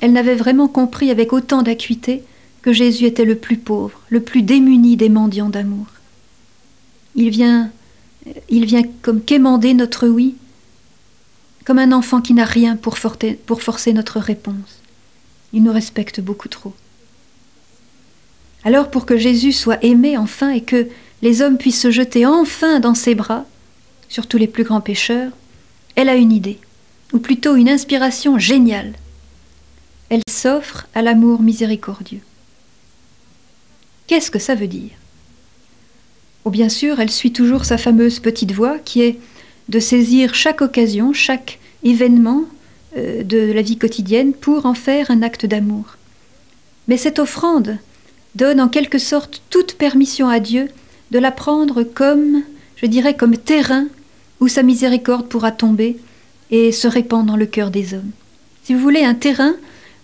elle 0.00 0.14
n'avait 0.14 0.34
vraiment 0.34 0.66
compris 0.66 1.10
avec 1.10 1.34
autant 1.34 1.60
d'acuité 1.60 2.22
que 2.62 2.72
Jésus 2.72 3.04
était 3.04 3.26
le 3.26 3.34
plus 3.34 3.58
pauvre, 3.58 4.00
le 4.08 4.20
plus 4.20 4.40
démuni 4.40 4.96
des 4.96 5.10
mendiants 5.10 5.50
d'amour. 5.50 5.88
Il 7.14 7.28
vient, 7.28 7.70
il 8.48 8.64
vient 8.64 8.82
comme 9.02 9.20
quémander 9.20 9.74
notre 9.74 10.08
oui, 10.08 10.36
comme 11.66 11.78
un 11.78 11.92
enfant 11.92 12.22
qui 12.22 12.32
n'a 12.32 12.46
rien 12.46 12.76
pour, 12.76 12.96
pour 13.44 13.62
forcer 13.62 13.92
notre 13.92 14.18
réponse. 14.18 14.80
Il 15.52 15.64
nous 15.64 15.72
respecte 15.74 16.22
beaucoup 16.22 16.48
trop. 16.48 16.72
Alors 18.64 18.90
pour 18.90 19.04
que 19.04 19.18
Jésus 19.18 19.52
soit 19.52 19.84
aimé 19.84 20.16
enfin 20.16 20.48
et 20.48 20.62
que 20.62 20.88
les 21.20 21.42
hommes 21.42 21.58
puissent 21.58 21.82
se 21.82 21.90
jeter 21.90 22.24
enfin 22.24 22.80
dans 22.80 22.94
ses 22.94 23.14
bras, 23.14 23.44
surtout 24.08 24.38
les 24.38 24.48
plus 24.48 24.64
grands 24.64 24.80
pécheurs, 24.80 25.32
elle 25.94 26.08
a 26.08 26.16
une 26.16 26.32
idée, 26.32 26.58
ou 27.12 27.18
plutôt 27.18 27.56
une 27.56 27.68
inspiration 27.68 28.38
géniale. 28.38 28.94
Elle 30.08 30.22
s'offre 30.28 30.86
à 30.94 31.02
l'amour 31.02 31.42
miséricordieux. 31.42 32.20
Qu'est-ce 34.06 34.30
que 34.30 34.38
ça 34.38 34.54
veut 34.54 34.68
dire? 34.68 34.92
Oh 36.44 36.50
bien 36.50 36.68
sûr, 36.68 37.00
elle 37.00 37.10
suit 37.10 37.32
toujours 37.32 37.64
sa 37.64 37.76
fameuse 37.76 38.20
petite 38.20 38.52
voix 38.52 38.78
qui 38.78 39.02
est 39.02 39.18
de 39.68 39.80
saisir 39.80 40.34
chaque 40.34 40.62
occasion, 40.62 41.12
chaque 41.12 41.58
événement 41.82 42.44
euh, 42.96 43.24
de 43.24 43.52
la 43.52 43.62
vie 43.62 43.78
quotidienne 43.78 44.32
pour 44.32 44.64
en 44.64 44.74
faire 44.74 45.10
un 45.10 45.22
acte 45.22 45.44
d'amour. 45.44 45.96
Mais 46.86 46.96
cette 46.96 47.18
offrande 47.18 47.78
donne 48.36 48.60
en 48.60 48.68
quelque 48.68 48.98
sorte 48.98 49.42
toute 49.50 49.74
permission 49.74 50.28
à 50.28 50.38
Dieu 50.38 50.68
de 51.10 51.18
la 51.18 51.32
prendre 51.32 51.82
comme, 51.82 52.42
je 52.76 52.86
dirais, 52.86 53.14
comme 53.14 53.36
terrain 53.36 53.86
où 54.40 54.48
sa 54.48 54.62
miséricorde 54.62 55.26
pourra 55.26 55.50
tomber 55.50 55.96
et 56.50 56.72
se 56.72 56.88
répandre 56.88 57.26
dans 57.26 57.36
le 57.36 57.46
cœur 57.46 57.70
des 57.70 57.94
hommes. 57.94 58.10
Si 58.62 58.74
vous 58.74 58.80
voulez, 58.80 59.04
un 59.04 59.14
terrain 59.14 59.54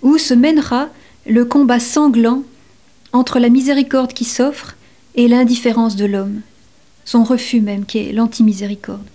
où 0.03 0.18
se 0.18 0.34
mènera 0.34 0.88
le 1.26 1.45
combat 1.45 1.80
sanglant 1.80 2.43
entre 3.12 3.38
la 3.38 3.49
miséricorde 3.49 4.12
qui 4.12 4.24
s'offre 4.24 4.76
et 5.14 5.28
l'indifférence 5.28 5.97
de 5.97 6.05
l'homme, 6.05 6.40
son 7.05 7.24
refus 7.24 7.61
même, 7.61 7.84
qui 7.84 7.99
est 7.99 8.12
l'anti-miséricorde. 8.12 9.07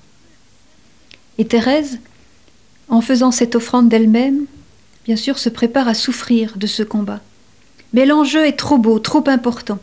Et 1.38 1.46
Thérèse, 1.46 2.00
en 2.90 3.02
faisant 3.02 3.32
cette 3.32 3.56
offrande 3.56 3.90
d'elle-même, 3.90 4.46
bien 5.06 5.16
sûr, 5.16 5.38
se 5.38 5.50
prépare 5.50 5.88
à 5.88 5.94
souffrir 5.94 6.58
de 6.58 6.68
ce 6.68 6.84
combat. 6.84 7.22
Mais 7.94 8.06
l'enjeu 8.06 8.46
est 8.46 8.58
trop 8.58 8.78
beau, 8.78 9.00
trop 9.00 9.24
important. 9.28 9.80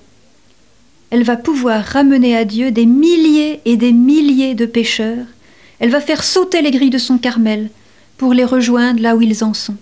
Elle 1.10 1.22
va 1.22 1.36
pouvoir 1.36 1.84
ramener 1.84 2.36
à 2.36 2.44
Dieu 2.44 2.70
des 2.70 2.86
milliers 2.86 3.60
et 3.64 3.76
des 3.76 3.92
milliers 3.92 4.54
de 4.54 4.66
pécheurs. 4.66 5.26
Elle 5.78 5.90
va 5.90 6.00
faire 6.00 6.24
sauter 6.24 6.62
les 6.62 6.70
grilles 6.70 6.90
de 6.90 6.98
son 6.98 7.18
Carmel 7.18 7.70
pour 8.16 8.32
les 8.32 8.44
rejoindre 8.44 9.02
là 9.02 9.16
où 9.16 9.22
ils 9.22 9.44
en 9.44 9.54
sont. 9.54 9.76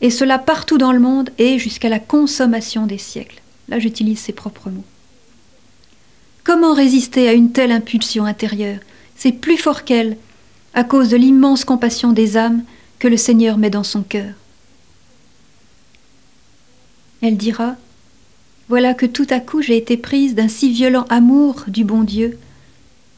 Et 0.00 0.10
cela 0.10 0.38
partout 0.38 0.78
dans 0.78 0.92
le 0.92 1.00
monde 1.00 1.30
et 1.38 1.58
jusqu'à 1.58 1.88
la 1.88 1.98
consommation 1.98 2.86
des 2.86 2.98
siècles. 2.98 3.40
Là, 3.68 3.78
j'utilise 3.78 4.18
ses 4.18 4.32
propres 4.32 4.70
mots. 4.70 4.84
Comment 6.44 6.74
résister 6.74 7.28
à 7.28 7.32
une 7.32 7.50
telle 7.50 7.72
impulsion 7.72 8.24
intérieure? 8.24 8.78
C'est 9.16 9.32
plus 9.32 9.56
fort 9.56 9.84
qu'elle, 9.84 10.16
à 10.74 10.84
cause 10.84 11.08
de 11.08 11.16
l'immense 11.16 11.64
compassion 11.64 12.12
des 12.12 12.36
âmes 12.36 12.62
que 12.98 13.08
le 13.08 13.16
Seigneur 13.16 13.58
met 13.58 13.70
dans 13.70 13.84
son 13.84 14.02
cœur. 14.02 14.34
Elle 17.22 17.36
dira 17.36 17.76
Voilà 18.68 18.94
que 18.94 19.06
tout 19.06 19.26
à 19.30 19.40
coup 19.40 19.62
j'ai 19.62 19.76
été 19.76 19.96
prise 19.96 20.34
d'un 20.34 20.48
si 20.48 20.70
violent 20.70 21.06
amour 21.08 21.64
du 21.66 21.82
bon 21.82 22.02
Dieu 22.02 22.38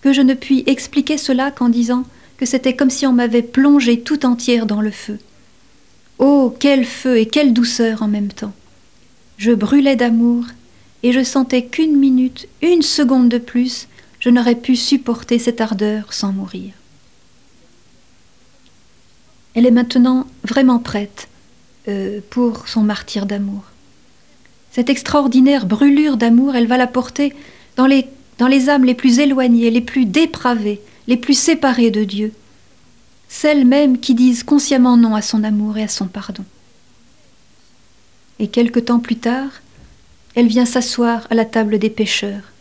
que 0.00 0.12
je 0.12 0.22
ne 0.22 0.34
puis 0.34 0.62
expliquer 0.66 1.18
cela 1.18 1.50
qu'en 1.50 1.68
disant 1.68 2.04
que 2.36 2.46
c'était 2.46 2.76
comme 2.76 2.90
si 2.90 3.06
on 3.06 3.12
m'avait 3.12 3.42
plongée 3.42 4.00
tout 4.00 4.24
entière 4.24 4.66
dans 4.66 4.80
le 4.80 4.90
feu. 4.90 5.18
Oh, 6.18 6.54
quel 6.58 6.84
feu 6.84 7.18
et 7.18 7.26
quelle 7.26 7.52
douceur 7.52 8.02
en 8.02 8.08
même 8.08 8.32
temps. 8.32 8.54
Je 9.36 9.52
brûlais 9.52 9.96
d'amour 9.96 10.44
et 11.02 11.12
je 11.12 11.22
sentais 11.22 11.64
qu'une 11.64 11.96
minute, 11.96 12.48
une 12.62 12.82
seconde 12.82 13.28
de 13.28 13.38
plus, 13.38 13.88
je 14.20 14.30
n'aurais 14.30 14.56
pu 14.56 14.74
supporter 14.74 15.38
cette 15.38 15.60
ardeur 15.60 16.12
sans 16.12 16.32
mourir. 16.32 16.72
Elle 19.54 19.66
est 19.66 19.72
maintenant 19.72 20.26
vraiment 20.44 20.78
prête 20.78 21.28
euh, 21.88 22.20
pour 22.30 22.68
son 22.68 22.82
martyr 22.82 23.26
d'amour. 23.26 23.62
Cette 24.70 24.90
extraordinaire 24.90 25.66
brûlure 25.66 26.16
d'amour, 26.16 26.54
elle 26.54 26.66
va 26.66 26.76
la 26.76 26.86
porter 26.86 27.34
dans 27.76 27.86
les, 27.86 28.06
dans 28.38 28.46
les 28.46 28.68
âmes 28.68 28.84
les 28.84 28.94
plus 28.94 29.18
éloignées, 29.18 29.70
les 29.70 29.80
plus 29.80 30.04
dépravées, 30.04 30.80
les 31.06 31.16
plus 31.16 31.38
séparées 31.38 31.90
de 31.90 32.04
Dieu, 32.04 32.32
celles 33.28 33.66
mêmes 33.66 33.98
qui 33.98 34.14
disent 34.14 34.42
consciemment 34.42 34.96
non 34.96 35.14
à 35.14 35.22
son 35.22 35.44
amour 35.44 35.76
et 35.76 35.82
à 35.82 35.88
son 35.88 36.06
pardon. 36.06 36.44
Et 38.38 38.48
quelque 38.48 38.80
temps 38.80 39.00
plus 39.00 39.16
tard, 39.16 39.50
elle 40.34 40.46
vient 40.46 40.66
s'asseoir 40.66 41.26
à 41.30 41.34
la 41.34 41.44
table 41.44 41.78
des 41.78 41.90
pécheurs, 41.90 42.52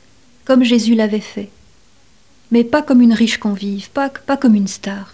comme 0.45 0.63
Jésus 0.63 0.95
l'avait 0.95 1.19
fait, 1.19 1.49
mais 2.51 2.63
pas 2.63 2.81
comme 2.81 3.01
une 3.01 3.13
riche 3.13 3.37
convive, 3.37 3.89
pas, 3.91 4.09
pas 4.09 4.37
comme 4.37 4.55
une 4.55 4.67
star. 4.67 5.13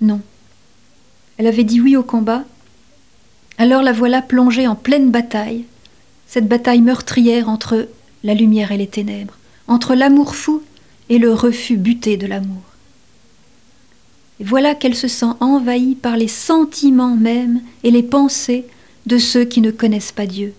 Non, 0.00 0.20
elle 1.38 1.46
avait 1.46 1.64
dit 1.64 1.80
oui 1.80 1.96
au 1.96 2.02
combat. 2.02 2.44
Alors 3.58 3.82
la 3.82 3.92
voilà 3.92 4.20
plongée 4.20 4.66
en 4.66 4.74
pleine 4.74 5.10
bataille, 5.10 5.64
cette 6.26 6.48
bataille 6.48 6.82
meurtrière 6.82 7.48
entre 7.48 7.88
la 8.24 8.34
lumière 8.34 8.72
et 8.72 8.76
les 8.76 8.86
ténèbres, 8.86 9.36
entre 9.68 9.94
l'amour 9.94 10.36
fou 10.36 10.62
et 11.08 11.18
le 11.18 11.32
refus 11.32 11.76
buté 11.76 12.16
de 12.16 12.26
l'amour. 12.26 12.62
Voilà 14.40 14.74
qu'elle 14.74 14.96
se 14.96 15.08
sent 15.08 15.32
envahie 15.40 15.94
par 15.94 16.16
les 16.16 16.28
sentiments 16.28 17.16
mêmes 17.16 17.62
et 17.82 17.90
les 17.90 18.02
pensées 18.02 18.66
de 19.06 19.18
ceux 19.18 19.44
qui 19.44 19.60
ne 19.60 19.70
connaissent 19.70 20.12
pas 20.12 20.26
Dieu. 20.26 20.54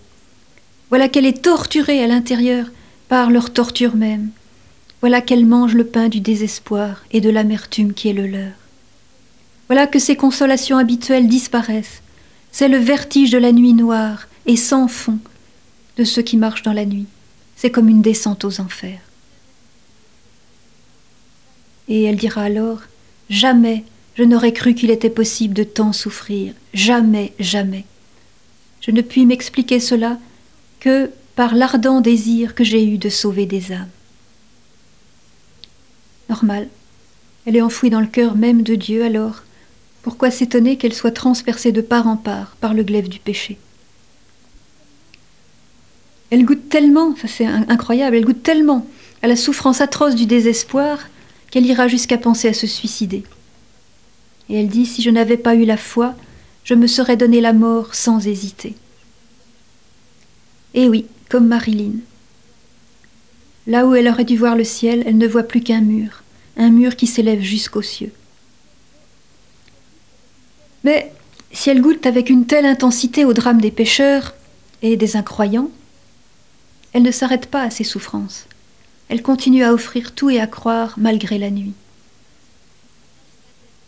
Voilà 0.89 1.09
qu'elle 1.09 1.25
est 1.25 1.43
torturée 1.43 2.03
à 2.03 2.07
l'intérieur 2.07 2.67
par 3.09 3.31
leur 3.31 3.51
torture 3.51 3.95
même. 3.95 4.29
Voilà 5.01 5.21
qu'elle 5.21 5.45
mange 5.45 5.75
le 5.75 5.85
pain 5.85 6.07
du 6.07 6.19
désespoir 6.19 7.03
et 7.11 7.21
de 7.21 7.29
l'amertume 7.29 7.93
qui 7.93 8.09
est 8.09 8.13
le 8.13 8.27
leur. 8.27 8.53
Voilà 9.67 9.87
que 9.87 9.99
ces 9.99 10.15
consolations 10.15 10.77
habituelles 10.77 11.27
disparaissent. 11.27 12.01
C'est 12.51 12.69
le 12.69 12.77
vertige 12.77 13.31
de 13.31 13.37
la 13.37 13.51
nuit 13.51 13.73
noire 13.73 14.27
et 14.45 14.55
sans 14.55 14.87
fond 14.87 15.19
de 15.97 16.03
ceux 16.03 16.21
qui 16.21 16.37
marchent 16.37 16.63
dans 16.63 16.73
la 16.73 16.85
nuit. 16.85 17.07
C'est 17.55 17.71
comme 17.71 17.89
une 17.89 18.01
descente 18.01 18.45
aux 18.45 18.59
enfers. 18.59 18.99
Et 21.87 22.03
elle 22.03 22.17
dira 22.17 22.41
alors, 22.41 22.81
Jamais 23.29 23.83
je 24.15 24.23
n'aurais 24.23 24.53
cru 24.53 24.75
qu'il 24.75 24.91
était 24.91 25.09
possible 25.09 25.53
de 25.53 25.63
tant 25.63 25.91
souffrir. 25.91 26.53
Jamais, 26.73 27.33
jamais. 27.39 27.85
Je 28.81 28.91
ne 28.91 29.01
puis 29.01 29.25
m'expliquer 29.25 29.79
cela 29.79 30.19
que 30.79 31.11
par 31.35 31.53
l'ardent 31.53 31.99
désir 31.99 32.55
que 32.55 32.63
j'ai 32.63 32.85
eu 32.87 32.97
de 32.97 33.09
sauver 33.09 33.45
des 33.45 33.73
âmes. 33.73 33.89
Normal. 36.29 36.69
Elle 37.45 37.57
est 37.57 37.61
enfouie 37.61 37.89
dans 37.89 37.99
le 37.99 38.07
cœur 38.07 38.35
même 38.35 38.63
de 38.63 38.75
Dieu 38.75 39.03
alors 39.03 39.43
pourquoi 40.01 40.29
s'étonner 40.29 40.77
qu'elle 40.77 40.93
soit 40.93 41.11
transpercée 41.11 41.71
de 41.71 41.81
part 41.81 42.07
en 42.07 42.15
part 42.15 42.55
par 42.61 42.75
le 42.75 42.83
glaive 42.83 43.09
du 43.09 43.17
péché? 43.17 43.57
Elle 46.35 46.43
goûte 46.43 46.67
tellement, 46.67 47.15
ça 47.15 47.29
c'est 47.29 47.45
incroyable, 47.45 48.17
elle 48.17 48.25
goûte 48.25 48.43
tellement 48.43 48.85
à 49.21 49.27
la 49.27 49.37
souffrance 49.37 49.79
atroce 49.79 50.15
du 50.15 50.25
désespoir 50.25 50.99
qu'elle 51.49 51.65
ira 51.65 51.87
jusqu'à 51.87 52.17
penser 52.17 52.49
à 52.49 52.53
se 52.53 52.67
suicider. 52.67 53.23
Et 54.49 54.59
elle 54.59 54.67
dit, 54.67 54.85
si 54.85 55.01
je 55.01 55.09
n'avais 55.09 55.37
pas 55.37 55.55
eu 55.55 55.63
la 55.63 55.77
foi, 55.77 56.13
je 56.65 56.73
me 56.73 56.87
serais 56.87 57.15
donné 57.15 57.39
la 57.39 57.53
mort 57.53 57.95
sans 57.95 58.27
hésiter. 58.27 58.75
Et 60.73 60.83
eh 60.83 60.89
oui, 60.89 61.05
comme 61.29 61.47
Marilyn. 61.47 61.93
Là 63.65 63.85
où 63.85 63.95
elle 63.95 64.09
aurait 64.09 64.25
dû 64.25 64.35
voir 64.35 64.57
le 64.57 64.65
ciel, 64.65 65.03
elle 65.05 65.17
ne 65.17 65.29
voit 65.29 65.43
plus 65.43 65.61
qu'un 65.61 65.79
mur, 65.79 66.21
un 66.57 66.69
mur 66.69 66.97
qui 66.97 67.07
s'élève 67.07 67.39
jusqu'aux 67.39 67.81
cieux. 67.81 68.11
Mais 70.83 71.13
si 71.53 71.69
elle 71.69 71.79
goûte 71.79 72.05
avec 72.05 72.29
une 72.29 72.45
telle 72.45 72.65
intensité 72.65 73.23
au 73.23 73.31
drame 73.31 73.61
des 73.61 73.71
pécheurs 73.71 74.35
et 74.81 74.97
des 74.97 75.15
incroyants, 75.15 75.71
elle 76.95 77.03
ne 77.03 77.11
s'arrête 77.11 77.47
pas 77.47 77.61
à 77.61 77.69
ses 77.69 77.83
souffrances. 77.83 78.45
Elle 79.09 79.21
continue 79.21 79.65
à 79.65 79.73
offrir 79.73 80.13
tout 80.13 80.29
et 80.29 80.39
à 80.39 80.47
croire 80.47 80.93
malgré 80.97 81.37
la 81.37 81.51
nuit. 81.51 81.73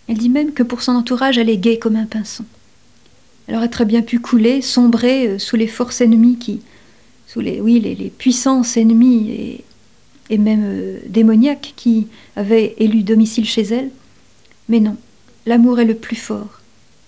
Elle 0.10 0.18
dit 0.18 0.28
même 0.28 0.52
que 0.52 0.62
pour 0.62 0.82
son 0.82 0.92
entourage, 0.92 1.38
elle 1.38 1.50
est 1.50 1.56
gaie 1.56 1.80
comme 1.80 1.96
un 1.96 2.06
pinson. 2.06 2.44
Elle 3.48 3.56
aurait 3.56 3.70
très 3.70 3.86
bien 3.86 4.02
pu 4.02 4.20
couler, 4.20 4.62
sombrer 4.62 5.26
euh, 5.26 5.40
sous 5.40 5.56
les 5.56 5.68
forces 5.68 6.02
ennemies 6.02 6.38
qui, 6.38 6.60
sous 7.28 7.40
les, 7.40 7.62
oui, 7.62 7.80
les, 7.80 8.10
puissances 8.10 8.76
ennemies 8.76 9.64
et, 10.30 10.38
même 10.38 10.66
euh, 10.66 11.00
démoniaques 11.08 11.76
qui 11.78 12.08
avaient 12.36 12.76
élu 12.78 13.04
domicile 13.04 13.46
chez 13.46 13.64
elle. 13.64 13.90
Mais 14.68 14.82
non, 14.82 14.98
l'amour 15.46 15.80
est 15.80 15.86
le 15.86 15.96
plus 15.96 16.18
fort 16.18 16.60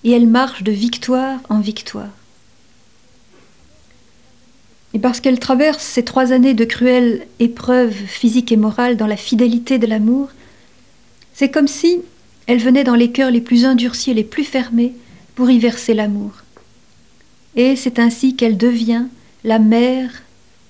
et 0.06 0.12
elle 0.12 0.28
marche 0.28 0.64
de 0.64 0.72
victoire 0.72 1.42
en 1.50 1.60
victoire. 1.60 2.08
Et 4.94 5.00
parce 5.00 5.20
qu'elle 5.20 5.40
traverse 5.40 5.84
ces 5.84 6.04
trois 6.04 6.32
années 6.32 6.54
de 6.54 6.66
cruelles 6.66 7.28
épreuves 7.40 7.94
physiques 7.94 8.52
et 8.52 8.58
morales 8.58 8.98
dans 8.98 9.08
la 9.08 9.18
fidélité 9.18 9.78
de 9.78 9.86
l'amour, 9.86 10.30
c'est 11.34 11.52
comme 11.52 11.68
si 11.68 12.02
elle 12.48 12.60
venait 12.60 12.84
dans 12.84 12.96
les 12.96 13.12
cœurs 13.12 13.32
les 13.32 13.42
plus 13.42 13.66
endurcis 13.66 14.12
et 14.12 14.16
les 14.16 14.24
plus 14.24 14.44
fermés 14.44 14.94
pour 15.36 15.52
y 15.52 15.60
verser 15.60 15.94
l'amour. 15.94 16.32
Et 17.56 17.76
c'est 17.76 18.00
ainsi 18.00 18.36
qu'elle 18.36 18.58
devient 18.58 19.06
la 19.44 19.60
mère 19.60 20.24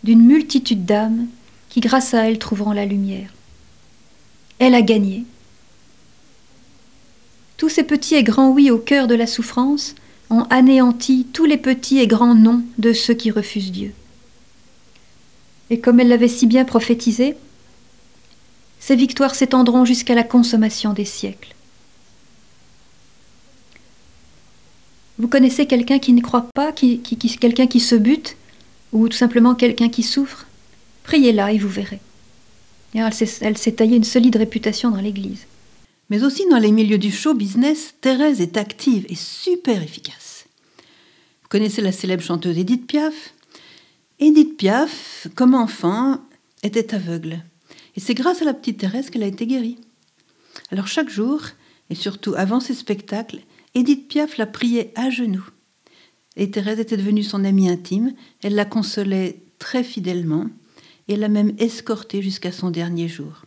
d'une 0.04 0.22
multitude 0.22 0.86
d'âmes 0.86 1.28
qui, 1.70 1.80
grâce 1.80 2.14
à 2.14 2.30
elle, 2.30 2.40
trouveront 2.40 2.74
la 2.74 2.86
lumière. 2.86 3.34
Elle 4.60 4.76
a 4.76 4.82
gagné. 4.82 5.24
Tous 7.58 7.70
ces 7.70 7.84
petits 7.84 8.16
et 8.16 8.24
grands 8.24 8.50
oui 8.50 8.72
au 8.72 8.78
cœur 8.78 9.08
de 9.08 9.16
la 9.16 9.28
souffrance 9.28 9.96
ont 10.30 10.44
anéanti 10.50 11.26
tous 11.32 11.46
les 11.46 11.58
petits 11.58 12.00
et 12.00 12.08
grands 12.08 12.36
non 12.36 12.62
de 12.78 12.94
ceux 12.94 13.14
qui 13.14 13.32
refusent 13.32 13.72
Dieu. 13.72 13.94
Et 15.70 15.80
comme 15.80 16.00
elle 16.00 16.08
l'avait 16.08 16.28
si 16.28 16.48
bien 16.48 16.66
prophétisé, 16.66 17.36
ces 18.80 18.96
victoires 18.96 19.36
s'étendront 19.36 19.86
jusqu'à 19.86 20.16
la 20.16 20.24
consommation 20.24 20.94
des 20.94 21.06
siècles. 21.06 21.54
Vous 25.18 25.28
connaissez 25.28 25.68
quelqu'un 25.68 26.00
qui 26.00 26.14
ne 26.14 26.22
croit 26.22 26.48
pas, 26.56 26.72
qui, 26.72 27.02
quelqu'un 27.02 27.68
qui 27.68 27.82
se 27.82 27.96
bute, 27.96 28.38
ou 28.94 29.10
tout 29.10 29.18
simplement 29.18 29.54
quelqu'un 29.54 29.90
qui 29.90 30.02
souffre? 30.02 30.48
Priez-la 31.04 31.52
et 31.52 31.58
vous 31.58 31.68
verrez. 31.68 32.00
elle 32.94 33.58
s'est 33.58 33.72
taillée 33.74 33.98
une 33.98 34.04
solide 34.04 34.38
réputation 34.38 34.92
dans 34.92 35.02
l'Église. 35.02 35.46
Mais 36.10 36.24
aussi 36.24 36.48
dans 36.50 36.58
les 36.58 36.72
milieux 36.72 36.98
du 36.98 37.12
show 37.12 37.34
business, 37.34 37.94
Thérèse 38.02 38.42
est 38.42 38.58
active 38.58 39.06
et 39.10 39.16
super 39.16 39.84
efficace. 39.84 40.46
Connaissez 41.50 41.82
la 41.82 41.92
célèbre 41.92 42.24
chanteuse 42.24 42.58
Edith 42.58 42.88
Piaf? 42.88 43.34
Edith 44.22 44.58
Piaf, 44.58 45.28
comme 45.36 45.56
enfant, 45.56 46.20
était 46.62 46.94
aveugle. 46.94 47.42
Et 47.96 48.02
c'est 48.02 48.14
grâce 48.14 48.42
à 48.42 48.46
la 48.46 48.54
petite 48.54 48.80
Thérèse 48.80 49.10
qu'elle 49.10 49.24
a 49.24 49.28
été 49.28 49.48
guérie. 49.48 49.78
Alors 50.72 50.88
chaque 50.88 51.10
jour, 51.10 51.42
et 51.90 51.96
surtout 51.96 52.34
avant 52.36 52.60
ses 52.60 52.74
spectacles, 52.74 53.40
Edith 53.76 54.10
Piaf 54.10 54.38
la 54.38 54.46
priait 54.46 54.92
à 54.96 55.10
genoux. 55.10 55.48
Et 56.36 56.52
Thérèse 56.52 56.80
était 56.80 56.98
devenue 56.98 57.24
son 57.24 57.46
amie 57.46 57.70
intime, 57.70 58.14
elle 58.44 58.56
la 58.56 58.66
consolait 58.66 59.38
très 59.58 59.86
fidèlement, 59.86 60.48
et 61.08 61.16
l'a 61.16 61.30
même 61.30 61.54
escortée 61.58 62.22
jusqu'à 62.22 62.52
son 62.52 62.72
dernier 62.72 63.08
jour. 63.08 63.46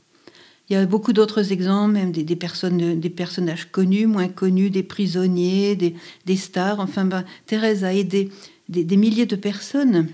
Il 0.70 0.73
y 0.73 0.77
a 0.77 0.87
beaucoup 0.87 1.12
d'autres 1.12 1.53
exemples, 1.53 1.93
même 1.93 2.12
des, 2.12 2.37
personnes, 2.37 2.99
des 2.99 3.11
personnages 3.11 3.70
connus, 3.70 4.07
moins 4.07 4.29
connus, 4.29 4.70
des 4.70 4.83
prisonniers, 4.83 5.77
des, 5.77 6.37
stars. 6.37 6.81
Enfin, 6.81 7.05
ben, 7.05 7.25
Thérèse 7.45 7.85
a 7.85 7.93
aidé 7.93 8.31
des, 8.70 8.97
milliers 8.97 9.27
de 9.27 9.37
personnes. 9.37 10.09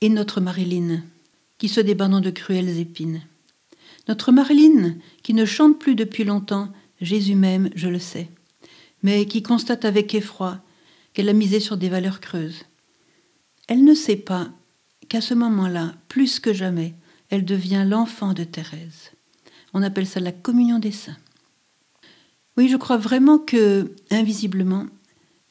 Et 0.00 0.08
notre 0.08 0.40
Marilyn, 0.40 1.02
qui 1.58 1.68
se 1.68 1.80
débat 1.80 2.08
dans 2.08 2.20
de 2.20 2.30
cruelles 2.30 2.78
épines. 2.78 3.22
Notre 4.08 4.32
Marilyn, 4.32 4.96
qui 5.22 5.34
ne 5.34 5.44
chante 5.44 5.78
plus 5.78 5.94
depuis 5.94 6.24
longtemps, 6.24 6.72
Jésus 7.00 7.34
même, 7.34 7.70
je 7.74 7.88
le 7.88 7.98
sais 7.98 8.28
mais 9.02 9.26
qui 9.26 9.42
constate 9.42 9.84
avec 9.84 10.14
effroi 10.14 10.60
qu'elle 11.12 11.28
a 11.28 11.34
misé 11.34 11.60
sur 11.60 11.76
des 11.76 11.88
valeurs 11.88 12.20
creuses. 12.20 12.64
Elle 13.68 13.84
ne 13.84 13.94
sait 13.94 14.16
pas 14.16 14.48
qu'à 15.08 15.20
ce 15.20 15.34
moment-là, 15.34 15.94
plus 16.08 16.40
que 16.40 16.52
jamais, 16.52 16.94
elle 17.30 17.44
devient 17.44 17.84
l'enfant 17.86 18.32
de 18.32 18.44
Thérèse. 18.44 19.12
On 19.72 19.82
appelle 19.82 20.06
ça 20.06 20.20
la 20.20 20.32
communion 20.32 20.78
des 20.78 20.92
saints. 20.92 21.16
Oui, 22.56 22.68
je 22.68 22.76
crois 22.76 22.96
vraiment 22.96 23.38
que, 23.38 23.94
invisiblement, 24.10 24.86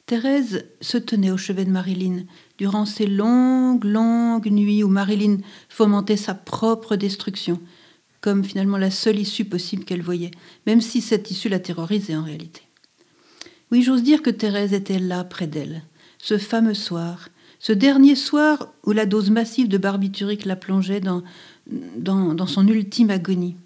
Thérèse 0.06 0.66
se 0.80 0.98
tenait 0.98 1.30
au 1.30 1.36
chevet 1.36 1.64
de 1.64 1.70
Marilyn 1.70 2.24
durant 2.60 2.84
ces 2.84 3.06
longues, 3.06 3.84
longues 3.84 4.50
nuits 4.50 4.84
où 4.84 4.88
Marilyn 4.88 5.38
fomentait 5.70 6.18
sa 6.18 6.34
propre 6.34 6.94
destruction, 6.94 7.58
comme 8.20 8.44
finalement 8.44 8.76
la 8.76 8.90
seule 8.90 9.18
issue 9.18 9.46
possible 9.46 9.86
qu'elle 9.86 10.02
voyait, 10.02 10.30
même 10.66 10.82
si 10.82 11.00
cette 11.00 11.30
issue 11.30 11.48
la 11.48 11.58
terrorisait 11.58 12.16
en 12.16 12.22
réalité. 12.22 12.60
Oui, 13.72 13.82
j'ose 13.82 14.02
dire 14.02 14.20
que 14.20 14.28
Thérèse 14.28 14.74
était 14.74 14.98
là 14.98 15.24
près 15.24 15.46
d'elle, 15.46 15.84
ce 16.18 16.36
fameux 16.36 16.74
soir, 16.74 17.30
ce 17.60 17.72
dernier 17.72 18.14
soir 18.14 18.68
où 18.84 18.92
la 18.92 19.06
dose 19.06 19.30
massive 19.30 19.68
de 19.68 19.78
barbiturique 19.78 20.44
la 20.44 20.56
plongeait 20.56 21.00
dans, 21.00 21.22
dans, 21.66 22.34
dans 22.34 22.46
son 22.46 22.68
ultime 22.68 23.08
agonie. 23.08 23.56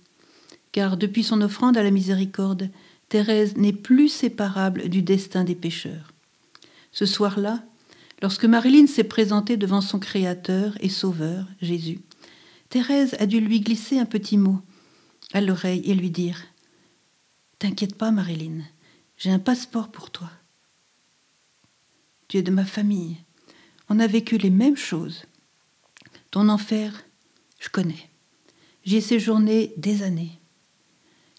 Car 0.70 0.96
depuis 0.96 1.24
son 1.24 1.40
offrande 1.40 1.76
à 1.76 1.82
la 1.82 1.90
miséricorde, 1.90 2.70
Thérèse 3.08 3.56
n'est 3.56 3.72
plus 3.72 4.08
séparable 4.08 4.88
du 4.88 5.02
destin 5.02 5.42
des 5.42 5.56
pécheurs. 5.56 6.12
Ce 6.92 7.06
soir-là, 7.06 7.64
lorsque 8.22 8.44
Marilyn 8.44 8.86
s'est 8.86 9.04
présentée 9.04 9.56
devant 9.56 9.80
son 9.80 9.98
Créateur 9.98 10.76
et 10.80 10.88
Sauveur, 10.88 11.46
Jésus, 11.60 12.00
Thérèse 12.68 13.16
a 13.18 13.26
dû 13.26 13.40
lui 13.40 13.60
glisser 13.60 13.98
un 13.98 14.06
petit 14.06 14.36
mot 14.36 14.60
à 15.32 15.40
l'oreille 15.40 15.82
et 15.84 15.94
lui 15.94 16.10
dire 16.10 16.44
T'inquiète 17.58 17.96
pas, 17.96 18.10
Marilyn, 18.10 18.62
j'ai 19.16 19.30
un 19.30 19.38
passeport 19.38 19.90
pour 19.90 20.10
toi. 20.10 20.30
Tu 22.28 22.38
es 22.38 22.42
de 22.42 22.50
ma 22.50 22.64
famille. 22.64 23.16
On 23.88 24.00
a 24.00 24.06
vécu 24.06 24.38
les 24.38 24.50
mêmes 24.50 24.76
choses. 24.76 25.24
Ton 26.30 26.48
enfer, 26.48 27.04
je 27.60 27.68
connais. 27.68 28.10
J'y 28.84 28.96
ai 28.96 29.00
séjourné 29.00 29.72
des 29.76 30.02
années. 30.02 30.40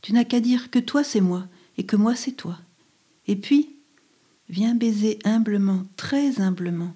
Tu 0.02 0.14
n'as 0.14 0.24
qu'à 0.24 0.40
dire 0.40 0.72
que 0.72 0.80
toi 0.80 1.04
c'est 1.04 1.22
moi 1.22 1.48
et 1.78 1.86
que 1.86 1.96
moi 1.96 2.16
c'est 2.16 2.32
toi. 2.32 2.58
Et 3.28 3.36
puis, 3.36 3.75
viens 4.50 4.76
baiser 4.76 5.20
humblement, 5.24 5.86
très 5.98 6.40
humblement, 6.42 6.94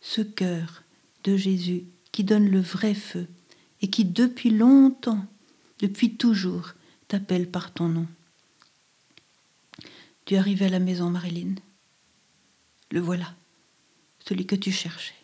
ce 0.00 0.20
cœur 0.20 0.82
de 1.24 1.36
Jésus 1.36 1.84
qui 2.12 2.24
donne 2.24 2.48
le 2.48 2.60
vrai 2.60 2.94
feu 2.94 3.26
et 3.82 3.88
qui 3.88 4.04
depuis 4.04 4.50
longtemps, 4.50 5.24
depuis 5.78 6.16
toujours, 6.16 6.74
t'appelle 7.08 7.48
par 7.48 7.72
ton 7.72 7.88
nom. 7.88 8.06
Tu 10.24 10.36
arrives 10.36 10.62
à 10.62 10.68
la 10.68 10.78
maison, 10.78 11.10
Marilyn. 11.10 11.54
Le 12.90 13.00
voilà, 13.00 13.34
celui 14.26 14.46
que 14.46 14.56
tu 14.56 14.72
cherchais. 14.72 15.14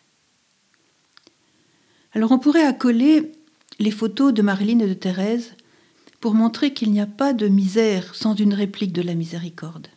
Alors 2.13 2.31
on 2.31 2.39
pourrait 2.39 2.65
accoler 2.65 3.31
les 3.79 3.91
photos 3.91 4.33
de 4.33 4.41
Marilyn 4.41 4.79
et 4.79 4.87
de 4.87 4.93
Thérèse 4.93 5.53
pour 6.19 6.33
montrer 6.33 6.73
qu'il 6.73 6.91
n'y 6.91 6.99
a 6.99 7.05
pas 7.05 7.33
de 7.33 7.47
misère 7.47 8.15
sans 8.15 8.33
une 8.33 8.53
réplique 8.53 8.93
de 8.93 9.01
la 9.01 9.13
miséricorde. 9.13 9.87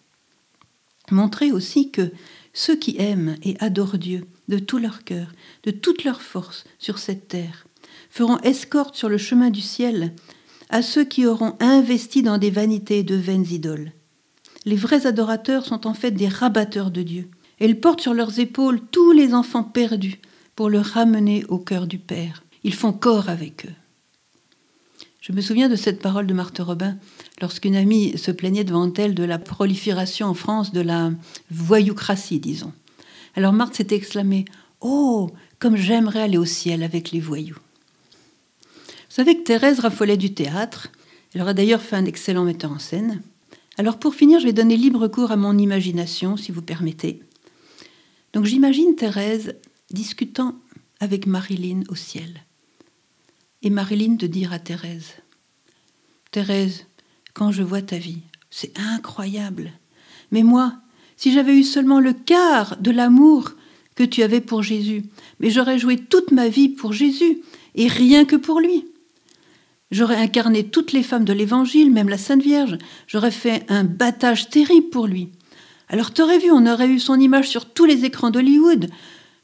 Montrer 1.11 1.53
aussi 1.53 1.91
que 1.91 2.11
ceux 2.53 2.77
qui 2.77 2.97
aiment 2.99 3.37
et 3.43 3.57
adorent 3.61 3.99
Dieu 3.99 4.27
de 4.49 4.59
tout 4.59 4.79
leur 4.79 5.05
cœur, 5.05 5.33
de 5.65 5.71
toute 5.71 6.05
leur 6.05 6.23
force 6.23 6.65
sur 6.79 6.99
cette 6.99 7.29
terre, 7.29 7.67
feront 8.11 8.39
escorte 8.39 8.97
sur 8.97 9.09
le 9.09 9.19
chemin 9.19 9.51
du 9.51 9.61
ciel 9.61 10.15
à 10.69 10.83
ceux 10.83 11.05
qui 11.05 11.27
auront 11.27 11.57
investi 11.61 12.23
dans 12.23 12.39
des 12.39 12.51
vanités 12.51 13.03
de 13.03 13.17
vaines 13.17 13.47
idoles, 13.51 13.93
les 14.67 14.77
vrais 14.77 15.07
adorateurs 15.07 15.65
sont 15.65 15.87
en 15.87 15.95
fait 15.95 16.11
des 16.11 16.29
rabatteurs 16.29 16.91
de 16.91 17.03
Dieu. 17.03 17.29
ils 17.61 17.81
portent 17.81 18.03
sur 18.03 18.15
leurs 18.15 18.39
épaules 18.39 18.81
tous 18.91 19.13
les 19.13 19.33
enfants 19.33 19.65
perdus 19.65 20.21
pour 20.55 20.69
le 20.69 20.81
ramener 20.81 21.45
au 21.49 21.59
cœur 21.59 21.87
du 21.87 21.99
Père. 21.99 22.45
Ils 22.63 22.75
font 22.75 22.93
corps 22.93 23.31
avec 23.31 23.65
eux. 23.67 23.75
Je 25.21 25.33
me 25.33 25.41
souviens 25.41 25.69
de 25.69 25.77
cette 25.77 26.03
parole 26.03 26.27
de 26.27 26.35
Marthe 26.35 26.59
Robin 26.59 26.99
lorsqu'une 27.41 27.77
amie 27.77 28.17
se 28.19 28.31
plaignait 28.31 28.65
devant 28.65 28.93
elle 28.95 29.15
de 29.15 29.25
la 29.25 29.39
prolifération 29.39 30.27
en 30.27 30.35
France 30.35 30.73
de 30.73 30.81
la 30.81 31.11
voyoucratie, 31.51 32.41
disons. 32.41 32.73
Alors 33.35 33.53
Marthe 33.53 33.77
s'était 33.77 33.97
exclamée 33.97 34.45
Oh, 34.81 35.31
comme 35.59 35.77
j'aimerais 35.77 36.23
aller 36.23 36.39
au 36.39 36.45
ciel 36.45 36.83
avec 36.83 37.11
les 37.11 37.21
voyous. 37.21 37.59
Vous 38.65 39.17
savez 39.17 39.37
que 39.37 39.43
Thérèse 39.43 39.81
raffolait 39.81 40.17
du 40.17 40.33
théâtre. 40.33 40.89
Elle 41.35 41.43
aurait 41.43 41.55
d'ailleurs 41.55 41.83
fait 41.83 41.97
un 41.97 42.05
excellent 42.05 42.45
metteur 42.45 42.73
en 42.73 42.79
scène. 42.79 43.23
Alors 43.77 43.99
pour 43.99 44.15
finir, 44.15 44.41
je 44.41 44.47
vais 44.47 44.53
donner 44.53 44.77
libre 44.77 45.09
cours 45.09 45.33
à 45.33 45.37
mon 45.37 45.57
imagination, 45.59 46.37
si 46.37 46.53
vous 46.53 46.63
permettez. 46.63 47.23
Donc 48.33 48.45
j'imagine 48.45 48.95
Thérèse 48.95 49.57
discutant 49.91 50.55
avec 51.01 51.27
Marilyn 51.27 51.83
au 51.89 51.95
ciel. 51.95 52.45
Et 53.63 53.71
Marilyn 53.71 54.15
de 54.15 54.27
dire 54.27 54.53
à 54.53 54.59
Thérèse, 54.59 55.15
Thérèse, 56.31 56.87
je 57.49 57.63
vois 57.63 57.83
ta 57.83 57.97
vie, 57.97 58.21
c'est 58.51 58.79
incroyable. 58.79 59.73
Mais 60.31 60.43
moi, 60.43 60.75
si 61.17 61.33
j'avais 61.33 61.57
eu 61.57 61.65
seulement 61.65 62.01
le 62.01 62.13
quart 62.13 62.77
de 62.77 62.91
l'amour 62.91 63.53
que 63.95 64.05
tu 64.05 64.23
avais 64.23 64.41
pour 64.41 64.63
Jésus, 64.63 65.05
mais 65.41 65.51
j'aurais 65.51 65.79
joué 65.79 65.97
toute 65.97 66.31
ma 66.31 66.49
vie 66.49 66.69
pour 66.69 66.93
Jésus, 66.93 67.39
et 67.75 67.89
rien 67.89 68.25
que 68.25 68.37
pour 68.37 68.61
lui. 68.61 68.87
J'aurais 69.91 70.17
incarné 70.17 70.65
toutes 70.65 70.93
les 70.93 71.03
femmes 71.03 71.25
de 71.25 71.33
l'Évangile, 71.33 71.91
même 71.91 72.09
la 72.09 72.19
Sainte 72.19 72.43
Vierge. 72.43 72.79
J'aurais 73.07 73.31
fait 73.31 73.65
un 73.69 73.85
battage 73.85 74.49
terrible 74.49 74.91
pour 74.91 75.07
lui. 75.07 75.31
Alors 75.89 76.13
t'aurais 76.13 76.39
vu, 76.39 76.51
on 76.53 76.67
aurait 76.67 76.89
eu 76.89 77.01
son 77.01 77.19
image 77.19 77.49
sur 77.49 77.67
tous 77.73 77.85
les 77.85 78.05
écrans 78.05 78.31
d'Hollywood. 78.31 78.89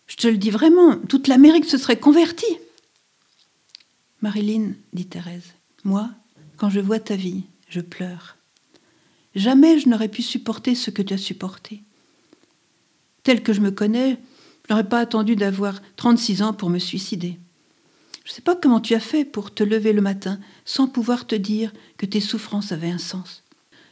Je 0.07 0.17
te 0.17 0.29
le 0.29 0.37
dis 0.37 0.51
vraiment, 0.51 0.97
toute 0.97 1.27
l'Amérique 1.27 1.65
se 1.65 1.79
serait 1.79 1.99
convertie. 1.99 2.59
Marilyn, 4.23 4.73
dit 4.93 5.07
Thérèse, 5.07 5.55
moi, 5.83 6.11
quand 6.57 6.71
je 6.71 6.81
vois 6.81 7.01
ta 7.01 7.17
vie, 7.17 7.43
je 7.69 7.81
pleure. 7.81 8.37
Jamais 9.35 9.79
je 9.79 9.89
n'aurais 9.89 10.09
pu 10.09 10.23
supporter 10.23 10.75
ce 10.75 10.91
que 10.91 11.03
tu 11.03 11.15
as 11.15 11.19
supporté. 11.19 11.83
Tel 13.23 13.43
que 13.43 13.53
je 13.53 13.61
me 13.61 13.71
connais, 13.71 14.19
je 14.67 14.73
n'aurais 14.73 14.89
pas 14.89 15.01
attendu 15.01 15.37
d'avoir 15.37 15.81
36 15.97 16.43
ans 16.43 16.53
pour 16.53 16.71
me 16.71 16.79
suicider. 16.79 17.39
Je 18.25 18.31
ne 18.31 18.35
sais 18.35 18.43
pas 18.43 18.57
comment 18.57 18.81
tu 18.81 18.95
as 18.95 19.01
fait 19.01 19.25
pour 19.25 19.55
te 19.55 19.63
lever 19.63 19.93
le 19.93 20.01
matin 20.01 20.41
sans 20.65 20.89
pouvoir 20.89 21.27
te 21.27 21.35
dire 21.35 21.73
que 21.97 22.07
tes 22.07 22.21
souffrances 22.21 22.73
avaient 22.73 22.91
un 22.91 22.99
sens, 22.99 23.45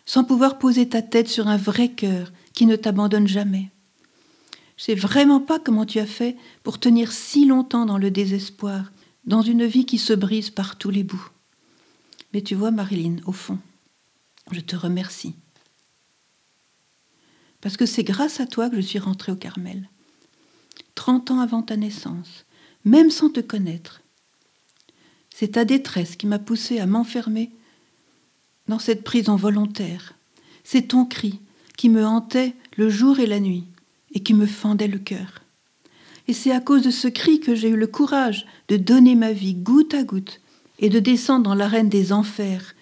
sans 0.06 0.24
pouvoir 0.24 0.58
poser 0.58 0.88
ta 0.88 1.02
tête 1.02 1.28
sur 1.28 1.46
un 1.46 1.56
vrai 1.56 1.90
cœur 1.90 2.32
qui 2.52 2.66
ne 2.66 2.76
t'abandonne 2.76 3.28
jamais. 3.28 3.70
Je 4.76 4.82
ne 4.82 4.84
sais 4.86 4.94
vraiment 4.94 5.40
pas 5.40 5.60
comment 5.60 5.86
tu 5.86 6.00
as 6.00 6.06
fait 6.06 6.36
pour 6.64 6.80
tenir 6.80 7.12
si 7.12 7.44
longtemps 7.44 7.86
dans 7.86 7.98
le 7.98 8.10
désespoir, 8.10 8.90
dans 9.24 9.42
une 9.42 9.66
vie 9.66 9.86
qui 9.86 9.98
se 9.98 10.12
brise 10.12 10.50
par 10.50 10.78
tous 10.78 10.90
les 10.90 11.04
bouts. 11.04 11.28
Mais 12.34 12.42
tu 12.42 12.56
vois, 12.56 12.72
Marilyn, 12.72 13.18
au 13.26 13.32
fond, 13.32 13.58
je 14.50 14.60
te 14.60 14.74
remercie. 14.74 15.36
Parce 17.60 17.76
que 17.76 17.86
c'est 17.86 18.02
grâce 18.02 18.40
à 18.40 18.46
toi 18.46 18.68
que 18.68 18.76
je 18.76 18.80
suis 18.80 18.98
rentrée 18.98 19.30
au 19.30 19.36
Carmel. 19.36 19.88
Trente 20.96 21.30
ans 21.30 21.38
avant 21.38 21.62
ta 21.62 21.76
naissance, 21.76 22.44
même 22.84 23.10
sans 23.10 23.30
te 23.30 23.40
connaître, 23.40 24.02
C'est 25.36 25.52
ta 25.52 25.64
détresse 25.64 26.14
qui 26.14 26.28
m'a 26.28 26.38
poussé 26.38 26.78
à 26.78 26.86
m'enfermer 26.86 27.50
dans 28.68 28.78
cette 28.78 29.02
prison 29.02 29.34
volontaire. 29.34 30.14
C'est 30.62 30.88
ton 30.88 31.04
cri 31.06 31.40
qui 31.76 31.88
me 31.88 32.06
hantait 32.06 32.54
le 32.76 32.88
jour 32.88 33.18
et 33.18 33.26
la 33.26 33.40
nuit 33.40 33.64
et 34.12 34.22
qui 34.22 34.32
me 34.32 34.46
fendait 34.46 34.86
le 34.86 35.00
cœur. 35.00 35.42
Et 36.28 36.32
c'est 36.32 36.52
à 36.52 36.60
cause 36.60 36.82
de 36.82 36.92
ce 36.92 37.08
cri 37.08 37.40
que 37.40 37.56
j'ai 37.56 37.68
eu 37.68 37.76
le 37.76 37.88
courage 37.88 38.46
de 38.68 38.76
donner 38.76 39.16
ma 39.16 39.32
vie 39.32 39.54
goutte 39.54 39.94
à 39.94 40.04
goutte 40.04 40.40
et 40.78 40.88
de 40.88 40.98
descendre 40.98 41.44
dans 41.44 41.54
l'arène 41.54 41.88
des 41.88 42.12
enfers 42.12 42.74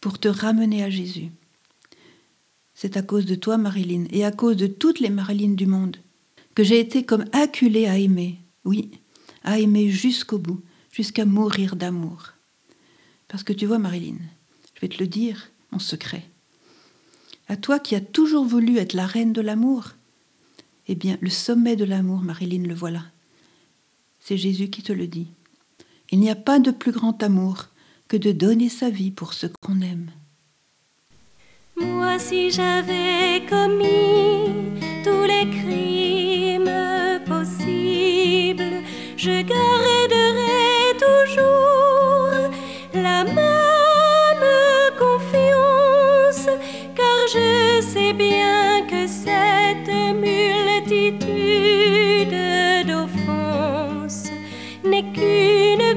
pour 0.00 0.18
te 0.18 0.28
ramener 0.28 0.82
à 0.84 0.90
Jésus. 0.90 1.30
C'est 2.74 2.96
à 2.96 3.02
cause 3.02 3.26
de 3.26 3.34
toi, 3.34 3.56
Marilyn, 3.56 4.04
et 4.10 4.24
à 4.24 4.30
cause 4.30 4.56
de 4.56 4.68
toutes 4.68 5.00
les 5.00 5.10
Marilyn 5.10 5.54
du 5.54 5.66
monde, 5.66 5.96
que 6.54 6.62
j'ai 6.62 6.78
été 6.78 7.04
comme 7.04 7.24
acculée 7.32 7.86
à 7.86 7.98
aimer, 7.98 8.38
oui, 8.64 8.90
à 9.42 9.58
aimer 9.58 9.90
jusqu'au 9.90 10.38
bout, 10.38 10.60
jusqu'à 10.92 11.24
mourir 11.24 11.74
d'amour. 11.74 12.34
Parce 13.26 13.42
que 13.42 13.52
tu 13.52 13.66
vois, 13.66 13.78
Marilyn, 13.78 14.18
je 14.74 14.80
vais 14.80 14.88
te 14.88 15.02
le 15.02 15.08
dire, 15.08 15.50
mon 15.72 15.78
secret. 15.78 16.24
À 17.48 17.56
toi 17.56 17.78
qui 17.78 17.94
as 17.94 18.00
toujours 18.00 18.44
voulu 18.44 18.78
être 18.78 18.92
la 18.92 19.06
reine 19.06 19.32
de 19.32 19.40
l'amour, 19.40 19.94
eh 20.86 20.94
bien, 20.94 21.18
le 21.20 21.30
sommet 21.30 21.76
de 21.76 21.84
l'amour, 21.84 22.22
Marilyn, 22.22 22.62
le 22.62 22.74
voilà. 22.74 23.04
C'est 24.20 24.36
Jésus 24.36 24.68
qui 24.70 24.82
te 24.82 24.92
le 24.92 25.06
dit. 25.06 25.28
Il 26.10 26.20
n'y 26.20 26.30
a 26.30 26.36
pas 26.36 26.58
de 26.58 26.70
plus 26.70 26.92
grand 26.92 27.22
amour 27.22 27.66
que 28.08 28.16
de 28.16 28.32
donner 28.32 28.70
sa 28.70 28.88
vie 28.88 29.10
pour 29.10 29.34
ce 29.34 29.46
qu'on 29.46 29.82
aime. 29.82 30.10
Moi, 31.76 32.18
si 32.18 32.50
j'avais 32.50 33.44
commis 33.48 34.74
tous 35.04 35.24
les 35.24 35.48
crimes 35.50 36.70
possibles, 37.26 38.82
je 39.16 39.42
garderai 39.42 40.96
toujours 40.98 42.50
la 42.94 43.24
même 43.24 44.46
confiance, 44.98 46.48
car 46.96 47.28
je 47.32 47.82
sais 47.82 48.14
bien 48.14 48.86
que 48.88 49.06
cette 49.06 49.92
multitude 50.16 51.18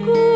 cool. 0.03 0.30